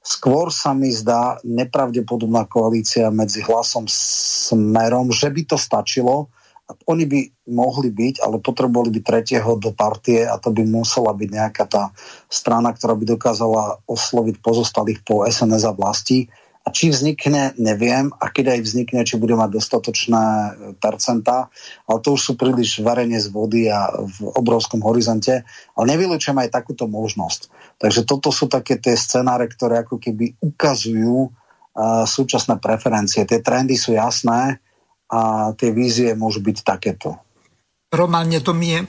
[0.00, 6.32] Skôr sa mi zdá nepravdepodobná koalícia medzi hlasom smerom, že by to stačilo.
[6.88, 7.20] Oni by
[7.52, 11.90] mohli byť, ale potrebovali by tretieho do partie a to by musela byť nejaká tá
[12.26, 16.26] strana, ktorá by dokázala osloviť pozostalých po SNS a vlasti
[16.66, 18.10] a či vznikne, neviem.
[18.18, 20.50] A keď aj vznikne, či bude mať dostatočné e,
[20.82, 21.46] percentá.
[21.86, 25.46] Ale to už sú príliš varenie z vody a v obrovskom horizonte.
[25.78, 27.54] Ale nevylučujem aj takúto možnosť.
[27.78, 33.22] Takže toto sú také tie scenáre, ktoré ako keby ukazujú uh, súčasné preferencie.
[33.22, 34.58] Tie trendy sú jasné
[35.06, 37.14] a tie vízie môžu byť takéto.
[37.86, 38.26] Roman,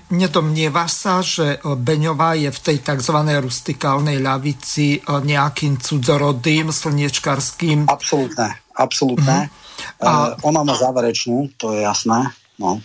[0.10, 3.14] nedomnieva sa, že Beňová je v tej tzv.
[3.38, 7.86] rustikálnej ľavici nejakým cudzorodým, slniečkarským?
[7.86, 9.53] Absolutné, absolútne.
[9.53, 10.02] Mm-hmm.
[10.02, 10.34] A...
[10.41, 12.26] ona má záverečnú, to je jasné.
[12.57, 12.82] No.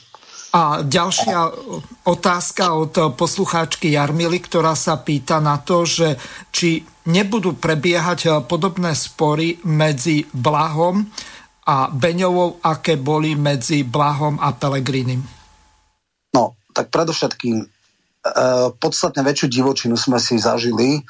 [0.52, 1.48] A ďalšia
[2.04, 6.20] otázka od poslucháčky Jarmily, ktorá sa pýta na to, že
[6.52, 11.08] či nebudú prebiehať podobné spory medzi Blahom
[11.72, 15.41] a Beňovou, aké boli medzi Blahom a Pelegrinim
[16.72, 17.66] tak predovšetkým e,
[18.80, 21.04] podstatne väčšiu divočinu sme si zažili.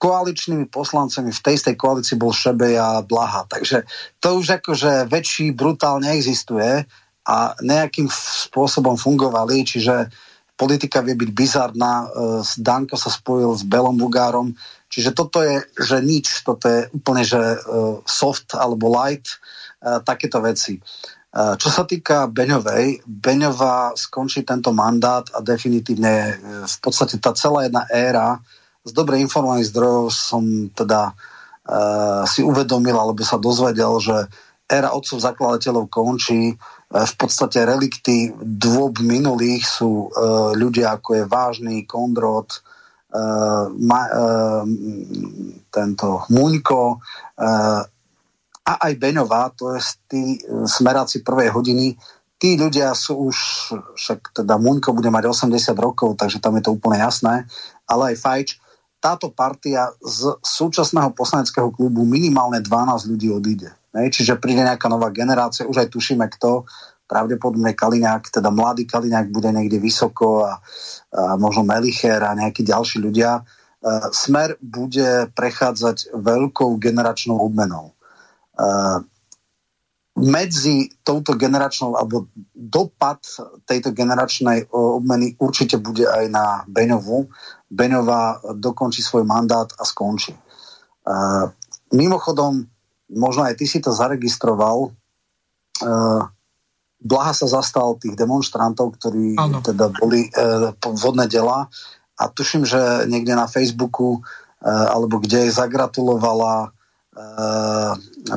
[0.00, 3.44] Koaličnými poslancami v tej istej koalícii bol Šebej a Blaha.
[3.44, 3.84] Takže
[4.20, 6.88] to už akože väčší brutál neexistuje
[7.28, 10.08] a nejakým spôsobom fungovali, čiže
[10.60, 12.04] politika vie byť bizarná.
[12.04, 12.06] E,
[12.60, 14.52] Danko sa spojil s Belom Bugárom,
[14.92, 17.58] čiže toto je, že nič, toto je úplne, že e,
[18.04, 19.24] soft alebo light,
[19.80, 20.76] e, takéto veci.
[21.30, 26.34] Čo sa týka Beňovej, Beňová skončí tento mandát a definitívne e,
[26.66, 28.42] v podstate tá celá jedna éra
[28.82, 30.42] z dobre informovaných zdrojov som
[30.72, 34.16] teda uh, si uvedomil alebo sa dozvedel, že
[34.70, 36.56] éra otcov zakladateľov končí.
[36.90, 42.64] V podstate relikty dôb minulých sú uh, ľudia ako je Vážny, Kondrot,
[43.14, 44.64] uh, ma, uh,
[45.70, 47.82] tento Muňko, uh,
[48.70, 50.38] a aj Beňová, to je tí e,
[50.70, 51.98] smeráci prvej hodiny,
[52.38, 53.36] tí ľudia sú už,
[53.98, 57.50] však teda Muňko bude mať 80 rokov, takže tam je to úplne jasné,
[57.90, 58.48] ale aj Fajč,
[59.00, 63.72] táto partia z súčasného poslaneckého klubu minimálne 12 ľudí odíde.
[63.96, 64.12] Ne?
[64.12, 66.68] Čiže príde nejaká nová generácia, už aj tušíme kto,
[67.10, 70.62] pravdepodobne Kaliňák, teda mladý Kaliňák bude niekde vysoko a,
[71.10, 73.40] a možno Melicher a nejakí ďalší ľudia.
[73.40, 73.42] E,
[74.14, 77.98] Smer bude prechádzať veľkou generačnou obmenou.
[78.58, 78.66] E,
[80.20, 83.24] medzi touto generačnou, alebo dopad
[83.64, 87.30] tejto generačnej obmeny určite bude aj na Beňovu.
[87.70, 90.34] Beňová dokončí svoj mandát a skončí.
[91.06, 91.48] Uh,
[91.94, 92.66] mimochodom,
[93.14, 96.22] možno aj ty si to zaregistroval, uh,
[97.00, 99.64] Blaha sa zastal tých demonstrantov, ktorí ano.
[99.64, 101.64] teda boli uh, v nedela
[102.20, 106.76] a tuším, že niekde na Facebooku uh, alebo kde zagratulovala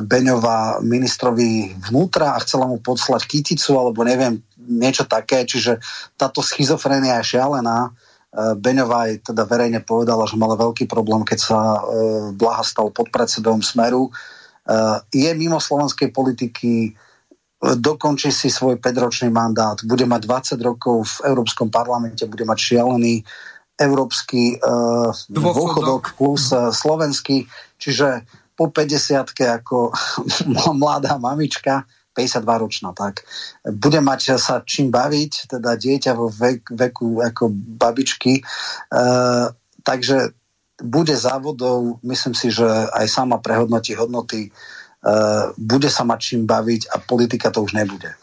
[0.04, 5.78] Beňová ministrovi vnútra a chcela mu podslať kyticu alebo neviem, niečo také, čiže
[6.16, 7.92] táto schizofrénia je šialená.
[8.34, 12.90] Uh, Beňová aj teda verejne povedala, že mala veľký problém, keď sa uh, Blaha stal
[12.90, 14.10] podpredsedom Smeru.
[15.12, 16.96] Je mimo slovenskej politiky,
[17.60, 23.20] dokončí si svoj 5-ročný mandát, bude mať 20 rokov v Európskom parlamente, bude mať šialený
[23.76, 27.44] európsky uh, dôchodok plus uh, slovenský,
[27.76, 28.24] čiže
[28.54, 29.90] po 50 ako
[30.82, 33.26] mladá mamička, 52 ročná, tak
[33.66, 38.42] bude mať sa čím baviť, teda dieťa vo vek, veku ako babičky, e,
[39.82, 40.30] takže
[40.78, 44.50] bude závodov, myslím si, že aj sama prehodnotí hodnoty, e,
[45.58, 48.14] bude sa mať čím baviť a politika to už nebude.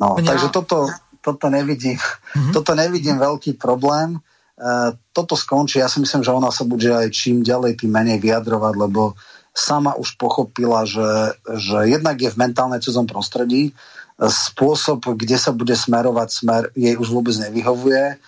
[0.00, 0.24] No, Mňa...
[0.24, 0.88] takže toto,
[1.20, 2.52] toto, nevidím, mm-hmm.
[2.56, 4.16] toto nevidím veľký problém.
[4.56, 8.18] E, toto skončí, ja si myslím, že ona sa bude aj čím ďalej, tým menej
[8.24, 9.12] vyjadrovať, lebo
[9.54, 13.70] sama už pochopila, že, že jednak je v mentálne cudzom prostredí,
[14.18, 18.18] spôsob, kde sa bude smerovať smer, jej už vôbec nevyhovuje.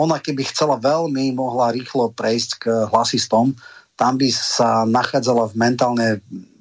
[0.00, 3.52] Ona keby chcela veľmi, mohla rýchlo prejsť k hlasistom,
[3.96, 6.08] tam by sa nachádzala v mentálne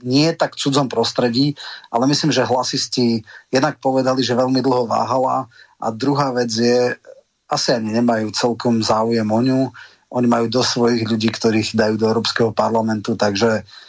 [0.04, 1.56] nie tak cudzom prostredí,
[1.88, 5.48] ale myslím, že hlasisti jednak povedali, že veľmi dlho váhala.
[5.80, 7.00] A druhá vec je,
[7.48, 9.62] asi ani nemajú celkom záujem o ňu,
[10.12, 13.89] oni majú do svojich ľudí, ktorých dajú do Európskeho parlamentu, takže uh,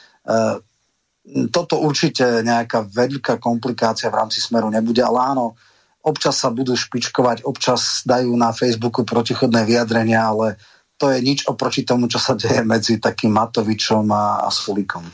[1.52, 5.54] toto určite nejaká veľká komplikácia v rámci smeru nebude, ale áno,
[6.00, 10.56] občas sa budú špičkovať, občas dajú na Facebooku protichodné vyjadrenia, ale
[11.00, 15.04] to je nič oproti tomu, čo sa deje medzi takým Matovičom a, a Sulikom.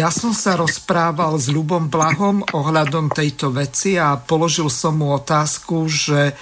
[0.00, 5.84] Ja som sa rozprával s Ľubom Blahom ohľadom tejto veci a položil som mu otázku,
[5.92, 6.32] že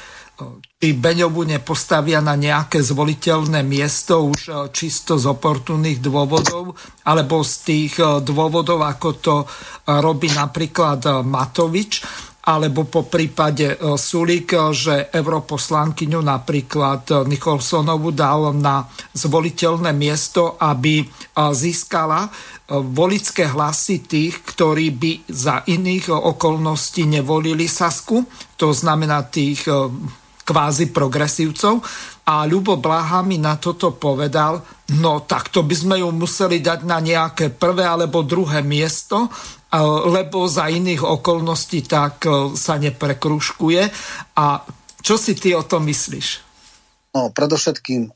[0.79, 7.55] či Beňovu nepostavia na nejaké zvoliteľné miesto už e, čisto z oportunných dôvodov, alebo z
[7.67, 9.47] tých e, dôvodov, ako to e,
[9.99, 12.07] robí napríklad Matovič,
[12.49, 21.05] alebo po prípade Sulik, že europoslankyňu napríklad Nicholsonovu dal na zvoliteľné miesto, aby
[21.37, 22.33] získala
[22.73, 28.25] volické hlasy tých, ktorí by za iných okolností nevolili Sasku,
[28.57, 29.69] to znamená tých
[30.49, 31.85] kvázi progresívcov
[32.25, 34.65] a Ľubo Blaha mi na toto povedal,
[34.97, 39.29] no tak to by sme ju museli dať na nejaké prvé alebo druhé miesto,
[40.09, 43.83] lebo za iných okolností tak e, sa neprekruškuje.
[44.41, 44.65] A
[45.05, 46.41] čo si ty o tom myslíš?
[47.13, 48.09] No, predovšetkým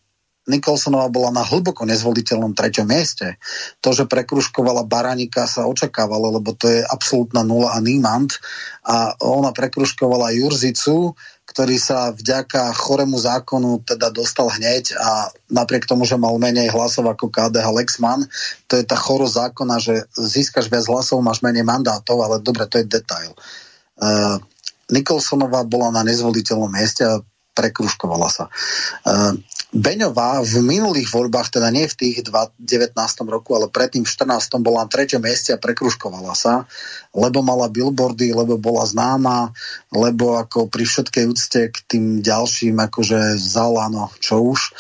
[0.43, 3.39] Nikolsonová bola na hlboko nezvoliteľnom treťom mieste.
[3.79, 8.43] To, že prekruškovala Baranika sa očakávalo, lebo to je absolútna nula a nímant.
[8.83, 11.15] A ona prekruškovala Jurzicu,
[11.53, 17.05] ktorý sa vďaka chorému zákonu teda dostal hneď a napriek tomu, že mal menej hlasov
[17.13, 18.25] ako KDH Lexman,
[18.73, 22.81] to je tá choro zákona, že získaš viac hlasov, máš menej mandátov, ale dobre, to
[22.81, 23.37] je detail.
[24.01, 24.41] Uh,
[24.89, 27.21] Nicholsonová bola na nezvoliteľnom mieste a
[27.53, 28.45] prekruškovala sa.
[29.05, 29.37] Uh,
[29.73, 32.93] Beňová v minulých voľbách, teda nie v tých 19.
[33.25, 34.61] roku, ale predtým v 14.
[34.61, 36.69] bola na treťom mieste a prekruškovala sa,
[37.17, 39.49] lebo mala billboardy, lebo bola známa,
[39.89, 44.71] lebo ako pri všetkej úcte k tým ďalším, akože Zalano, čo už, e,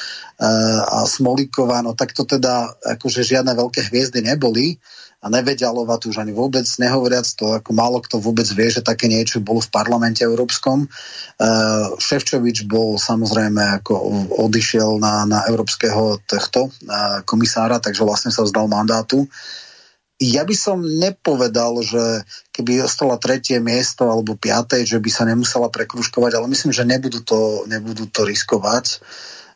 [0.84, 4.76] a Smolíková, no tak to teda akože žiadne veľké hviezdy neboli
[5.22, 9.06] a Nevedialova tu už ani vôbec nehovoriac, to ako málo kto vôbec vie, že také
[9.06, 10.90] niečo bolo v parlamente európskom.
[11.38, 13.94] Uh, Ševčovič bol samozrejme ako
[14.42, 19.30] odišiel na, na európskeho tohto uh, komisára, takže vlastne sa vzdal mandátu.
[20.18, 25.70] Ja by som nepovedal, že keby ostala tretie miesto alebo piaté, že by sa nemusela
[25.70, 28.98] prekruškovať, ale myslím, že nebudú to, nebudú to riskovať.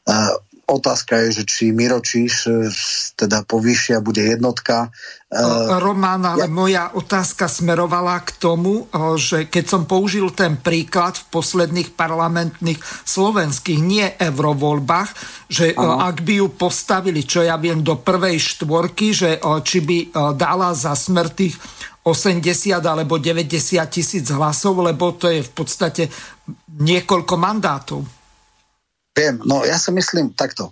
[0.07, 0.31] Uh,
[0.67, 2.51] otázka je, že či Miročíš
[3.15, 4.91] teda povýšia bude jednotka.
[5.83, 6.53] Román, ale ja...
[6.53, 8.87] moja otázka smerovala k tomu,
[9.19, 15.11] že keď som použil ten príklad v posledných parlamentných slovenských, nie eurovoľbách,
[15.51, 15.99] že ano.
[15.99, 19.99] ak by ju postavili, čo ja viem, do prvej štvorky, že či by
[20.39, 21.59] dala za smrtých
[22.07, 23.51] 80 alebo 90
[23.91, 26.07] tisíc hlasov, lebo to je v podstate
[26.79, 28.01] niekoľko mandátov.
[29.11, 30.71] Viem, no ja si myslím takto.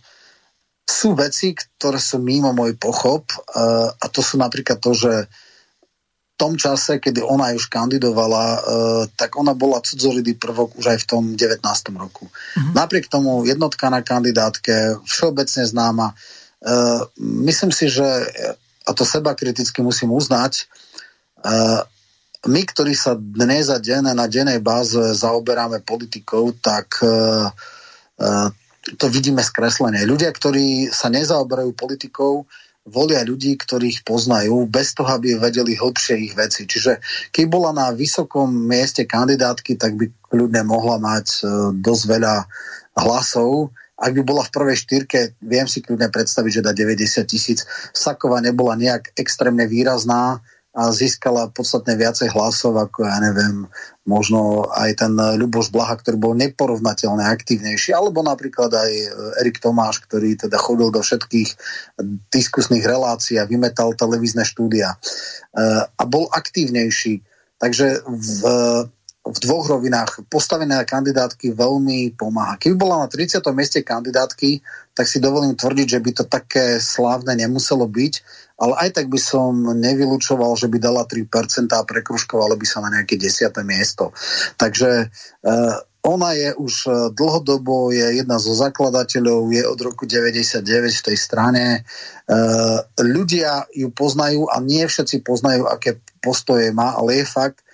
[0.85, 6.37] Sú veci, ktoré sú mimo môj pochop uh, a to sú napríklad to, že v
[6.37, 8.61] tom čase, kedy ona už kandidovala, uh,
[9.17, 11.63] tak ona bola cudzolidý prvok už aj v tom 19.
[11.97, 12.29] roku.
[12.29, 12.75] Mm-hmm.
[12.75, 18.05] Napriek tomu jednotka na kandidátke, všeobecne známa, uh, myslím si, že
[18.85, 20.69] a to seba kriticky musím uznať,
[22.45, 28.29] my, ktorí sa dnes a deň na dennej báze zaoberáme politikou, tak e, e,
[29.01, 30.05] to vidíme skreslenie.
[30.05, 32.45] Ľudia, ktorí sa nezaoberajú politikou,
[32.85, 36.69] volia ľudí, ktorých poznajú, bez toho, aby vedeli hĺbšie ich veci.
[36.69, 37.01] Čiže
[37.33, 40.05] keď bola na vysokom mieste kandidátky, tak by
[40.37, 41.43] ľudia mohla mať e,
[41.81, 42.35] dosť veľa
[43.01, 43.73] hlasov.
[43.97, 47.65] Ak by bola v prvej štyrke, viem si kľudne predstaviť, že dá 90 tisíc.
[47.97, 50.45] Saková nebola nejak extrémne výrazná,
[50.75, 53.71] a získala podstatne viacej hlasov ako, ja neviem,
[54.03, 58.91] možno aj ten Ľuboš Blaha, ktorý bol neporovnateľne aktívnejší, alebo napríklad aj
[59.39, 61.51] Erik Tomáš, ktorý teda chodil do všetkých
[62.35, 64.97] diskusných relácií a vymetal televízne štúdia e,
[65.87, 67.23] a bol aktívnejší.
[67.63, 68.31] Takže v,
[69.25, 72.61] v dvoch rovinách postavené kandidátky veľmi pomáha.
[72.61, 73.41] Keby bola na 30.
[73.57, 74.61] mieste kandidátky,
[74.93, 78.15] tak si dovolím tvrdiť, že by to také slávne nemuselo byť,
[78.61, 81.25] ale aj tak by som nevylučoval, že by dala 3%
[81.73, 83.49] a prekruškovala by sa na nejaké 10.
[83.65, 84.13] miesto.
[84.61, 90.61] Takže uh, ona je už e, dlhodobo, je jedna zo zakladateľov, je od roku 99
[91.01, 91.81] v tej strane.
[92.29, 97.65] Uh, ľudia ju poznajú a nie všetci poznajú, aké postoje má, ale je fakt,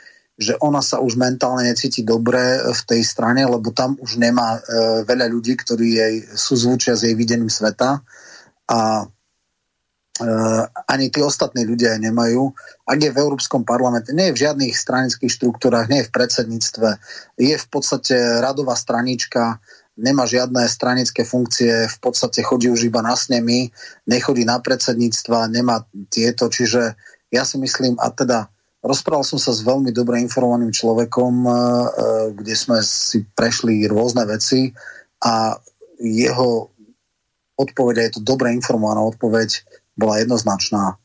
[0.40, 5.04] že ona sa už mentálne necíti dobre v tej strane, lebo tam už nemá uh,
[5.04, 8.00] veľa ľudí, ktorí jej sú zvučia s jej videním sveta.
[8.72, 9.04] A
[10.20, 12.52] Uh, ani tí ostatní ľudia aj nemajú.
[12.84, 16.88] Ak je v Európskom parlamente, nie je v žiadnych stranických štruktúrach, nie je v predsedníctve,
[17.40, 19.64] je v podstate radová stranička,
[19.96, 23.72] nemá žiadne stranické funkcie, v podstate chodí už iba na snemy,
[24.12, 27.00] nechodí na predsedníctva, nemá tieto, čiže
[27.32, 31.52] ja si myslím, a teda rozprával som sa s veľmi dobre informovaným človekom, uh,
[32.32, 34.72] kde sme si prešli rôzne veci
[35.20, 35.56] a
[36.00, 36.72] jeho
[37.60, 40.96] odpoveď, a je to dobre informovaná odpoveď, bola jednoznačná.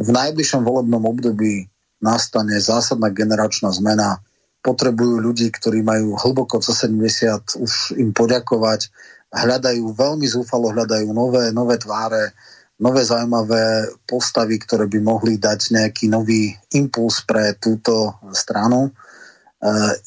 [0.00, 1.68] V najbližšom volebnom období
[2.00, 4.24] nastane zásadná generačná zmena.
[4.64, 8.88] Potrebujú ľudí, ktorí majú hlboko cez 70, už im poďakovať.
[9.28, 12.32] Hľadajú, veľmi zúfalo hľadajú nové, nové tváre,
[12.80, 18.88] nové zaujímavé postavy, ktoré by mohli dať nejaký nový impuls pre túto stranu.
[18.88, 18.90] E,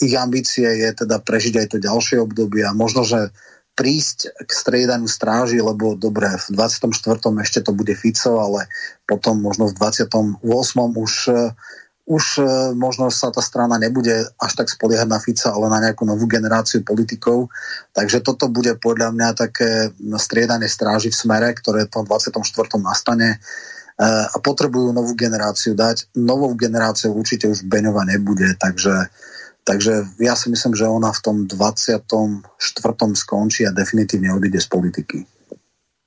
[0.02, 3.30] ich ambície je teda prežiť aj to ďalšie obdobie a možno, že
[3.74, 6.94] prísť k striedaniu stráži, lebo dobre, v 24.
[7.42, 8.70] ešte to bude Fico, ale
[9.10, 10.46] potom možno v 28.
[10.94, 11.14] už
[12.04, 12.44] už e,
[12.76, 16.84] možno sa tá strana nebude až tak spoliehať na Fica, ale na nejakú novú generáciu
[16.84, 17.48] politikov.
[17.96, 22.44] Takže toto bude podľa mňa také striedanie stráži v smere, ktoré v 24.
[22.84, 23.38] nastane e,
[24.04, 26.12] a potrebujú novú generáciu dať.
[26.20, 29.12] Novou generáciou určite už Beňova nebude, takže
[29.64, 32.44] Takže ja si myslím, že ona v tom 24.
[33.16, 35.24] skončí a definitívne odíde z politiky.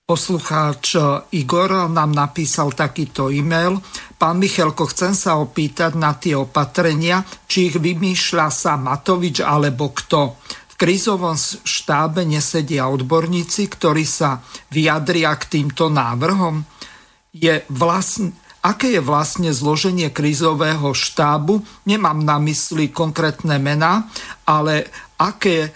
[0.06, 0.94] Poslucháč
[1.34, 3.82] Igor nám napísal takýto e-mail.
[4.14, 10.38] Pán Michalko, chcem sa opýtať na tie opatrenia, či ich vymýšľa sa Matovič alebo kto.
[10.46, 11.34] V krízovom
[11.66, 16.62] štábe nesedia odborníci, ktorí sa vyjadria k týmto návrhom.
[17.34, 18.30] Je vlastne,
[18.62, 21.66] aké je vlastne zloženie krízového štábu.
[21.82, 24.06] Nemám na mysli konkrétne mená,
[24.46, 24.86] ale
[25.18, 25.74] aké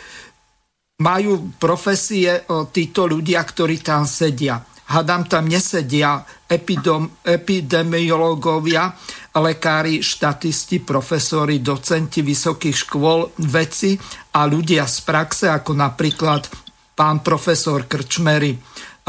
[1.01, 4.61] majú profesie títo ľudia, ktorí tam sedia.
[4.91, 6.21] Hadám tam nesedia
[6.51, 8.91] epidom, epidemiológovia,
[9.39, 13.95] lekári, štatisti, profesori, docenti vysokých škôl, veci
[14.35, 16.51] a ľudia z praxe, ako napríklad
[16.99, 18.59] pán profesor Krčmery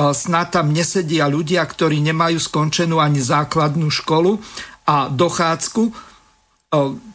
[0.02, 4.40] snad tam nesedia ľudia, ktorí nemajú skončenú ani základnú školu
[4.88, 5.84] a dochádzku,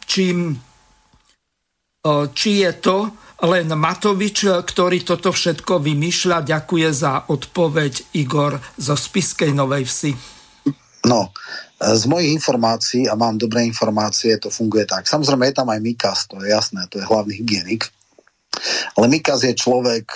[0.07, 0.55] čím,
[2.31, 3.11] či je to
[3.43, 6.47] len Matovič, ktorý toto všetko vymýšľa.
[6.47, 10.11] Ďakuje za odpoveď Igor zo Spiskej Novej Vsi.
[11.05, 11.31] No,
[11.77, 15.05] z mojich informácií, a mám dobré informácie, to funguje tak.
[15.05, 17.87] Samozrejme je tam aj Mikas, to je jasné, to je hlavný hygienik.
[18.97, 20.09] Ale Mikas je človek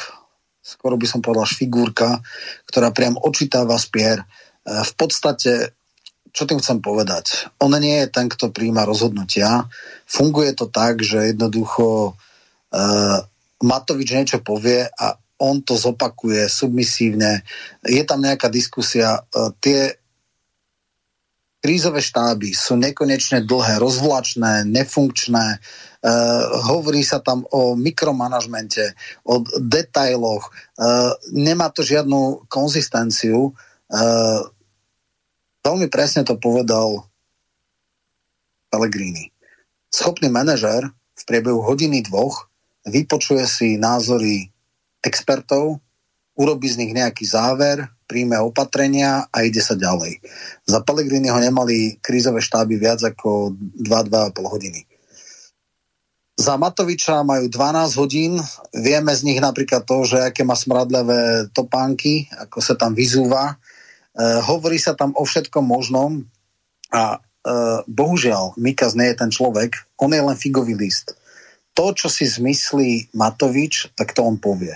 [0.71, 2.23] skoro by som povedal figurka,
[2.69, 4.21] ktorá priam očítáva spier.
[4.21, 4.25] E,
[4.63, 5.75] v podstate,
[6.31, 7.51] čo tým chcem povedať?
[7.59, 9.67] On nie je ten, kto príjma rozhodnutia.
[10.07, 12.15] Funguje to tak, že jednoducho
[13.61, 17.41] Matovič niečo povie a on to zopakuje submisívne.
[17.81, 19.25] Je tam nejaká diskusia.
[19.33, 19.97] Uh, tie
[21.61, 25.61] krízové štáby sú nekonečne dlhé, rozvlačné, nefunkčné,
[26.01, 33.53] Uh, hovorí sa tam o mikromanažmente, o detailoch, uh, nemá to žiadnu konzistenciu.
[33.85, 34.41] Uh,
[35.61, 37.05] veľmi presne to povedal
[38.73, 39.29] Pellegrini.
[39.93, 42.49] Schopný manažer v priebehu hodiny dvoch
[42.85, 44.49] vypočuje si názory
[45.01, 45.81] expertov,
[46.37, 50.19] urobí z nich nejaký záver, príjme opatrenia a ide sa ďalej.
[50.67, 54.81] Za Pellegriniho nemali krízové štáby viac ako 2-2,5 hodiny.
[56.41, 58.41] Za Matoviča majú 12 hodín.
[58.73, 63.53] Vieme z nich napríklad to, že aké má smradlevé topánky, ako sa tam vyzúva.
[63.53, 63.55] E,
[64.49, 66.25] hovorí sa tam o všetkom možnom
[66.89, 67.19] a e,
[67.85, 71.13] bohužiaľ Mikas nie je ten človek, on je len figový list.
[71.73, 74.75] To, čo si zmyslí Matovič, tak to on povie.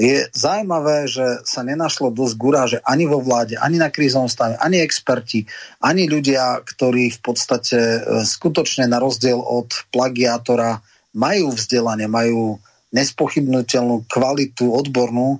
[0.00, 4.56] Je zaujímavé, že sa nenašlo dosť gura, že ani vo vláde, ani na krízovom stave,
[4.56, 5.44] ani experti,
[5.84, 10.80] ani ľudia, ktorí v podstate e, skutočne na rozdiel od plagiátora
[11.12, 12.56] majú vzdelanie, majú
[12.96, 15.38] nespochybnutelnú kvalitu odbornú, e,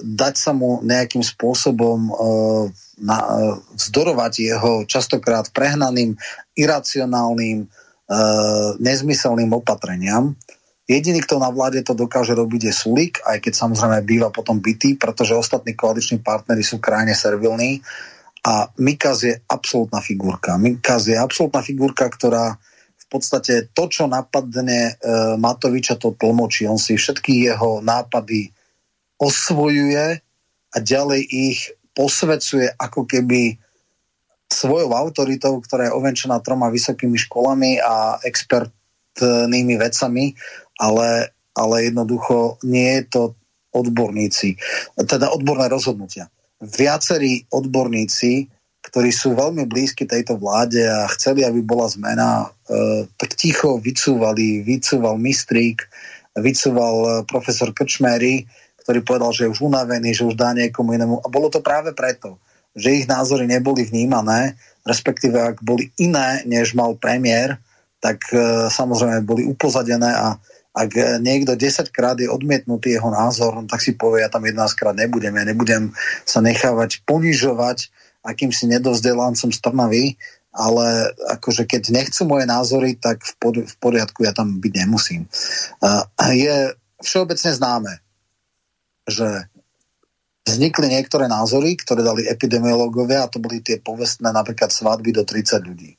[0.00, 2.12] dať sa mu nejakým spôsobom e,
[3.76, 6.16] vzdorovať jeho častokrát prehnaným,
[6.56, 7.68] iracionálnym,
[8.78, 10.38] nezmyselným opatreniam.
[10.86, 14.94] Jediný, kto na vláde to dokáže robiť, je Sulik, aj keď samozrejme býva potom bytý,
[14.94, 17.82] pretože ostatní koaliční partnery sú krajne servilní.
[18.46, 20.54] A Mikaz je absolútna figurka.
[20.54, 22.54] Mikaz je absolútna figurka, ktorá
[22.94, 26.70] v podstate to, čo napadne e, Matoviča, to tlmočí.
[26.70, 28.54] On si všetky jeho nápady
[29.18, 30.22] osvojuje
[30.70, 33.58] a ďalej ich posvecuje ako keby
[34.46, 40.32] svojou autoritou, ktorá je ovenčená troma vysokými školami a expertnými vecami,
[40.78, 43.22] ale, ale jednoducho nie je to
[43.74, 44.56] odborníci,
[45.04, 46.30] teda odborné rozhodnutia.
[46.62, 48.56] Viacerí odborníci
[48.86, 55.18] ktorí sú veľmi blízki tejto vláde a chceli, aby bola zmena, e, ticho vycúvali, vycúval
[55.18, 55.82] Mistrík,
[56.38, 58.46] vycúval e, profesor Krčmery,
[58.86, 61.18] ktorý povedal, že je už unavený, že už dá niekomu inému.
[61.18, 62.38] A bolo to práve preto,
[62.76, 64.54] že ich názory neboli vnímané,
[64.84, 67.56] respektíve ak boli iné, než mal premiér,
[67.98, 70.36] tak e, samozrejme boli upozadené a
[70.76, 74.92] ak niekto 10 krát je odmietnutý jeho názor, tak si povie, ja tam 11 krát
[74.92, 75.96] nebudem, ja nebudem
[76.28, 77.88] sa nechávať ponižovať
[78.20, 80.04] akýmsi nedozdelancom z Trnavy,
[80.52, 85.24] ale akože keď nechcú moje názory, tak v, pod, v poriadku ja tam byť nemusím.
[85.80, 87.92] Uh, je všeobecne známe,
[89.08, 89.48] že
[90.46, 95.66] vznikli niektoré názory, ktoré dali epidemiológovia a to boli tie povestné napríklad svadby do 30
[95.66, 95.98] ľudí.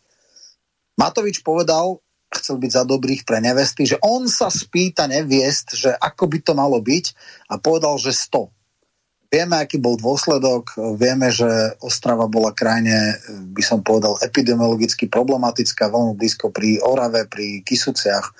[0.97, 1.99] Matovič povedal,
[2.33, 6.53] chcel byť za dobrých pre nevesty, že on sa spýta neviest, že ako by to
[6.55, 7.05] malo byť
[7.51, 8.56] a povedal, že 100.
[9.27, 13.19] Vieme, aký bol dôsledok, vieme, že Ostrava bola krajine,
[13.51, 18.31] by som povedal, epidemiologicky problematická, veľmi blízko pri Orave, pri Kisuciach.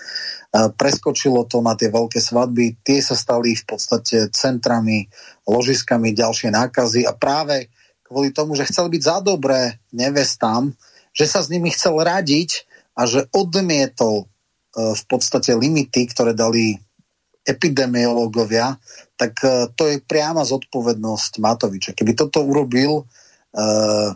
[0.80, 5.12] Preskočilo to na tie veľké svadby, tie sa stali v podstate centrami,
[5.44, 7.04] ložiskami ďalšie nákazy.
[7.04, 7.68] A práve
[8.08, 10.72] kvôli tomu, že chcel byť za dobré nevestám,
[11.12, 12.64] že sa s nimi chcel radiť
[12.96, 14.26] a že odmietol e,
[14.96, 16.80] v podstate limity, ktoré dali
[17.48, 18.76] epidemiológovia,
[19.16, 21.96] tak uh, to je priama zodpovednosť Matoviča.
[21.96, 24.12] Keby toto urobil uh,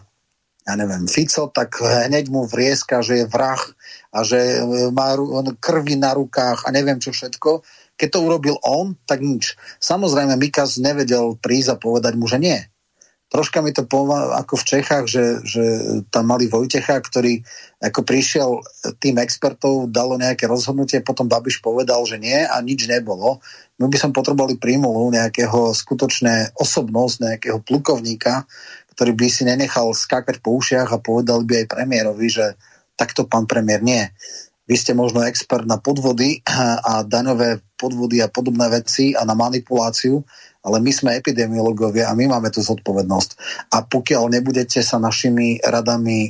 [0.61, 3.57] ja neviem, Fico, tak hneď mu vrieska, že je vrah
[4.13, 5.17] a že e, má
[5.57, 7.65] krvi na rukách a neviem čo všetko.
[7.97, 9.57] Keď to urobil on, tak nič.
[9.81, 12.61] Samozrejme, Mikas nevedel prísť a povedať mu, že nie
[13.31, 15.63] troška mi to pomá, ako v Čechách, že, že
[16.11, 17.39] tam mali Vojtecha, ktorý
[17.79, 18.59] ako prišiel
[18.99, 23.39] tým expertov, dalo nejaké rozhodnutie, potom Babiš povedal, že nie a nič nebolo.
[23.79, 28.43] My by som potrebovali prímolu nejakého skutočné osobnosť, nejakého plukovníka,
[28.93, 32.59] ktorý by si nenechal skákať po ušiach a povedal by aj premiérovi, že
[32.99, 34.03] takto pán premiér nie.
[34.69, 40.21] Vy ste možno expert na podvody a daňové podvody a podobné veci a na manipuláciu,
[40.61, 43.29] ale my sme epidemiológovia a my máme tú zodpovednosť.
[43.73, 46.29] A pokiaľ nebudete sa našimi radami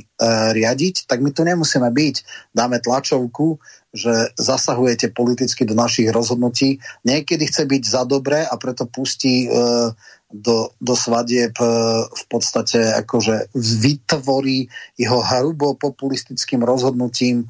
[0.56, 2.16] riadiť, tak my tu nemusíme byť.
[2.56, 3.60] Dáme tlačovku,
[3.92, 6.80] že zasahujete politicky do našich rozhodnutí.
[7.04, 9.48] Niekedy chce byť za dobré a preto pustí e,
[10.32, 11.66] do, do svadieb e,
[12.08, 13.52] v podstate akože
[13.84, 14.64] vytvorí
[14.96, 17.46] jeho hrubo populistickým rozhodnutím, e,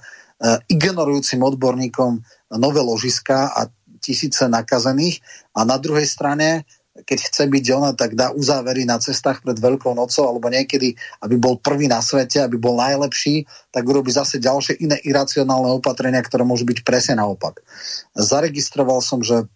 [0.66, 2.18] ignorujúcim odborníkom
[2.58, 3.70] nové ložiska a
[4.02, 5.22] tisíce nakazených
[5.54, 9.96] a na druhej strane keď chce byť ona, tak dá uzávery na cestách pred Veľkou
[9.96, 10.92] nocou, alebo niekedy,
[11.24, 16.20] aby bol prvý na svete, aby bol najlepší, tak urobí zase ďalšie iné iracionálne opatrenia,
[16.20, 17.64] ktoré môžu byť presne naopak.
[18.12, 19.48] Zaregistroval som, že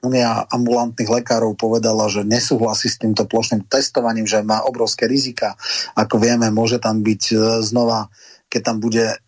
[0.00, 5.60] Unia ambulantných lekárov povedala, že nesúhlasí s týmto plošným testovaním, že má obrovské rizika.
[5.92, 8.08] Ako vieme, môže tam byť e, znova,
[8.48, 9.20] keď tam bude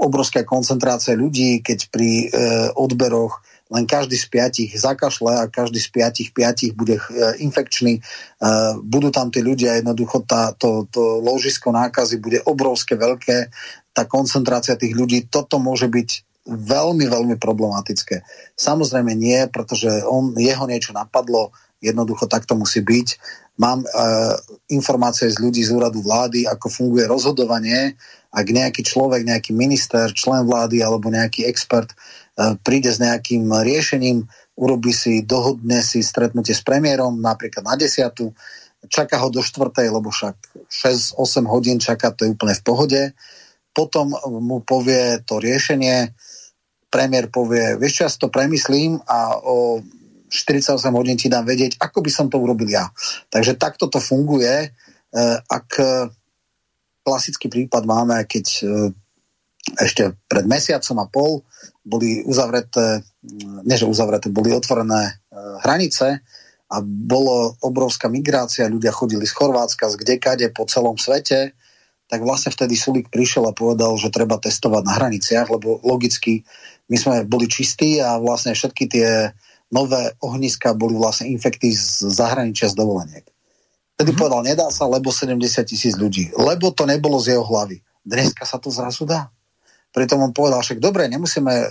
[0.00, 2.26] obrovská koncentrácia ľudí, keď pri e,
[2.74, 6.96] odberoch len každý z piatich zakašle a každý z piatich piatich bude
[7.36, 8.00] infekčný.
[8.80, 13.52] Budú tam tí ľudia, jednoducho tá, to, to ložisko nákazy bude obrovské, veľké,
[13.92, 16.08] tá koncentrácia tých ľudí, toto môže byť
[16.48, 18.24] veľmi, veľmi problematické.
[18.56, 21.52] Samozrejme nie, pretože on, jeho niečo napadlo,
[21.84, 23.08] jednoducho takto musí byť.
[23.60, 23.88] Mám e,
[24.72, 27.98] informácie z ľudí z úradu vlády, ako funguje rozhodovanie,
[28.28, 31.96] ak nejaký človek, nejaký minister, člen vlády alebo nejaký expert e,
[32.60, 34.28] príde s nejakým riešením,
[34.58, 38.36] urobí si, dohodne si stretnutie s premiérom, napríklad na desiatu,
[38.86, 40.36] čaká ho do štvrtej, lebo však
[40.68, 41.18] 6-8
[41.48, 43.02] hodín čaká, to je úplne v pohode.
[43.72, 46.12] Potom mu povie to riešenie,
[46.92, 49.80] premiér povie, vieš čo, ja si to premyslím a o
[50.28, 52.92] 48 hodín ti dám vedieť, ako by som to urobil ja.
[53.32, 54.68] Takže takto to funguje.
[54.68, 54.68] E,
[55.48, 55.68] ak
[57.08, 58.62] klasický prípad máme, keď e,
[59.80, 61.32] ešte pred mesiacom a pol
[61.80, 63.00] boli uzavreté,
[63.64, 65.12] nie že uzavreté, boli otvorené e,
[65.64, 66.20] hranice
[66.68, 71.56] a bolo obrovská migrácia, ľudia chodili z Chorvátska, z kdekade po celom svete,
[72.12, 76.44] tak vlastne vtedy Sulik prišiel a povedal, že treba testovať na hraniciach, lebo logicky
[76.88, 79.32] my sme boli čistí a vlastne všetky tie
[79.72, 83.24] nové ohniska boli vlastne infekty z zahraničia z dovoleniek.
[83.98, 84.22] Vtedy mm-hmm.
[84.22, 86.30] povedal, nedá sa, lebo 70 tisíc ľudí.
[86.38, 87.82] Lebo to nebolo z jeho hlavy.
[88.06, 89.26] Dneska sa to zrazu dá.
[89.90, 91.66] Preto on povedal, však dobre, nemusíme e,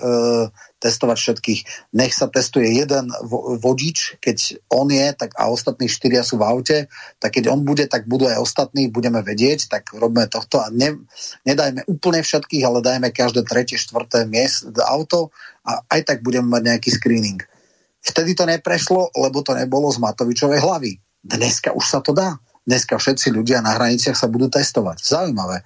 [0.83, 1.59] testovať všetkých.
[1.95, 6.43] Nech sa testuje jeden vo, vodič, keď on je, tak a ostatní štyria sú v
[6.43, 6.77] aute,
[7.23, 10.99] tak keď on bude, tak budú aj ostatní, budeme vedieť, tak robíme tohto a ne,
[11.47, 15.31] nedajme úplne všetkých, ale dajme každé tretie, štvrté miest auto
[15.63, 17.39] a aj tak budeme mať nejaký screening.
[18.03, 20.91] Vtedy to neprešlo, lebo to nebolo z Matovičovej hlavy.
[21.27, 22.39] Dneska už sa to dá.
[22.67, 25.03] Dneska všetci ľudia na hraniciach sa budú testovať.
[25.03, 25.63] Zaujímavé.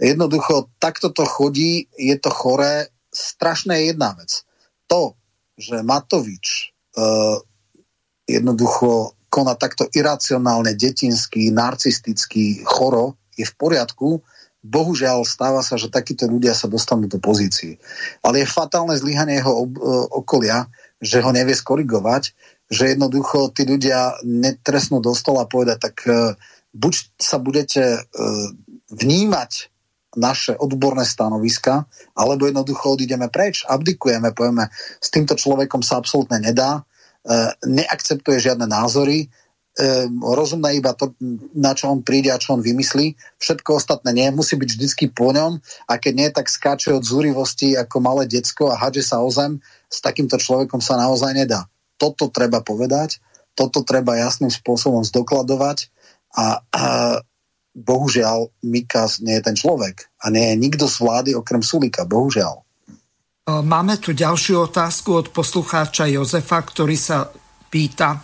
[0.00, 2.92] Jednoducho, takto to chodí, je to choré.
[3.12, 4.44] Strašné je jedna vec.
[4.88, 5.16] To,
[5.56, 7.40] že Matovič uh,
[8.28, 14.24] jednoducho koná takto iracionálne, detinský, narcistický, choro, je v poriadku,
[14.64, 17.78] bohužiaľ stáva sa, že takíto ľudia sa dostanú do pozícií.
[18.24, 20.66] Ale je fatálne zlyhanie jeho ob, uh, okolia,
[20.98, 22.34] že ho nevie skorigovať,
[22.68, 26.34] že jednoducho tí ľudia netresnú do stola povedať, tak uh,
[26.74, 28.46] buď sa budete uh,
[28.92, 29.70] vnímať
[30.16, 36.82] naše odborné stanoviska, alebo jednoducho odídeme preč, abdikujeme, povieme, s týmto človekom sa absolútne nedá,
[37.22, 39.26] e, neakceptuje žiadne názory, e,
[40.18, 41.14] rozumné iba to,
[41.54, 43.14] na čo on príde a čo on vymyslí.
[43.38, 47.78] Všetko ostatné nie, musí byť vždycky po ňom a keď nie, tak skáče od zúrivosti
[47.78, 49.62] ako malé decko a hadže sa o zem.
[49.86, 51.70] S takýmto človekom sa naozaj nedá.
[51.94, 53.22] Toto treba povedať,
[53.54, 55.90] toto treba jasným spôsobom zdokladovať
[56.34, 56.84] a, a
[57.78, 62.66] bohužiaľ Mikas nie je ten človek a nie je nikto z vlády okrem Sulika, bohužiaľ.
[63.48, 67.32] Máme tu ďalšiu otázku od poslucháča Jozefa, ktorý sa
[67.72, 68.20] pýta,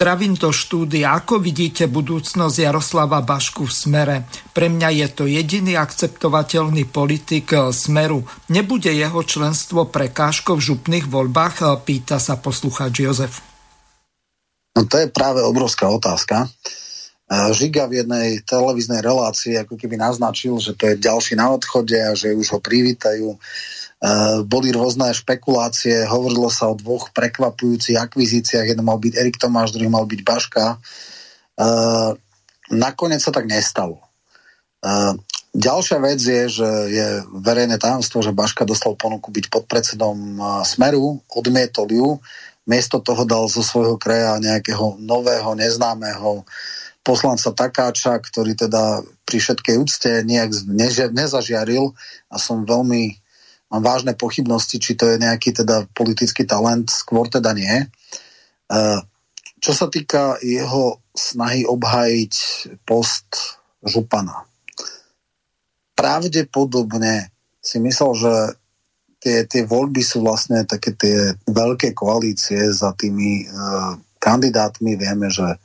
[0.00, 1.12] Zdravím do štúdia.
[1.12, 4.16] Ako vidíte budúcnosť Jaroslava Bašku v smere?
[4.56, 8.24] Pre mňa je to jediný akceptovateľný politik e, smeru.
[8.48, 11.54] Nebude jeho členstvo prekážkou v župných voľbách?
[11.60, 13.44] E, pýta sa poslucháč Jozef.
[14.72, 16.48] No to je práve obrovská otázka.
[17.28, 22.16] Žiga v jednej televíznej relácii ako keby naznačil, že to je ďalší na odchode a
[22.16, 23.36] že už ho privítajú.
[24.48, 29.92] Boli rôzne špekulácie, hovorilo sa o dvoch prekvapujúcich akvizíciách, jeden mal byť Erik Tomáš, druhý
[29.92, 30.80] mal byť Baška.
[32.72, 34.00] Nakoniec sa tak nestalo.
[35.50, 37.08] Ďalšia vec je, že je
[37.44, 42.08] verejné tajomstvo, že Baška dostal ponuku byť podpredsedom Smeru, odmietol ju,
[42.64, 46.46] miesto toho dal zo svojho kraja nejakého nového, neznámeho
[47.02, 50.54] poslanca Takáča, ktorý teda pri všetkej úcte nejak
[51.10, 51.92] nezažiaril
[52.30, 53.18] a som veľmi,
[53.70, 57.74] mám vážne pochybnosti, či to je nejaký teda politický talent, skôr teda nie.
[57.80, 57.86] E,
[59.62, 62.34] čo sa týka jeho snahy obhajiť
[62.82, 64.44] post župana,
[65.94, 67.30] pravdepodobne
[67.60, 68.34] si myslel, že
[69.20, 74.96] tie, tie voľby sú vlastne také tie veľké koalície za tými uh, kandidátmi.
[74.96, 75.60] Vieme, že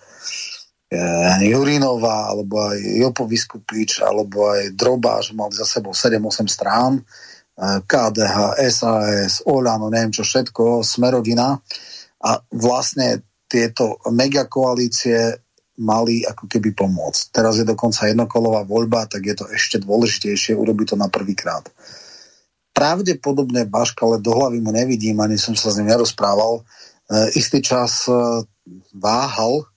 [1.41, 7.01] Jurinová, alebo aj Jopo Vyskupič, alebo aj Droba, že mali za sebou 7-8 strán.
[7.55, 11.55] KDH, SAS, Olano, neviem čo všetko, Smerodina
[12.19, 15.45] a vlastne tieto megakoalície
[15.79, 17.35] mali ako keby pomôcť.
[17.35, 21.67] Teraz je dokonca jednokolová voľba, tak je to ešte dôležitejšie urobiť to na prvýkrát.
[22.75, 26.63] Pravdepodobne Baška, ale do hlavy mu nevidím, ani som sa s ním nerozprával, e,
[27.39, 28.43] istý čas e,
[28.95, 29.67] váhal,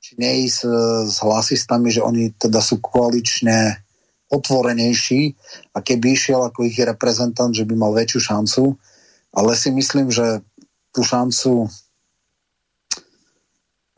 [0.00, 0.68] či neísť e,
[1.08, 3.87] s hlasistami, že oni teda sú koalične
[4.28, 5.34] otvorenejší
[5.72, 8.62] a keby išiel ako ich reprezentant, že by mal väčšiu šancu.
[9.32, 10.44] Ale si myslím, že
[10.92, 11.68] tú šancu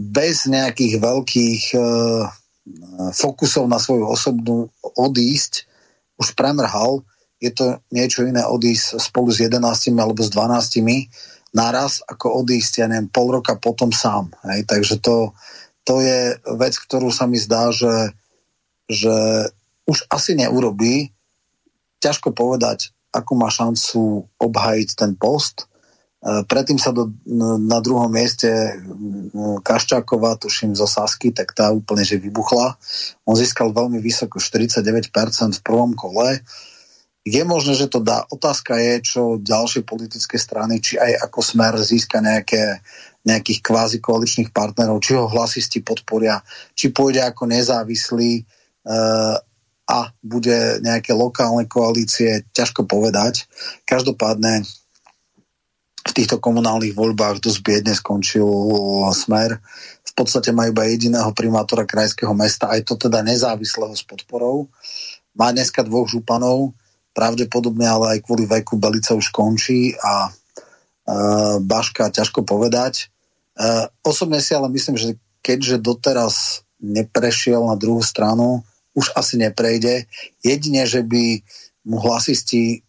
[0.00, 1.78] bez nejakých veľkých e,
[3.12, 5.68] fokusov na svoju osobnú odísť
[6.16, 7.04] už premrhal.
[7.40, 9.60] Je to niečo iné odísť spolu s 11
[9.96, 14.30] alebo s 12 naraz, ako odísť, ja neviem, pol roka potom sám.
[14.46, 14.68] Hej?
[14.70, 15.34] Takže to,
[15.82, 18.14] to je vec, ktorú sa mi zdá, že,
[18.86, 19.48] že
[19.90, 21.10] už asi neurobí.
[21.98, 25.66] Ťažko povedať, akú má šancu obhajiť ten post.
[26.22, 27.10] E, predtým sa do,
[27.58, 28.48] na druhom mieste
[29.66, 32.78] Kaščáková, tuším zo Sasky, tak tá úplne že vybuchla.
[33.26, 35.10] On získal veľmi vysoko, 49%
[35.58, 36.40] v prvom kole.
[37.20, 38.24] Je možné, že to dá.
[38.32, 42.80] Otázka je, čo ďalšie politické strany, či aj ako smer získa nejaké,
[43.28, 46.40] nejakých kvázi koaličných partnerov, či ho hlasisti podporia,
[46.72, 48.42] či pôjde ako nezávislý e,
[49.90, 53.50] a bude nejaké lokálne koalície, ťažko povedať.
[53.82, 54.62] Každopádne
[56.00, 58.46] v týchto komunálnych voľbách dosť biedne skončil
[59.10, 59.58] smer.
[60.06, 64.70] V podstate má iba jediného primátora krajského mesta, aj to teda nezávislého s podporou.
[65.34, 66.72] Má dneska dvoch županov,
[67.12, 70.30] pravdepodobne ale aj kvôli veku Belica už končí a e,
[71.60, 73.06] Baška ťažko povedať.
[73.58, 78.64] E, osobne si ale myslím, že keďže doteraz neprešiel na druhú stranu,
[79.00, 80.04] už asi neprejde.
[80.44, 81.40] Jedine, že by
[81.88, 82.84] mu hlasisti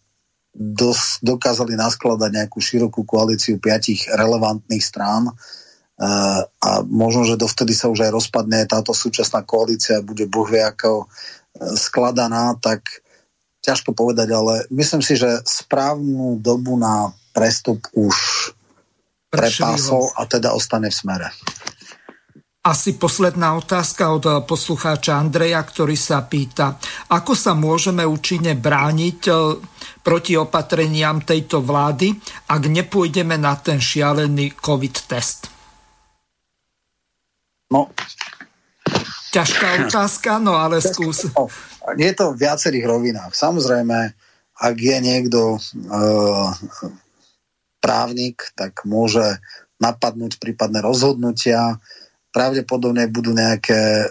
[0.52, 7.88] dos, dokázali naskladať nejakú širokú koalíciu piatich relevantných strán uh, a možno, že dovtedy sa
[7.88, 12.84] už aj rozpadne táto súčasná koalícia, bude boh vie ako uh, skladaná, tak
[13.64, 18.14] ťažko povedať, ale myslím si, že správnu dobu na prestup už
[19.32, 21.28] prepásol a teda ostane v smere.
[22.62, 26.78] Asi posledná otázka od eh, poslucháča Andreja, ktorý sa pýta,
[27.10, 29.34] ako sa môžeme účinne brániť eh,
[30.06, 32.14] proti opatreniam tejto vlády,
[32.46, 35.50] ak nepôjdeme na ten šialený COVID test?
[37.74, 37.90] No.
[39.34, 41.26] Ťažká otázka, no ale skús.
[41.34, 41.50] No,
[41.98, 43.32] je to v viacerých rovinách.
[43.34, 43.98] Samozrejme,
[44.60, 45.60] ak je niekto e,
[47.80, 49.40] právnik, tak môže
[49.80, 51.80] napadnúť prípadné rozhodnutia,
[52.32, 54.06] pravdepodobne budú nejaké e,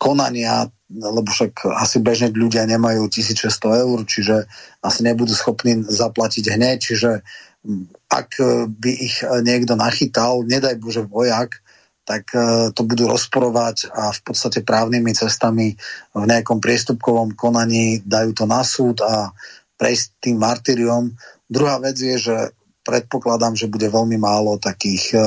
[0.00, 4.36] konania, lebo však asi bežne ľudia nemajú 1600 eur, čiže
[4.80, 7.10] asi nebudú schopní zaplatiť hneď, čiže
[8.12, 8.30] ak
[8.68, 11.64] by ich niekto nachytal, nedaj Bože vojak,
[12.04, 15.72] tak e, to budú rozporovať a v podstate právnymi cestami
[16.12, 19.32] v nejakom priestupkovom konaní dajú to na súd a
[19.80, 21.16] prejsť tým martyriom.
[21.48, 22.36] Druhá vec je, že
[22.84, 25.24] predpokladám, že bude veľmi málo takých uh,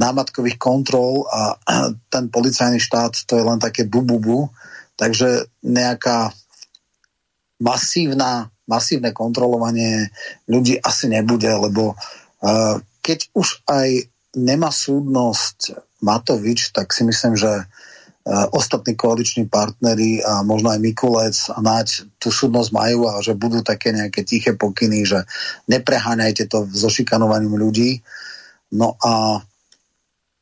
[0.00, 1.60] námatkových kontrol a
[2.12, 4.48] ten policajný štát to je len také bububu,
[4.96, 6.32] takže nejaká
[7.60, 10.08] masívna, masívne kontrolovanie
[10.48, 14.08] ľudí asi nebude, lebo uh, keď už aj
[14.40, 21.36] nemá súdnosť Matovič, tak si myslím, že uh, ostatní koaliční partnery a možno aj Mikulec
[21.52, 25.28] a Naď tú súdnosť majú a že budú také nejaké tiché pokyny, že
[25.68, 28.00] nepreháňajte to so šikanovaním ľudí.
[28.72, 29.44] No a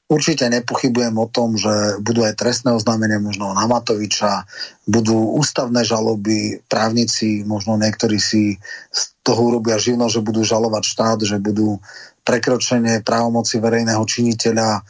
[0.09, 4.49] Určite nepochybujem o tom, že budú aj trestné oznámenia možno na Matoviča,
[4.89, 8.57] budú ústavné žaloby, právnici, možno niektorí si
[8.89, 11.77] z toho urobia živno, že budú žalovať štát, že budú
[12.25, 14.81] prekročenie právomoci verejného činiteľa,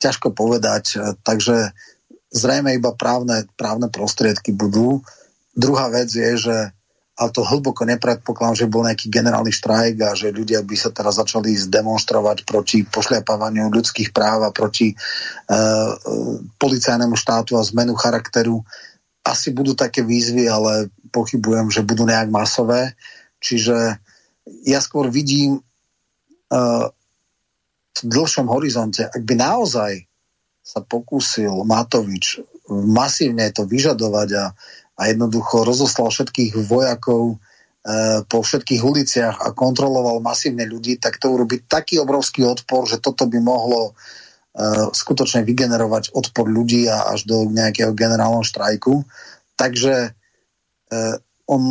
[0.00, 1.16] ťažko povedať.
[1.20, 1.76] Takže
[2.32, 5.04] zrejme iba právne, právne prostriedky budú.
[5.52, 6.56] Druhá vec je, že
[7.14, 11.14] ale to hlboko nepredpokladám, že bol nejaký generálny štrajk a že ľudia by sa teraz
[11.22, 14.96] začali zdemonstrovať proti pošliapávaniu ľudských práv a proti e,
[16.58, 18.66] policajnému štátu a zmenu charakteru.
[19.22, 22.98] Asi budú také výzvy, ale pochybujem, že budú nejak masové.
[23.38, 24.02] Čiže
[24.66, 25.60] ja skôr vidím e,
[27.94, 30.02] v dlhšom horizonte, ak by naozaj
[30.66, 32.42] sa pokúsil Matovič
[32.72, 34.44] masívne to vyžadovať a
[34.94, 37.36] a jednoducho rozoslal všetkých vojakov e,
[38.26, 43.26] po všetkých uliciach a kontroloval masívne ľudí, tak to urobí taký obrovský odpor, že toto
[43.26, 43.92] by mohlo e,
[44.94, 49.02] skutočne vygenerovať odpor ľudí a až do nejakého generálneho štrajku.
[49.58, 50.10] Takže e,
[51.50, 51.64] on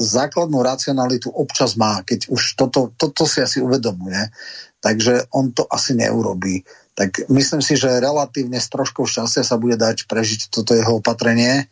[0.00, 4.32] základnú racionalitu občas má, keď už toto, toto si asi uvedomuje,
[4.80, 6.64] takže on to asi neurobí.
[7.00, 11.64] Tak myslím si, že relatívne s troškou šťastia sa bude dať prežiť toto jeho opatrenie,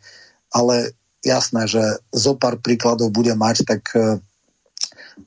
[0.49, 4.17] ale jasné, že zo pár príkladov bude mať, tak e,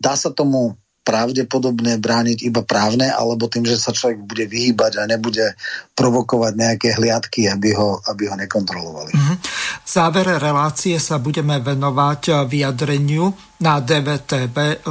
[0.02, 0.74] dá sa tomu
[1.06, 5.54] pravdepodobne brániť iba právne, alebo tým, že sa človek bude vyhýbať a nebude
[5.94, 9.14] provokovať nejaké hliadky, aby ho, aby ho nekontrolovali.
[9.14, 9.36] Mm-hmm.
[9.82, 13.30] V závere relácie sa budeme venovať vyjadreniu
[13.62, 14.82] na DVTV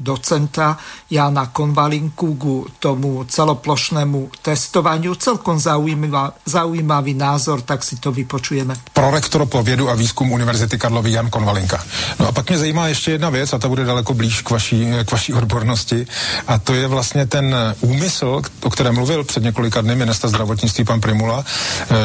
[0.00, 0.78] docenta
[1.10, 5.14] Jana Konvalinku ku tomu celoplošnému testovaniu.
[5.14, 8.74] Celkom zaujímavý, zaujímavý názor, tak si to vypočujeme.
[8.92, 11.84] Prorektor po vědu a výzkum Univerzity Karlovy Jan Konvalinka.
[12.20, 14.86] No a pak mě zajímá ještě jedna věc, a ta bude daleko blíž k vaší,
[15.04, 16.06] k vaší odbornosti,
[16.46, 21.00] a to je vlastně ten úmysl, o kterém mluvil před několika dny minister zdravotnictví pan
[21.00, 21.44] Primula,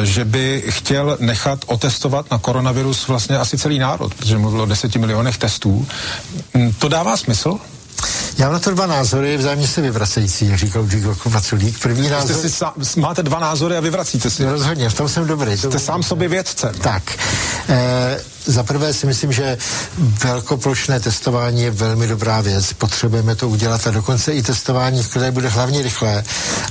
[0.02, 4.98] že by chtěl nechat otestovat na koronavirus vlastně asi celý národ, protože mluvil o deseti
[4.98, 5.86] milionech testů.
[6.78, 7.58] To dává smysl?
[8.38, 11.78] Já mám na to dva názory, vzájemně se vyvracející, jak říkal Gigo Vaculík.
[11.78, 12.36] První názor...
[12.36, 14.44] Si sám, máte dva názory a vyvracíte si.
[14.44, 15.58] Rozhodně, v tom jsem dobrý.
[15.58, 15.78] Jste to...
[15.78, 16.74] sám sobě vědcem.
[16.74, 17.02] Tak.
[17.68, 19.58] E, za prvé si myslím, že
[20.24, 22.72] velkoplošné testování je velmi dobrá věc.
[22.72, 26.24] Potřebujeme to udělat a dokonce i testování, které bude hlavně rychlé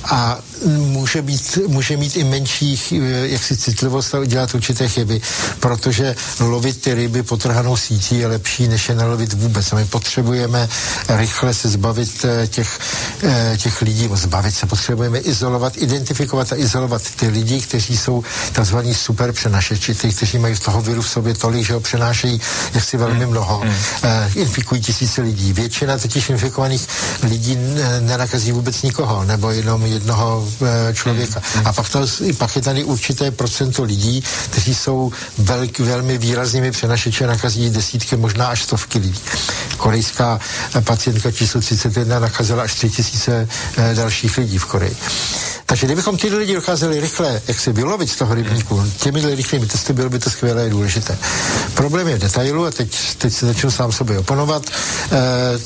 [0.04, 2.94] a může, být, může mít i menších
[3.24, 5.22] jaksi citlivost a udělat určité chyby,
[5.60, 9.72] protože lovit ty ryby potrhanou sítí je lepší, než je nalovit vůbec.
[9.72, 10.70] My potřebujeme
[11.10, 12.80] rychle se zbavit eh, těch,
[13.24, 18.24] eh, těch lidí, zbavit se, potřebujeme izolovat, identifikovat a izolovat ty lidi, kteří jsou
[18.62, 18.78] tzv.
[18.94, 22.42] super přenašeči, ty, kteří mají z toho viru v sobě tolik, že ho přenášejí
[22.74, 23.30] jaksi velmi hmm.
[23.30, 23.74] mnoho, mm.
[24.36, 25.54] infikují tisíce lidí.
[25.54, 26.88] Většina totiž infikovaných
[27.24, 27.58] lidí
[28.00, 31.42] nenakazí vůbec nikoho, nebo jenom jednoho eh, člověka.
[31.56, 31.68] Mm.
[31.68, 32.06] A pak, to,
[32.38, 38.16] pak je tady určité procento lidí, kteří jsou velk, velmi výraznými přenašeči a nakazí desítky,
[38.16, 39.22] možná až stovky lidí.
[39.78, 40.40] Korejská
[40.76, 44.98] eh, pacientka číslo 31 nakazila až 3000 eh, dalších lidí v Koreji.
[45.66, 49.94] Takže kdybychom ty lidi dokázali rychle, jak se vylovit z toho rybníku, těmi rychlými testy
[49.94, 51.18] bylo by to skvělé důležité.
[51.74, 54.64] Problém je v detailu a teď, teď se začnu sám sobě oponovat.
[54.66, 54.72] E,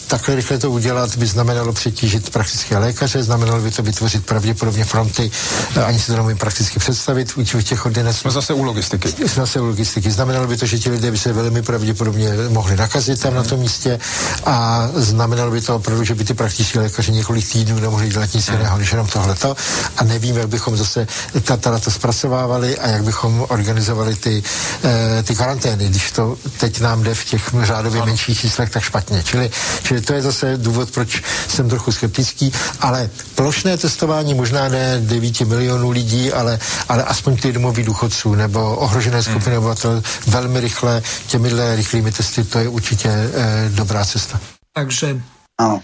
[0.08, 5.32] takhle rychle to udělat by znamenalo přetížit praktické lékaře, znamenalo by to vytvořit pravděpodobně fronty,
[5.76, 8.20] e, ani si to nemůžu prakticky představit u těch ordinací.
[8.20, 9.10] Jsme zase u logistiky.
[9.10, 10.12] Jsme zase u logistiky.
[10.12, 13.60] Znamenalo by to, že ti lidé by se velmi pravděpodobně mohli nakazit tam na tom
[13.60, 14.00] místě
[14.46, 18.48] a znamenalo by to opravdu, že by ty praktičtí lékaři několik týdnů nemohli dělat nic
[18.48, 19.56] jiného, než jenom tohleto
[19.98, 21.08] a nevím, jak bychom zase
[21.42, 24.44] ta to zpracovávali a jak bychom organizovali ty,
[24.84, 29.24] e, ty karantény, když to teď nám jde v těch řádově menších číslech tak špatně.
[29.24, 29.52] Čili,
[29.84, 35.42] čili to je zase důvod, proč jsem trochu skeptický, ale plošné testování možná ne 9
[35.42, 39.58] milionů lidí, ale, ale aspoň ty domoví důchodců nebo ohrožené skupiny hmm.
[39.58, 44.40] obyvatel velmi rychle těmihle rychlými testy, to je určitě e, dobrá cesta.
[44.74, 45.22] Takže...
[45.62, 45.84] Áno.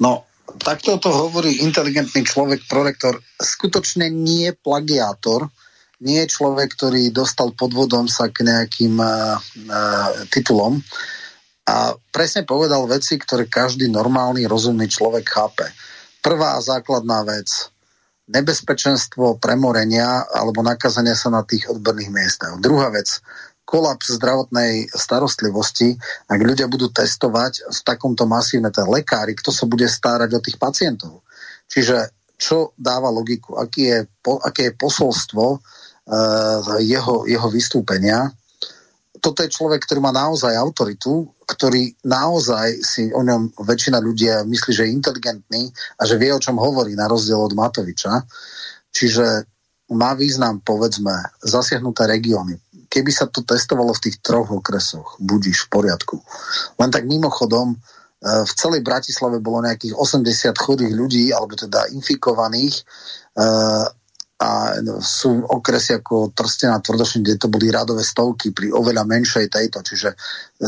[0.00, 0.22] No,
[0.58, 5.50] takto to hovorí inteligentný človek, prorektor, skutočne nie plagiátor,
[6.04, 9.40] nie je človek, ktorý dostal podvodom sa k nejakým uh,
[10.28, 10.84] titulom
[11.64, 15.66] a presne povedal veci, ktoré každý normálny, rozumný človek chápe.
[16.20, 17.48] Prvá základná vec,
[18.28, 22.60] nebezpečenstvo premorenia alebo nakazania sa na tých odborných miestach.
[22.60, 23.08] Druhá vec,
[23.64, 25.96] kolaps zdravotnej starostlivosti,
[26.28, 30.60] ak ľudia budú testovať v takomto masívne, ten lekári, kto sa bude starať o tých
[30.60, 31.24] pacientov.
[31.72, 35.64] Čiže čo dáva logiku, aký je, po, aké je posolstvo
[36.84, 38.28] jeho, jeho vystúpenia.
[39.24, 44.70] Toto je človek, ktorý má naozaj autoritu, ktorý naozaj si o ňom väčšina ľudia myslí,
[44.72, 45.62] že je inteligentný
[45.96, 48.20] a že vie, o čom hovorí, na rozdiel od Matoviča.
[48.92, 49.48] Čiže
[49.96, 52.56] má význam, povedzme, zasiahnuté regióny,
[52.88, 56.16] keby sa to testovalo v tých troch okresoch, budíš v poriadku.
[56.80, 57.76] Len tak mimochodom, e,
[58.22, 62.82] v celej Bratislave bolo nejakých 80 chorých ľudí, alebo teda infikovaných e,
[64.34, 69.78] a sú okresy ako Trstená Tvrdošin, kde to boli rádové stovky pri oveľa menšej tejto,
[69.86, 70.16] čiže e,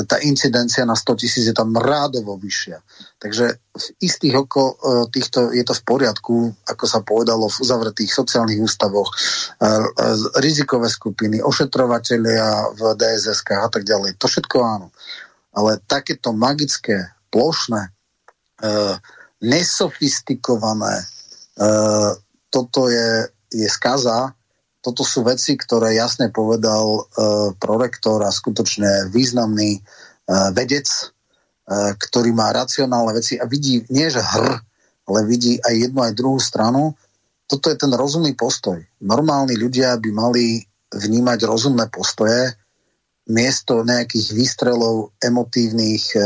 [0.06, 2.78] tá incidencia na 100 tisíc je tam rádovo vyššia.
[3.18, 4.74] Takže v istých oko e,
[5.10, 9.14] týchto je to v poriadku, ako sa povedalo v uzavretých sociálnych ústavoch, e,
[10.38, 14.14] rizikové skupiny, ošetrovateľia v DSSK a tak ďalej.
[14.22, 14.94] To všetko áno.
[15.58, 17.88] Ale takéto magické, plošné,
[19.40, 21.04] nesofistikované,
[22.52, 24.36] toto je je skaza.
[24.84, 27.04] Toto sú veci, ktoré jasne povedal uh,
[27.56, 34.22] prorektor a skutočne významný uh, vedec, uh, ktorý má racionálne veci a vidí nie že
[34.22, 34.62] hr,
[35.06, 36.94] ale vidí aj jednu aj druhú stranu.
[37.46, 38.78] Toto je ten rozumný postoj.
[39.02, 42.54] Normálni ľudia by mali vnímať rozumné postoje
[43.26, 46.22] miesto nejakých výstrelov emotívnych e, e,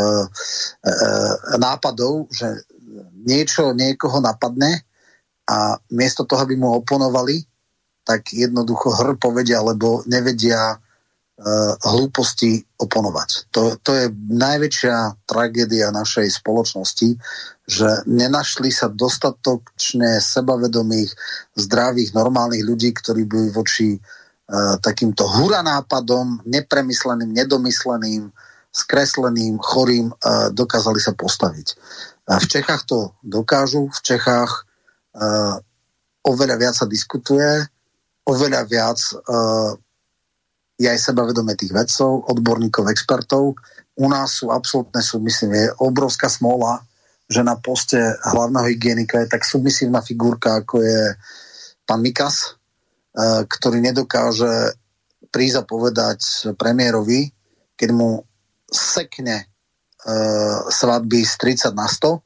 [1.57, 2.61] nápadov, že
[3.25, 4.85] niečo niekoho napadne
[5.49, 7.43] a miesto toho, aby mu oponovali,
[8.05, 10.77] tak jednoducho hr povedia, lebo nevedia e,
[11.85, 13.53] hlúposti oponovať.
[13.55, 17.17] To, to je najväčšia tragédia našej spoločnosti,
[17.71, 21.15] že nenašli sa dostatočne sebavedomých,
[21.55, 24.01] zdravých, normálnych ľudí, ktorí by voči
[24.83, 28.35] takýmto hura nápadom, nepremysleným, nedomysleným,
[28.71, 30.11] skresleným, chorým
[30.55, 31.69] dokázali sa postaviť.
[32.27, 34.67] V Čechách to dokážu, v Čechách
[36.23, 37.47] oveľa viac sa diskutuje,
[38.29, 39.01] oveľa viac
[40.81, 43.59] je aj sebavedomie tých vedcov, odborníkov, expertov.
[43.99, 46.81] U nás sú absolútne myslím, je obrovská smola,
[47.27, 51.19] že na poste hlavného hygienika je tak submisívna figurka, ako je
[51.85, 52.61] pán Mikas,
[53.11, 54.79] E, ktorý nedokáže
[55.35, 56.19] prísť a povedať
[56.55, 57.27] premiérovi,
[57.75, 58.23] keď mu
[58.71, 61.35] sekne uh, svadby z
[61.71, 62.19] 30 na 100,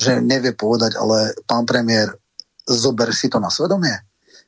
[0.00, 2.16] že nevie povedať, ale pán premiér,
[2.64, 3.92] zober si to na svedomie.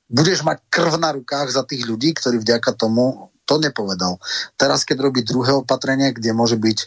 [0.08, 4.16] Budeš mať krv na rukách za tých ľudí, ktorí vďaka tomu to nepovedal.
[4.56, 6.78] Teraz, keď robí druhé opatrenie, kde, môže byť,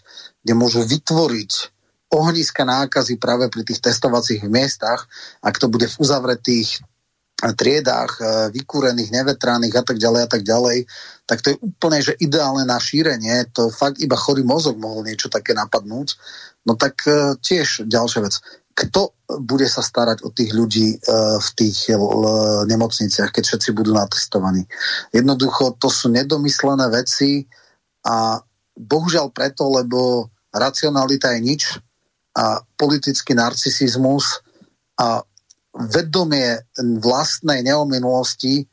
[0.41, 1.51] kde môžu vytvoriť
[2.09, 5.05] ohniska nákazy práve pri tých testovacích miestach,
[5.45, 6.81] ak to bude v uzavretých
[7.35, 8.23] triedách e,
[8.55, 10.77] vykúrených, nevetraných a tak ďalej a tak ďalej,
[11.27, 15.27] tak to je úplne, že ideálne na šírenie, to fakt iba chorý mozog mohol niečo
[15.27, 16.15] také napadnúť.
[16.65, 18.41] No tak e, tiež ďalšia vec.
[18.75, 20.97] Kto bude sa starať o tých ľudí e,
[21.39, 21.93] v tých
[22.67, 24.65] nemocniciach, keď všetci budú natestovaní?
[25.13, 27.45] Jednoducho, to sú nedomyslené veci
[28.05, 28.41] a
[28.75, 31.63] bohužiaľ preto, lebo racionalita je nič
[32.35, 34.43] a politický narcisizmus
[34.99, 35.23] a
[35.75, 36.59] vedomie
[36.99, 38.65] vlastnej neominulosti e,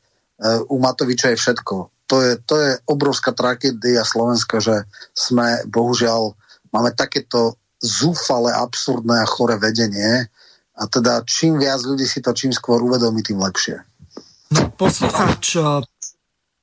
[0.71, 1.75] u Matoviča je všetko.
[2.11, 6.35] To je, to je obrovská tragédia Slovenska, že sme, bohužiaľ,
[6.75, 10.31] máme takéto zúfale, absurdné a chore vedenie
[10.79, 13.83] a teda čím viac ľudí si to čím skôr uvedomí, tým lepšie.
[14.55, 15.83] No, poslucháč e,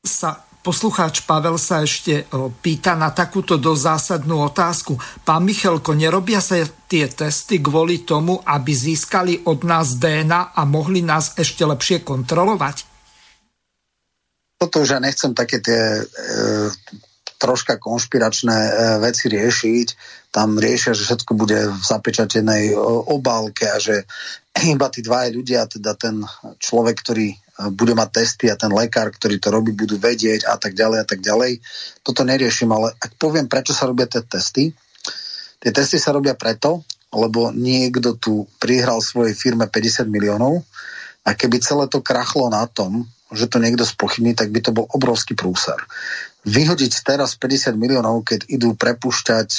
[0.07, 2.27] sa Poslucháč Pavel sa ešte
[2.59, 4.99] pýta na takúto dosť zásadnú otázku.
[5.23, 6.59] Pán Michalko, nerobia sa
[6.91, 12.83] tie testy kvôli tomu, aby získali od nás DNA a mohli nás ešte lepšie kontrolovať?
[14.59, 16.03] Toto už ja nechcem také tie e,
[17.39, 19.87] troška konšpiračné e, veci riešiť.
[20.29, 22.77] Tam riešia, že všetko bude v zapečatenej
[23.09, 24.05] obálke a že
[24.73, 26.21] iba tí dvaja ľudia, teda ten
[26.61, 27.33] človek, ktorý
[27.75, 31.05] bude mať testy a ten lekár, ktorý to robí, budú vedieť a tak ďalej a
[31.05, 31.59] tak ďalej.
[32.07, 34.71] Toto neriešim, ale ak poviem, prečo sa robia tie testy,
[35.59, 40.63] tie testy sa robia preto, lebo niekto tu prihral svojej firme 50 miliónov
[41.27, 44.89] a keby celé to krachlo na tom, že to niekto spochybní, tak by to bol
[44.89, 45.77] obrovský prúser.
[46.47, 49.49] Vyhodiť teraz 50 miliónov, keď idú prepušťať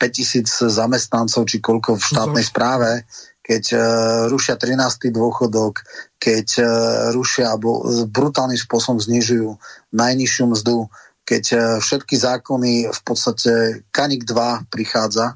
[0.00, 3.04] e, zamestnancov či koľko v štátnej správe,
[3.42, 3.82] keď uh,
[4.30, 5.10] rušia 13.
[5.10, 5.82] dôchodok,
[6.22, 6.66] keď uh,
[7.10, 9.58] rušia alebo brutálnym spôsobom znižujú
[9.90, 10.86] najnižšiu mzdu,
[11.26, 15.34] keď uh, všetky zákony v podstate Kanik 2 prichádza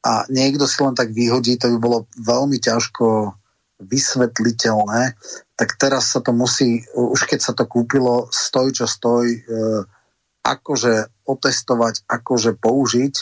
[0.00, 3.36] a niekto si len tak vyhodí, to by bolo veľmi ťažko
[3.84, 5.12] vysvetliteľné,
[5.54, 9.38] tak teraz sa to musí, už keď sa to kúpilo, stoj čo stoj,
[10.42, 13.14] akože otestovať, akože použiť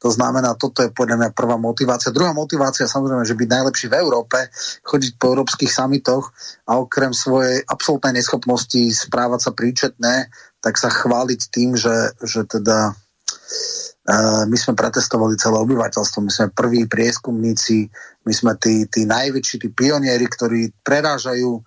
[0.00, 2.08] to znamená, toto je podľa mňa prvá motivácia.
[2.08, 4.48] Druhá motivácia samozrejme, že byť najlepší v Európe,
[4.80, 6.32] chodiť po európskych samitoch
[6.64, 10.32] a okrem svojej absolútnej neschopnosti správať sa príčetné,
[10.64, 16.48] tak sa chváliť tým, že, že teda uh, my sme pretestovali celé obyvateľstvo, my sme
[16.48, 17.92] prví prieskumníci,
[18.24, 21.60] my sme tí, tí najväčší, tí pionieri, ktorí prerážajú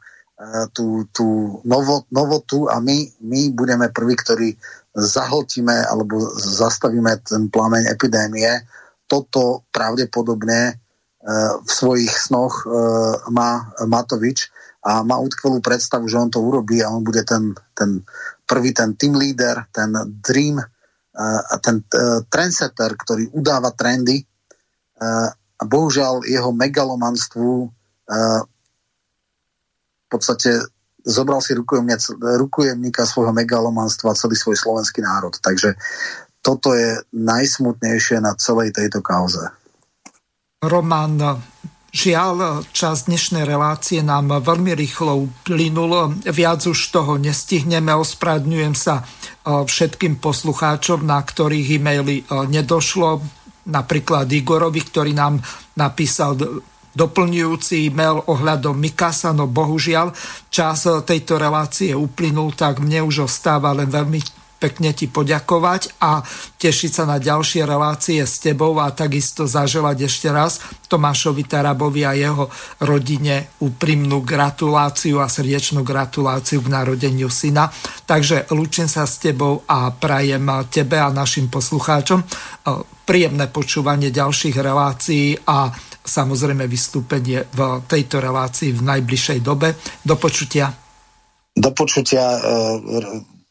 [0.73, 4.49] tú, tú novo, novotu a my, my budeme prví, ktorí
[4.93, 8.49] zahltíme alebo zastavíme ten plameň epidémie.
[9.09, 10.73] Toto pravdepodobne e,
[11.63, 12.67] v svojich snoch e,
[13.33, 14.51] má Matovič
[14.83, 18.03] a má utkvelú predstavu, že on to urobí a on bude ten, ten
[18.43, 20.59] prvý, ten team leader, ten dream
[21.13, 21.85] a ten
[22.27, 24.25] trendsetter, ktorý udáva trendy
[24.99, 27.69] a bohužiaľ jeho megalomanstvu
[30.13, 30.61] podstate
[31.03, 35.35] zobral si rukojemníka svojho megalomanstva celý svoj slovenský národ.
[35.35, 35.75] Takže
[36.43, 39.47] toto je najsmutnejšie na celej tejto kauze.
[40.63, 41.43] Roman,
[41.91, 46.23] žiaľ, čas dnešnej relácie nám veľmi rýchlo uplynul.
[46.23, 47.91] Viac už toho nestihneme.
[47.91, 49.03] Ospravedňujem sa e,
[49.67, 53.23] všetkým poslucháčom, na ktorých e-maily e, nedošlo.
[53.63, 55.39] Napríklad Igorovi, ktorý nám
[55.79, 56.35] napísal
[56.93, 60.13] doplňujúci e-mail ohľadom Mikasa, no bohužiaľ
[60.49, 66.23] čas tejto relácie uplynul, tak mne už ostáva len veľmi pekne ti poďakovať a
[66.55, 72.15] tešiť sa na ďalšie relácie s tebou a takisto zaželať ešte raz Tomášovi Tarabovi a
[72.15, 72.47] jeho
[72.79, 77.67] rodine úprimnú gratuláciu a srdečnú gratuláciu k narodeniu syna.
[78.07, 82.23] Takže lúčim sa s tebou a prajem tebe a našim poslucháčom
[83.03, 85.71] príjemné počúvanie ďalších relácií a
[86.03, 89.75] samozrejme vystúpenie v tejto relácii v najbližšej dobe.
[90.03, 90.71] Do počutia.
[91.55, 92.23] Do počutia.
[92.23, 92.39] E,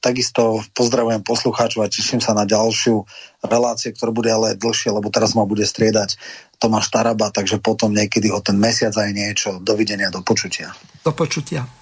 [0.03, 3.07] takisto pozdravujem poslucháčov a teším sa na ďalšiu
[3.47, 6.19] reláciu, ktorá bude ale dlhšie, lebo teraz ma bude striedať
[6.59, 9.63] Tomáš Taraba, takže potom niekedy o ten mesiac aj niečo.
[9.63, 10.75] Dovidenia, do počutia.
[11.07, 11.82] Do počutia.